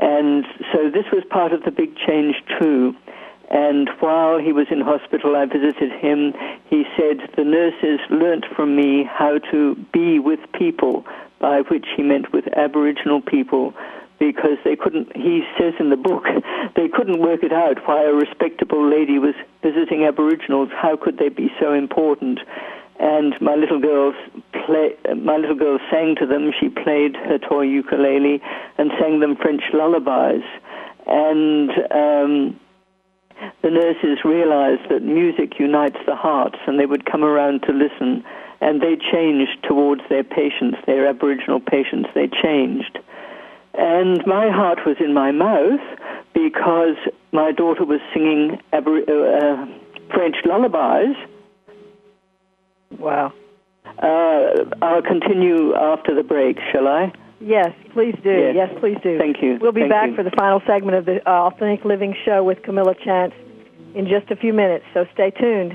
And 0.00 0.44
so 0.72 0.90
this 0.90 1.06
was 1.12 1.24
part 1.28 1.52
of 1.52 1.64
the 1.64 1.72
big 1.72 1.96
change 1.96 2.36
too. 2.60 2.94
And 3.50 3.88
while 3.98 4.38
he 4.38 4.52
was 4.52 4.68
in 4.70 4.80
hospital, 4.80 5.34
I 5.34 5.44
visited 5.44 5.90
him. 5.92 6.34
He 6.68 6.84
said 6.96 7.18
the 7.36 7.44
nurses 7.44 7.98
learnt 8.08 8.44
from 8.54 8.76
me 8.76 9.04
how 9.04 9.38
to 9.50 9.74
be 9.92 10.20
with 10.20 10.40
people, 10.52 11.04
by 11.40 11.62
which 11.62 11.86
he 11.96 12.02
meant 12.02 12.32
with 12.32 12.46
Aboriginal 12.56 13.20
people, 13.20 13.74
because 14.20 14.58
they 14.64 14.76
couldn't, 14.76 15.16
he 15.16 15.42
says 15.58 15.74
in 15.80 15.90
the 15.90 15.96
book, 15.96 16.24
they 16.76 16.88
couldn't 16.88 17.20
work 17.20 17.42
it 17.42 17.52
out 17.52 17.78
why 17.86 18.04
a 18.04 18.12
respectable 18.12 18.88
lady 18.88 19.18
was 19.18 19.34
visiting 19.62 20.04
Aboriginals. 20.04 20.68
How 20.72 20.96
could 20.96 21.18
they 21.18 21.28
be 21.28 21.50
so 21.58 21.72
important? 21.72 22.38
and 23.00 23.34
my 23.40 23.54
little 23.54 23.80
girl 23.80 24.12
play, 24.66 24.94
my 25.16 25.38
little 25.38 25.56
girl 25.56 25.78
sang 25.90 26.16
to 26.16 26.26
them. 26.26 26.52
She 26.60 26.68
played 26.68 27.16
her 27.16 27.38
toy 27.38 27.62
ukulele 27.62 28.42
and 28.76 28.90
sang 29.00 29.20
them 29.20 29.36
French 29.36 29.62
lullabies. 29.72 30.44
and 31.06 31.70
um, 31.90 32.60
the 33.62 33.70
nurses 33.70 34.24
realized 34.24 34.88
that 34.90 35.02
music 35.02 35.58
unites 35.58 35.98
the 36.06 36.16
hearts, 36.16 36.58
and 36.66 36.78
they 36.78 36.86
would 36.86 37.04
come 37.04 37.24
around 37.24 37.62
to 37.62 37.72
listen, 37.72 38.24
and 38.60 38.80
they 38.80 38.96
changed 38.96 39.62
towards 39.62 40.02
their 40.08 40.24
patients, 40.24 40.78
their 40.86 41.06
Aboriginal 41.06 41.60
patients. 41.60 42.08
They 42.14 42.28
changed. 42.28 42.98
And 43.74 44.24
my 44.26 44.50
heart 44.50 44.80
was 44.84 44.96
in 45.00 45.14
my 45.14 45.30
mouth 45.30 45.80
because 46.34 46.96
my 47.32 47.52
daughter 47.52 47.84
was 47.84 48.00
singing 48.12 48.60
Abor- 48.72 49.08
uh, 49.08 49.66
French 50.12 50.36
lullabies. 50.44 51.16
Wow. 52.98 53.32
Uh, 54.02 54.64
I'll 54.82 55.02
continue 55.02 55.74
after 55.74 56.14
the 56.14 56.22
break, 56.22 56.58
shall 56.72 56.88
I? 56.88 57.12
Yes, 57.40 57.72
please 57.94 58.14
do. 58.22 58.30
Yes. 58.30 58.54
Yes, 58.54 58.80
please 58.80 58.98
do. 59.02 59.18
Thank 59.18 59.42
you. 59.42 59.58
We'll 59.60 59.72
be 59.72 59.80
Thank 59.80 59.90
back 59.92 60.10
you. 60.10 60.16
for 60.16 60.22
the 60.22 60.30
final 60.32 60.60
segment 60.66 60.96
of 60.96 61.06
the 61.06 61.26
uh, 61.26 61.48
Authentic 61.48 61.84
Living 61.86 62.14
Show 62.24 62.44
with 62.44 62.62
Camilla 62.62 62.94
Chance 63.02 63.32
in 63.94 64.06
just 64.06 64.30
a 64.30 64.36
few 64.36 64.52
minutes, 64.52 64.84
so 64.92 65.06
stay 65.14 65.30
tuned. 65.30 65.72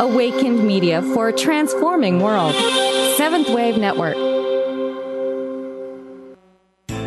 Awakened 0.00 0.66
Media 0.66 1.02
for 1.14 1.28
a 1.28 1.32
transforming 1.32 2.20
world. 2.20 2.54
Seventh 3.16 3.48
Wave 3.50 3.78
Network. 3.78 4.33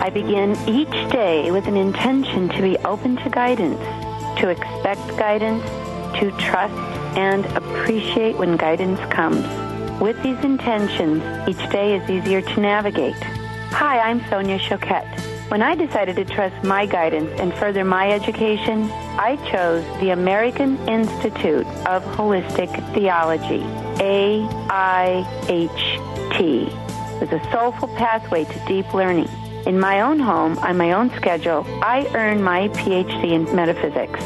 I 0.07 0.09
begin 0.09 0.55
each 0.69 1.11
day 1.11 1.51
with 1.51 1.67
an 1.67 1.75
intention 1.75 2.47
to 2.47 2.61
be 2.61 2.77
open 2.85 3.17
to 3.17 3.29
guidance, 3.29 3.77
to 4.39 4.47
expect 4.47 5.05
guidance, 5.17 5.61
to 6.21 6.31
trust 6.39 6.73
and 7.17 7.45
appreciate 7.57 8.37
when 8.37 8.55
guidance 8.55 9.01
comes. 9.11 9.45
With 9.99 10.15
these 10.23 10.39
intentions, 10.45 11.21
each 11.49 11.69
day 11.71 11.97
is 11.97 12.09
easier 12.09 12.41
to 12.41 12.59
navigate. 12.61 13.21
Hi, 13.73 13.99
I'm 13.99 14.25
Sonia 14.29 14.57
Choquette. 14.57 15.19
When 15.51 15.61
I 15.61 15.75
decided 15.75 16.15
to 16.15 16.23
trust 16.23 16.63
my 16.63 16.85
guidance 16.85 17.37
and 17.41 17.53
further 17.55 17.83
my 17.83 18.09
education, 18.09 18.89
I 19.19 19.35
chose 19.51 19.83
the 19.99 20.11
American 20.11 20.77
Institute 20.87 21.67
of 21.85 22.01
Holistic 22.15 22.71
Theology, 22.93 23.59
AIHT. 23.99 24.47
It's 27.21 27.33
a 27.33 27.51
soulful 27.51 27.89
pathway 27.89 28.45
to 28.45 28.65
deep 28.67 28.93
learning. 28.93 29.27
In 29.67 29.81
my 29.81 29.99
own 29.99 30.17
home, 30.17 30.57
on 30.59 30.77
my 30.77 30.93
own 30.93 31.09
schedule, 31.17 31.67
I 31.81 32.09
earn 32.15 32.41
my 32.41 32.69
PhD 32.69 33.33
in 33.33 33.53
metaphysics. 33.53 34.21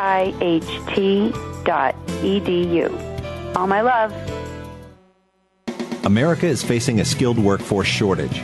All 3.56 3.66
my 3.66 3.82
love. 3.82 4.14
America 6.06 6.46
is 6.46 6.62
facing 6.62 7.00
a 7.00 7.06
skilled 7.06 7.40
workforce 7.40 7.88
shortage. 7.88 8.44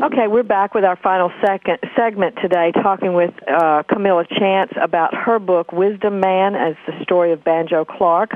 Okay, 0.03 0.29
we're 0.29 0.43
back 0.43 0.75
with 0.75 0.85
our 0.85 0.97
final 0.97 1.33
second 1.45 1.79
segment 1.97 2.37
today, 2.43 2.71
talking 2.71 3.15
with 3.15 3.33
uh, 3.49 3.83
Camilla 3.89 4.27
Chance 4.29 4.73
about 4.81 5.15
her 5.15 5.39
book 5.39 5.73
"Wisdom 5.73 6.21
Man" 6.21 6.55
as 6.55 6.77
the 6.87 7.03
story 7.03 7.33
of 7.33 7.43
Banjo 7.43 7.85
Clark. 7.85 8.33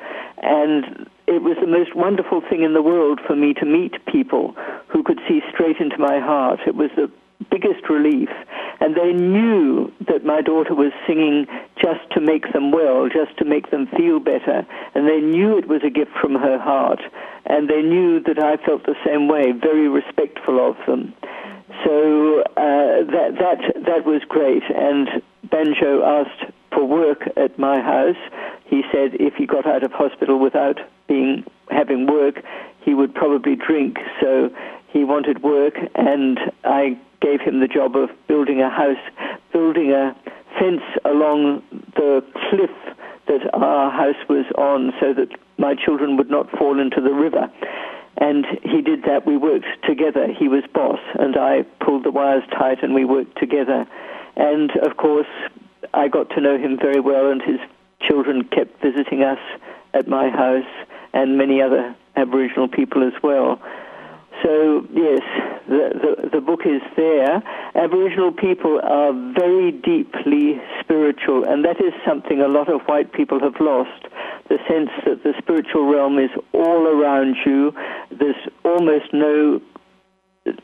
And 0.42 1.08
it 1.26 1.42
was 1.42 1.56
the 1.60 1.68
most 1.68 1.94
wonderful 1.94 2.42
thing 2.50 2.62
in 2.62 2.74
the 2.74 2.82
world 2.82 3.20
for 3.26 3.36
me 3.36 3.54
to 3.54 3.64
meet 3.64 4.04
people 4.06 4.54
who 4.88 5.02
could 5.02 5.20
see 5.28 5.40
straight 5.52 5.76
into 5.78 5.96
my 5.98 6.18
heart. 6.18 6.60
It 6.66 6.74
was 6.74 6.90
the 6.96 7.10
biggest 7.51 7.88
relief. 7.88 8.28
And 8.80 8.97
they 8.97 9.12
knew 9.12 9.93
that 10.09 10.24
my 10.24 10.41
daughter 10.41 10.74
was 10.74 10.93
singing 11.07 11.47
just 11.76 12.01
to 12.12 12.20
make 12.20 12.53
them 12.53 12.70
well, 12.70 13.09
just 13.09 13.36
to 13.38 13.45
make 13.45 13.70
them 13.70 13.86
feel 13.97 14.20
better. 14.20 14.66
And 14.95 15.09
they 15.09 15.20
knew 15.20 15.59
it 15.59 15.68
was 15.68 15.82
a 15.84 15.91
gift 15.91 16.12
from 16.20 16.34
her 16.34 16.59
heart. 16.59 17.01
And 17.47 17.68
they 17.68 17.82
knew 17.82 18.20
that 18.20 18.43
I 18.43 18.57
felt 18.64 18.84
the 18.84 18.97
same 19.05 19.28
way, 19.28 19.53
very 19.53 19.88
respectful 19.88 20.61
of 20.66 20.76
them. 20.86 21.14
So 21.84 22.43
uh, 22.57 23.05
that, 23.05 23.36
that, 23.38 23.84
that 23.86 24.05
was 24.05 24.22
great. 24.28 24.62
And 24.74 25.22
Banjo 25.51 26.03
asked 26.05 26.53
for 26.72 26.84
work 26.84 27.22
at 27.36 27.59
my 27.59 27.80
house. 27.80 28.16
He 28.64 28.82
said 28.93 29.14
if 29.14 29.34
he 29.34 29.47
got 29.47 29.66
out 29.66 29.82
of 29.82 29.93
hospital 29.93 30.38
without 30.38 30.78
being 31.09 31.45
having 31.70 32.07
work, 32.07 32.43
he 32.82 32.95
would 32.95 33.14
probably 33.14 33.57
drink. 33.57 33.99
So 34.20 34.51
he 34.88 35.05
wanted 35.05 35.43
work, 35.43 35.74
and 35.95 36.38
I 36.64 36.99
gave 37.20 37.40
him 37.40 37.60
the 37.60 37.68
job 37.68 37.96
of 37.96 38.10
building 38.28 38.60
a 38.60 38.70
house, 38.70 39.02
building 39.52 39.92
a 39.92 40.16
fence 40.58 40.82
along 41.04 41.62
the 41.96 42.24
cliff 42.48 42.70
that 43.26 43.54
our 43.54 43.90
house 43.90 44.28
was 44.28 44.46
on 44.58 44.92
so 45.00 45.14
that 45.14 45.28
my 45.58 45.74
children 45.74 46.16
would 46.16 46.30
not 46.30 46.50
fall 46.50 46.80
into 46.80 47.00
the 47.00 47.12
river. 47.12 47.50
And 48.16 48.46
he 48.62 48.82
did 48.82 49.04
that. 49.04 49.26
We 49.26 49.36
worked 49.36 49.66
together. 49.86 50.26
He 50.32 50.48
was 50.48 50.64
boss, 50.74 50.98
and 51.18 51.36
I 51.36 51.62
pulled 51.84 52.04
the 52.04 52.10
wires 52.10 52.42
tight, 52.50 52.82
and 52.82 52.94
we 52.94 53.04
worked 53.04 53.38
together. 53.38 53.86
And 54.36 54.70
of 54.82 54.96
course, 54.96 55.28
I 55.94 56.08
got 56.08 56.30
to 56.30 56.40
know 56.40 56.58
him 56.58 56.76
very 56.76 57.00
well, 57.00 57.30
and 57.30 57.40
his 57.40 57.60
children 58.02 58.44
kept 58.44 58.82
visiting 58.82 59.22
us 59.22 59.38
at 59.94 60.08
my 60.08 60.28
house, 60.28 60.68
and 61.12 61.38
many 61.38 61.62
other 61.62 61.94
Aboriginal 62.16 62.68
people 62.68 63.06
as 63.06 63.14
well. 63.22 63.60
So 64.43 64.86
yes, 64.93 65.20
the, 65.68 66.16
the, 66.22 66.30
the 66.34 66.41
book 66.41 66.61
is 66.64 66.82
there. 66.97 67.43
Aboriginal 67.74 68.32
people 68.32 68.80
are 68.82 69.12
very 69.12 69.72
deeply 69.72 70.61
spiritual, 70.80 71.45
and 71.45 71.64
that 71.64 71.80
is 71.80 71.93
something 72.07 72.41
a 72.41 72.49
lot 72.49 72.68
of 72.68 72.82
white 72.82 73.12
people 73.12 73.41
have 73.41 73.61
lost. 73.61 74.05
The 74.49 74.59
sense 74.68 74.91
that 75.07 75.22
the 75.22 75.34
spiritual 75.38 75.93
realm 75.93 76.18
is 76.18 76.30
all 76.53 76.86
around 76.86 77.36
you. 77.47 77.72
There's 78.11 78.49
almost 78.64 79.12
no 79.12 79.61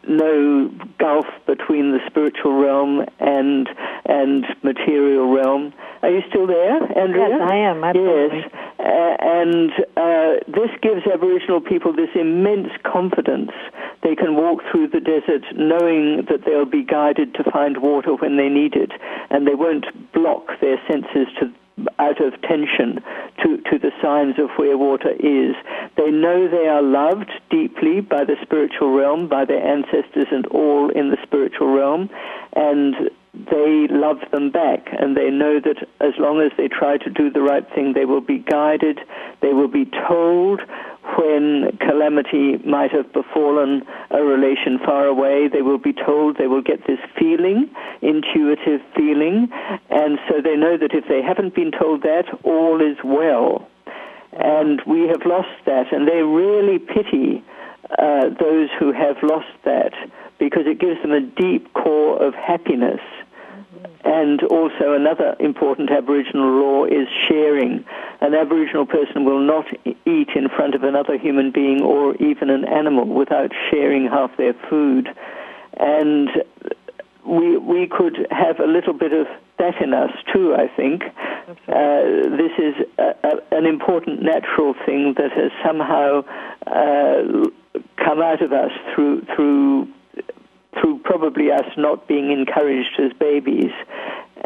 no 0.08 0.70
gulf 0.98 1.26
between 1.46 1.92
the 1.92 2.00
spiritual 2.06 2.54
realm 2.54 3.04
and 3.20 3.68
and 4.06 4.46
material 4.62 5.32
realm. 5.32 5.72
Are 6.02 6.10
you 6.10 6.22
still 6.28 6.46
there, 6.46 6.76
Andrea? 6.98 7.28
Yes, 7.28 7.50
I 7.50 7.56
am. 7.56 7.84
Absolutely. 7.84 8.38
Yes, 8.38 8.50
uh, 8.78 9.16
and 9.20 9.70
uh, 9.96 10.44
this 10.48 10.70
gives 10.82 11.06
Aboriginal 11.06 11.60
people 11.60 11.92
this 11.92 12.10
immense 12.14 12.68
confidence. 12.84 13.50
They 14.02 14.14
can 14.14 14.36
walk 14.36 14.62
through 14.70 14.88
the 14.88 15.00
desert 15.00 15.44
knowing 15.54 16.26
that 16.28 16.44
they'll 16.44 16.64
be 16.64 16.84
guided 16.84 17.34
to 17.34 17.50
find 17.50 17.82
water 17.82 18.14
when 18.14 18.36
they 18.36 18.48
need 18.48 18.74
it, 18.74 18.92
and 19.30 19.46
they 19.46 19.54
won't 19.54 19.86
block 20.12 20.46
their 20.60 20.80
senses 20.88 21.28
to 21.40 21.52
out 21.98 22.20
of 22.20 22.40
tension 22.42 23.02
to, 23.42 23.58
to 23.70 23.78
the 23.78 23.92
signs 24.02 24.38
of 24.38 24.50
where 24.56 24.78
water 24.78 25.10
is. 25.10 25.54
They 25.96 26.10
know 26.10 26.48
they 26.48 26.68
are 26.68 26.82
loved 26.82 27.30
deeply 27.50 28.00
by 28.00 28.24
the 28.24 28.36
spiritual 28.42 28.96
realm, 28.96 29.28
by 29.28 29.44
their 29.44 29.62
ancestors 29.62 30.26
and 30.30 30.46
all 30.46 30.90
in 30.90 31.10
the 31.10 31.18
spiritual 31.22 31.74
realm, 31.74 32.08
and 32.54 32.94
they 33.34 33.86
love 33.90 34.18
them 34.32 34.50
back 34.50 34.88
and 34.98 35.14
they 35.14 35.30
know 35.30 35.60
that 35.60 35.86
as 36.00 36.14
long 36.18 36.40
as 36.40 36.52
they 36.56 36.68
try 36.68 36.96
to 36.96 37.10
do 37.10 37.30
the 37.30 37.42
right 37.42 37.68
thing, 37.74 37.92
they 37.92 38.06
will 38.06 38.22
be 38.22 38.38
guided, 38.38 38.98
they 39.42 39.52
will 39.52 39.68
be 39.68 39.84
told 40.08 40.60
when 41.18 41.76
calamity 41.78 42.58
might 42.58 42.90
have 42.92 43.12
befallen 43.12 43.82
a 44.10 44.22
relation 44.22 44.78
far 44.84 45.06
away, 45.06 45.48
they 45.48 45.62
will 45.62 45.78
be 45.78 45.92
told, 45.92 46.36
they 46.36 46.46
will 46.46 46.62
get 46.62 46.86
this 46.86 46.98
feeling, 47.18 47.70
intuitive 48.02 48.80
feeling, 48.94 49.48
and 49.90 50.18
so 50.28 50.40
they 50.42 50.56
know 50.56 50.76
that 50.76 50.92
if 50.92 51.06
they 51.08 51.22
haven't 51.22 51.54
been 51.54 51.70
told 51.70 52.02
that, 52.02 52.24
all 52.44 52.80
is 52.80 52.96
well. 53.04 53.68
And 54.32 54.82
we 54.86 55.08
have 55.08 55.24
lost 55.24 55.64
that, 55.64 55.92
and 55.92 56.06
they 56.06 56.22
really 56.22 56.78
pity 56.78 57.42
uh, 57.98 58.30
those 58.38 58.68
who 58.78 58.92
have 58.92 59.16
lost 59.22 59.52
that 59.64 59.92
because 60.38 60.66
it 60.66 60.78
gives 60.78 61.00
them 61.02 61.12
a 61.12 61.20
deep 61.20 61.72
core 61.72 62.22
of 62.22 62.34
happiness 62.34 63.00
and 64.06 64.40
also 64.44 64.92
another 64.92 65.34
important 65.40 65.90
Aboriginal 65.90 66.48
law 66.60 66.84
is 66.84 67.08
sharing. 67.28 67.84
An 68.20 68.34
Aboriginal 68.34 68.86
person 68.86 69.24
will 69.24 69.40
not 69.40 69.66
eat 69.84 70.28
in 70.36 70.48
front 70.48 70.76
of 70.76 70.84
another 70.84 71.18
human 71.18 71.50
being 71.50 71.82
or 71.82 72.14
even 72.16 72.48
an 72.48 72.64
animal 72.64 73.04
without 73.04 73.50
sharing 73.68 74.06
half 74.06 74.30
their 74.36 74.54
food. 74.70 75.08
And 75.78 76.30
we, 77.26 77.56
we 77.56 77.88
could 77.88 78.28
have 78.30 78.60
a 78.60 78.66
little 78.66 78.92
bit 78.92 79.12
of 79.12 79.26
that 79.58 79.82
in 79.82 79.92
us 79.92 80.12
too, 80.32 80.54
I 80.54 80.68
think. 80.68 81.02
Uh, 81.66 82.36
this 82.36 82.52
is 82.58 82.74
a, 82.98 83.14
a, 83.24 83.56
an 83.58 83.66
important 83.66 84.22
natural 84.22 84.74
thing 84.86 85.14
that 85.16 85.32
has 85.32 85.50
somehow 85.64 86.22
uh, 86.66 87.22
come 87.96 88.20
out 88.20 88.40
of 88.40 88.52
us 88.52 88.70
through, 88.94 89.22
through 89.34 89.88
through 90.80 91.00
probably 91.04 91.50
us 91.50 91.66
not 91.76 92.06
being 92.06 92.30
encouraged 92.30 92.98
as 92.98 93.12
babies. 93.18 93.72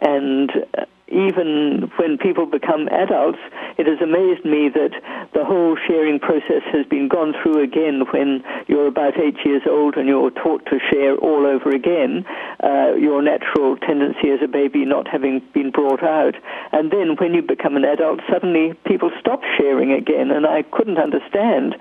And 0.00 0.50
uh, 0.76 0.84
even 1.10 1.90
when 1.96 2.18
people 2.18 2.46
become 2.46 2.88
adults, 2.88 3.38
it 3.78 3.86
has 3.86 4.00
amazed 4.00 4.44
me 4.44 4.68
that 4.68 4.92
the 5.34 5.44
whole 5.44 5.76
sharing 5.88 6.20
process 6.20 6.62
has 6.72 6.86
been 6.86 7.08
gone 7.08 7.34
through 7.42 7.62
again 7.62 8.04
when 8.12 8.44
you're 8.68 8.86
about 8.86 9.18
eight 9.18 9.36
years 9.44 9.62
old 9.68 9.96
and 9.96 10.06
you're 10.08 10.30
taught 10.30 10.64
to 10.66 10.78
share 10.90 11.16
all 11.16 11.46
over 11.46 11.70
again, 11.70 12.24
uh, 12.62 12.94
your 12.94 13.22
natural 13.22 13.76
tendency 13.76 14.30
as 14.30 14.40
a 14.42 14.48
baby 14.48 14.84
not 14.84 15.08
having 15.08 15.42
been 15.52 15.70
brought 15.70 16.02
out. 16.02 16.36
And 16.72 16.92
then 16.92 17.16
when 17.18 17.34
you 17.34 17.42
become 17.42 17.76
an 17.76 17.84
adult, 17.84 18.20
suddenly 18.30 18.74
people 18.86 19.10
stop 19.18 19.42
sharing 19.58 19.92
again, 19.92 20.30
and 20.30 20.46
I 20.46 20.62
couldn't 20.62 20.98
understand 20.98 21.74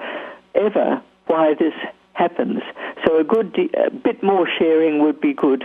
ever 0.56 1.02
why 1.28 1.54
this 1.54 1.74
happens. 2.20 2.60
So 3.06 3.20
a 3.20 3.24
good 3.24 3.58
a 3.88 3.90
bit 3.92 4.22
more 4.22 4.48
sharing 4.60 5.02
would 5.04 5.20
be 5.22 5.34
good 5.34 5.64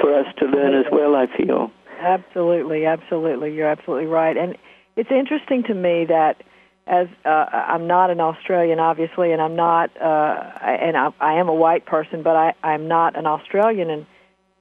for 0.00 0.14
us 0.14 0.26
to 0.38 0.44
learn 0.46 0.74
as 0.74 0.86
well. 0.92 1.16
I 1.16 1.26
feel. 1.36 1.70
Absolutely, 1.98 2.84
absolutely. 2.84 3.54
You're 3.54 3.68
absolutely 3.68 4.06
right. 4.06 4.36
And 4.36 4.56
it's 4.96 5.10
interesting 5.10 5.62
to 5.64 5.74
me 5.74 6.04
that 6.06 6.42
as 6.86 7.08
uh, 7.24 7.28
I'm 7.28 7.86
not 7.86 8.10
an 8.10 8.20
Australian, 8.20 8.78
obviously, 8.78 9.32
and 9.32 9.42
I'm 9.42 9.56
not, 9.56 9.90
uh, 10.00 10.36
and 10.62 10.96
I, 10.96 11.08
I 11.20 11.32
am 11.40 11.48
a 11.48 11.54
white 11.54 11.84
person, 11.84 12.22
but 12.22 12.36
I, 12.36 12.54
I'm 12.62 12.86
not 12.86 13.18
an 13.18 13.26
Australian. 13.26 13.90
And 13.90 14.06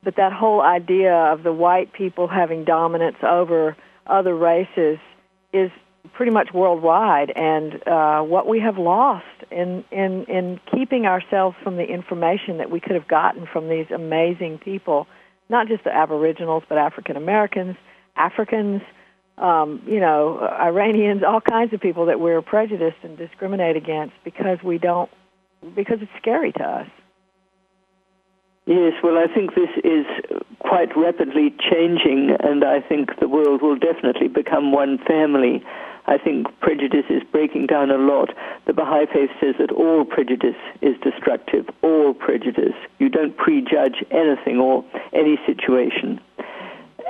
but 0.03 0.15
that 0.15 0.33
whole 0.33 0.61
idea 0.61 1.13
of 1.13 1.43
the 1.43 1.53
white 1.53 1.93
people 1.93 2.27
having 2.27 2.63
dominance 2.63 3.17
over 3.23 3.75
other 4.07 4.35
races 4.35 4.97
is 5.53 5.71
pretty 6.13 6.31
much 6.31 6.49
worldwide, 6.53 7.31
and 7.35 7.87
uh, 7.87 8.21
what 8.21 8.47
we 8.47 8.59
have 8.59 8.77
lost 8.77 9.25
in, 9.51 9.83
in 9.91 10.25
in 10.25 10.59
keeping 10.73 11.05
ourselves 11.05 11.55
from 11.63 11.77
the 11.77 11.83
information 11.83 12.57
that 12.57 12.71
we 12.71 12.79
could 12.79 12.95
have 12.95 13.07
gotten 13.07 13.47
from 13.51 13.69
these 13.69 13.87
amazing 13.93 14.57
people, 14.57 15.07
not 15.49 15.67
just 15.67 15.83
the 15.83 15.93
Aboriginals, 15.93 16.63
but 16.67 16.77
African 16.77 17.17
Americans, 17.17 17.75
Africans, 18.15 18.81
um, 19.37 19.81
you 19.85 19.99
know, 19.99 20.39
Iranians, 20.39 21.23
all 21.23 21.41
kinds 21.41 21.73
of 21.73 21.81
people 21.81 22.05
that 22.05 22.19
we're 22.19 22.41
prejudiced 22.41 22.97
and 23.03 23.17
discriminate 23.17 23.75
against 23.75 24.15
because 24.23 24.57
we 24.63 24.77
don't, 24.77 25.09
because 25.75 25.97
it's 26.01 26.11
scary 26.21 26.51
to 26.53 26.63
us. 26.63 26.87
Yes, 28.65 28.93
well, 29.03 29.17
I 29.17 29.31
think 29.31 29.53
this 29.53 29.69
is 29.83 30.07
quite 30.59 30.89
rapidly 30.97 31.53
changing, 31.71 32.35
and 32.39 32.63
I 32.63 32.81
think 32.81 33.19
the 33.19 33.27
world 33.27 33.61
will 33.61 33.77
definitely 33.77 34.27
become 34.27 34.71
one 34.71 34.97
family. 35.07 35.63
I 36.07 36.17
think 36.17 36.47
prejudice 36.59 37.05
is 37.09 37.23
breaking 37.31 37.65
down 37.67 37.89
a 37.89 37.97
lot. 37.97 38.29
The 38.65 38.73
Baha'i 38.73 39.07
Faith 39.07 39.31
says 39.39 39.55
that 39.59 39.71
all 39.71 40.05
prejudice 40.05 40.55
is 40.81 40.95
destructive, 41.01 41.67
all 41.81 42.13
prejudice. 42.13 42.75
You 42.99 43.09
don't 43.09 43.35
prejudge 43.35 44.03
anything 44.11 44.59
or 44.59 44.85
any 45.13 45.39
situation. 45.45 46.19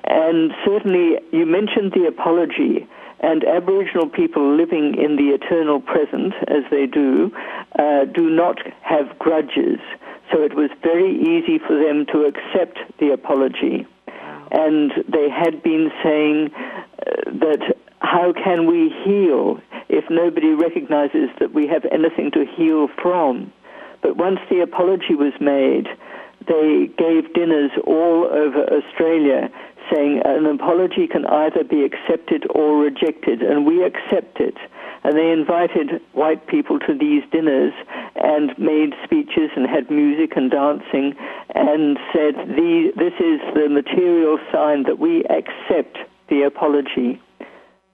And 0.05 0.53
certainly, 0.65 1.19
you 1.31 1.45
mentioned 1.45 1.91
the 1.93 2.05
apology, 2.07 2.87
and 3.19 3.43
Aboriginal 3.43 4.07
people 4.07 4.55
living 4.55 4.95
in 4.95 5.15
the 5.15 5.33
eternal 5.33 5.81
present, 5.81 6.33
as 6.47 6.63
they 6.69 6.85
do, 6.85 7.35
uh, 7.77 8.05
do 8.05 8.29
not 8.29 8.59
have 8.81 9.17
grudges. 9.19 9.79
So 10.31 10.41
it 10.43 10.55
was 10.55 10.69
very 10.83 11.11
easy 11.15 11.59
for 11.59 11.75
them 11.77 12.05
to 12.07 12.25
accept 12.25 12.79
the 12.99 13.11
apology. 13.11 13.87
And 14.51 14.91
they 15.07 15.29
had 15.29 15.63
been 15.63 15.91
saying 16.03 16.51
uh, 16.53 17.31
that 17.39 17.75
how 17.99 18.33
can 18.33 18.67
we 18.67 18.89
heal 19.03 19.59
if 19.89 20.05
nobody 20.09 20.53
recognizes 20.53 21.29
that 21.39 21.53
we 21.53 21.67
have 21.67 21.85
anything 21.91 22.31
to 22.31 22.45
heal 22.45 22.87
from? 23.01 23.51
But 24.01 24.17
once 24.17 24.39
the 24.49 24.61
apology 24.61 25.15
was 25.15 25.33
made, 25.39 25.87
they 26.47 26.89
gave 26.97 27.33
dinners 27.33 27.71
all 27.85 28.25
over 28.25 28.63
Australia 28.71 29.49
saying 29.91 30.21
an 30.25 30.45
apology 30.45 31.07
can 31.07 31.25
either 31.25 31.63
be 31.63 31.83
accepted 31.83 32.45
or 32.49 32.77
rejected, 32.77 33.41
and 33.41 33.65
we 33.65 33.83
accept 33.83 34.39
it. 34.39 34.55
And 35.03 35.15
they 35.15 35.31
invited 35.31 36.01
white 36.13 36.47
people 36.47 36.79
to 36.79 36.97
these 36.97 37.23
dinners 37.31 37.73
and 38.15 38.57
made 38.57 38.93
speeches 39.03 39.51
and 39.55 39.67
had 39.67 39.91
music 39.91 40.33
and 40.35 40.49
dancing 40.49 41.15
and 41.53 41.97
said, 42.11 42.35
This 42.97 43.13
is 43.19 43.39
the 43.53 43.67
material 43.69 44.39
sign 44.51 44.83
that 44.83 44.97
we 44.97 45.23
accept 45.25 45.97
the 46.29 46.43
apology. 46.43 47.21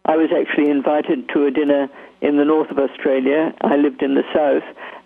I 0.05 0.15
was 0.15 0.29
actually 0.35 0.69
invited 0.69 1.29
to 1.29 1.45
a 1.45 1.51
dinner 1.51 1.87
in 2.21 2.37
the 2.37 2.45
north 2.45 2.71
of 2.71 2.77
Australia. 2.79 3.53
I 3.61 3.75
lived 3.75 4.01
in 4.01 4.15
the 4.15 4.23
south, 4.33 4.63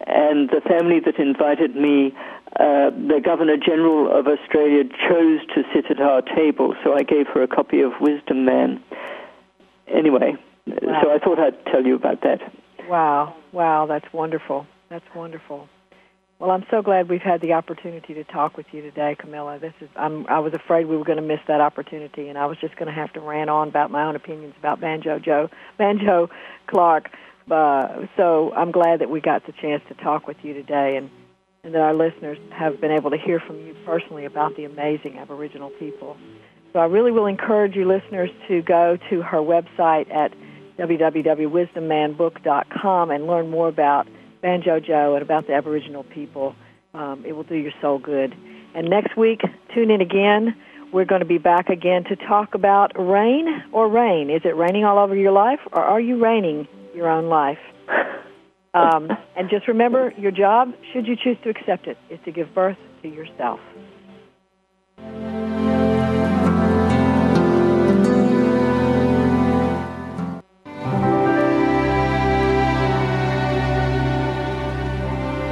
and 0.07 0.49
the 0.49 0.61
family 0.61 0.99
that 1.01 1.17
invited 1.19 1.75
me, 1.75 2.13
uh, 2.59 2.91
the 2.91 3.21
Governor 3.23 3.57
General 3.57 4.11
of 4.17 4.27
Australia 4.27 4.83
chose 5.09 5.41
to 5.55 5.63
sit 5.73 5.91
at 5.91 5.99
our 5.99 6.21
table, 6.21 6.75
so 6.83 6.93
I 6.93 7.03
gave 7.03 7.27
her 7.27 7.43
a 7.43 7.47
copy 7.47 7.81
of 7.81 7.91
Wisdom 7.99 8.45
Man. 8.45 8.81
Anyway, 9.87 10.35
wow. 10.67 11.01
so 11.01 11.11
I 11.11 11.19
thought 11.19 11.39
I'd 11.39 11.65
tell 11.65 11.85
you 11.85 11.95
about 11.95 12.21
that. 12.21 12.39
Wow, 12.87 13.35
wow, 13.51 13.85
that's 13.87 14.11
wonderful. 14.13 14.65
That's 14.89 15.05
wonderful. 15.13 15.67
Well, 16.39 16.51
I'm 16.51 16.65
so 16.69 16.81
glad 16.81 17.09
we've 17.09 17.21
had 17.21 17.39
the 17.39 17.53
opportunity 17.53 18.13
to 18.13 18.25
talk 18.25 18.57
with 18.57 18.65
you 18.73 18.81
today, 18.81 19.15
Camilla. 19.17 19.57
This 19.57 19.71
is 19.79 19.87
I'm, 19.95 20.27
I 20.27 20.39
was 20.39 20.51
afraid 20.53 20.85
we 20.85 20.97
were 20.97 21.05
going 21.05 21.17
to 21.17 21.23
miss 21.23 21.39
that 21.47 21.61
opportunity, 21.61 22.27
and 22.27 22.37
I 22.37 22.45
was 22.45 22.57
just 22.59 22.75
going 22.75 22.87
to 22.87 22.93
have 22.93 23.13
to 23.13 23.21
rant 23.21 23.49
on 23.49 23.69
about 23.69 23.89
my 23.89 24.03
own 24.03 24.17
opinions 24.17 24.53
about 24.59 24.81
Banjo 24.81 25.17
Joe, 25.19 25.49
Banjo 25.77 26.29
Clark. 26.67 27.09
Uh, 27.49 28.07
so 28.17 28.51
I'm 28.53 28.71
glad 28.71 28.99
that 28.99 29.09
we 29.09 29.21
got 29.21 29.45
the 29.45 29.53
chance 29.53 29.81
to 29.87 29.93
talk 29.93 30.27
with 30.27 30.35
you 30.41 30.53
today, 30.53 30.97
and 30.97 31.09
and 31.63 31.73
that 31.73 31.81
our 31.81 31.93
listeners 31.93 32.37
have 32.51 32.81
been 32.81 32.91
able 32.91 33.11
to 33.11 33.17
hear 33.17 33.39
from 33.39 33.65
you 33.65 33.73
personally 33.85 34.25
about 34.25 34.57
the 34.57 34.65
amazing 34.65 35.17
Aboriginal 35.17 35.69
people. 35.79 36.17
So 36.73 36.79
I 36.79 36.85
really 36.85 37.11
will 37.11 37.27
encourage 37.27 37.75
you 37.75 37.87
listeners 37.87 38.29
to 38.49 38.61
go 38.61 38.97
to 39.09 39.21
her 39.21 39.39
website 39.39 40.13
at 40.13 40.33
www.wisdommanbook.com 40.77 43.09
and 43.09 43.25
learn 43.25 43.49
more 43.49 43.69
about 43.69 44.05
Banjo 44.45 44.79
Joe 44.79 45.15
and 45.15 45.23
about 45.23 45.47
the 45.47 45.53
Aboriginal 45.53 46.03
people. 46.03 46.55
Um, 46.93 47.23
it 47.25 47.31
will 47.31 47.41
do 47.43 47.55
your 47.55 47.71
soul 47.81 47.97
good. 47.97 48.35
And 48.75 48.87
next 48.87 49.17
week, 49.17 49.41
tune 49.73 49.89
in 49.89 50.01
again. 50.01 50.55
We're 50.93 51.05
going 51.05 51.21
to 51.21 51.25
be 51.25 51.39
back 51.39 51.69
again 51.69 52.03
to 52.03 52.15
talk 52.15 52.53
about 52.53 52.91
rain 52.95 53.63
or 53.71 53.89
reign. 53.89 54.29
Is 54.29 54.43
it 54.45 54.55
raining 54.55 54.85
all 54.85 54.99
over 54.99 55.15
your 55.15 55.31
life, 55.31 55.59
or 55.73 55.83
are 55.83 55.99
you 55.99 56.23
reigning 56.23 56.67
your 56.93 57.09
own 57.09 57.27
life? 57.27 57.57
Um, 58.75 59.09
and 59.37 59.49
just 59.49 59.69
remember, 59.69 60.13
your 60.17 60.31
job, 60.31 60.73
should 60.91 61.07
you 61.07 61.15
choose 61.15 61.37
to 61.45 61.49
accept 61.49 61.87
it, 61.87 61.97
is 62.09 62.19
to 62.25 62.31
give 62.33 62.53
birth 62.53 62.75
to 63.03 63.07
yourself. 63.07 63.61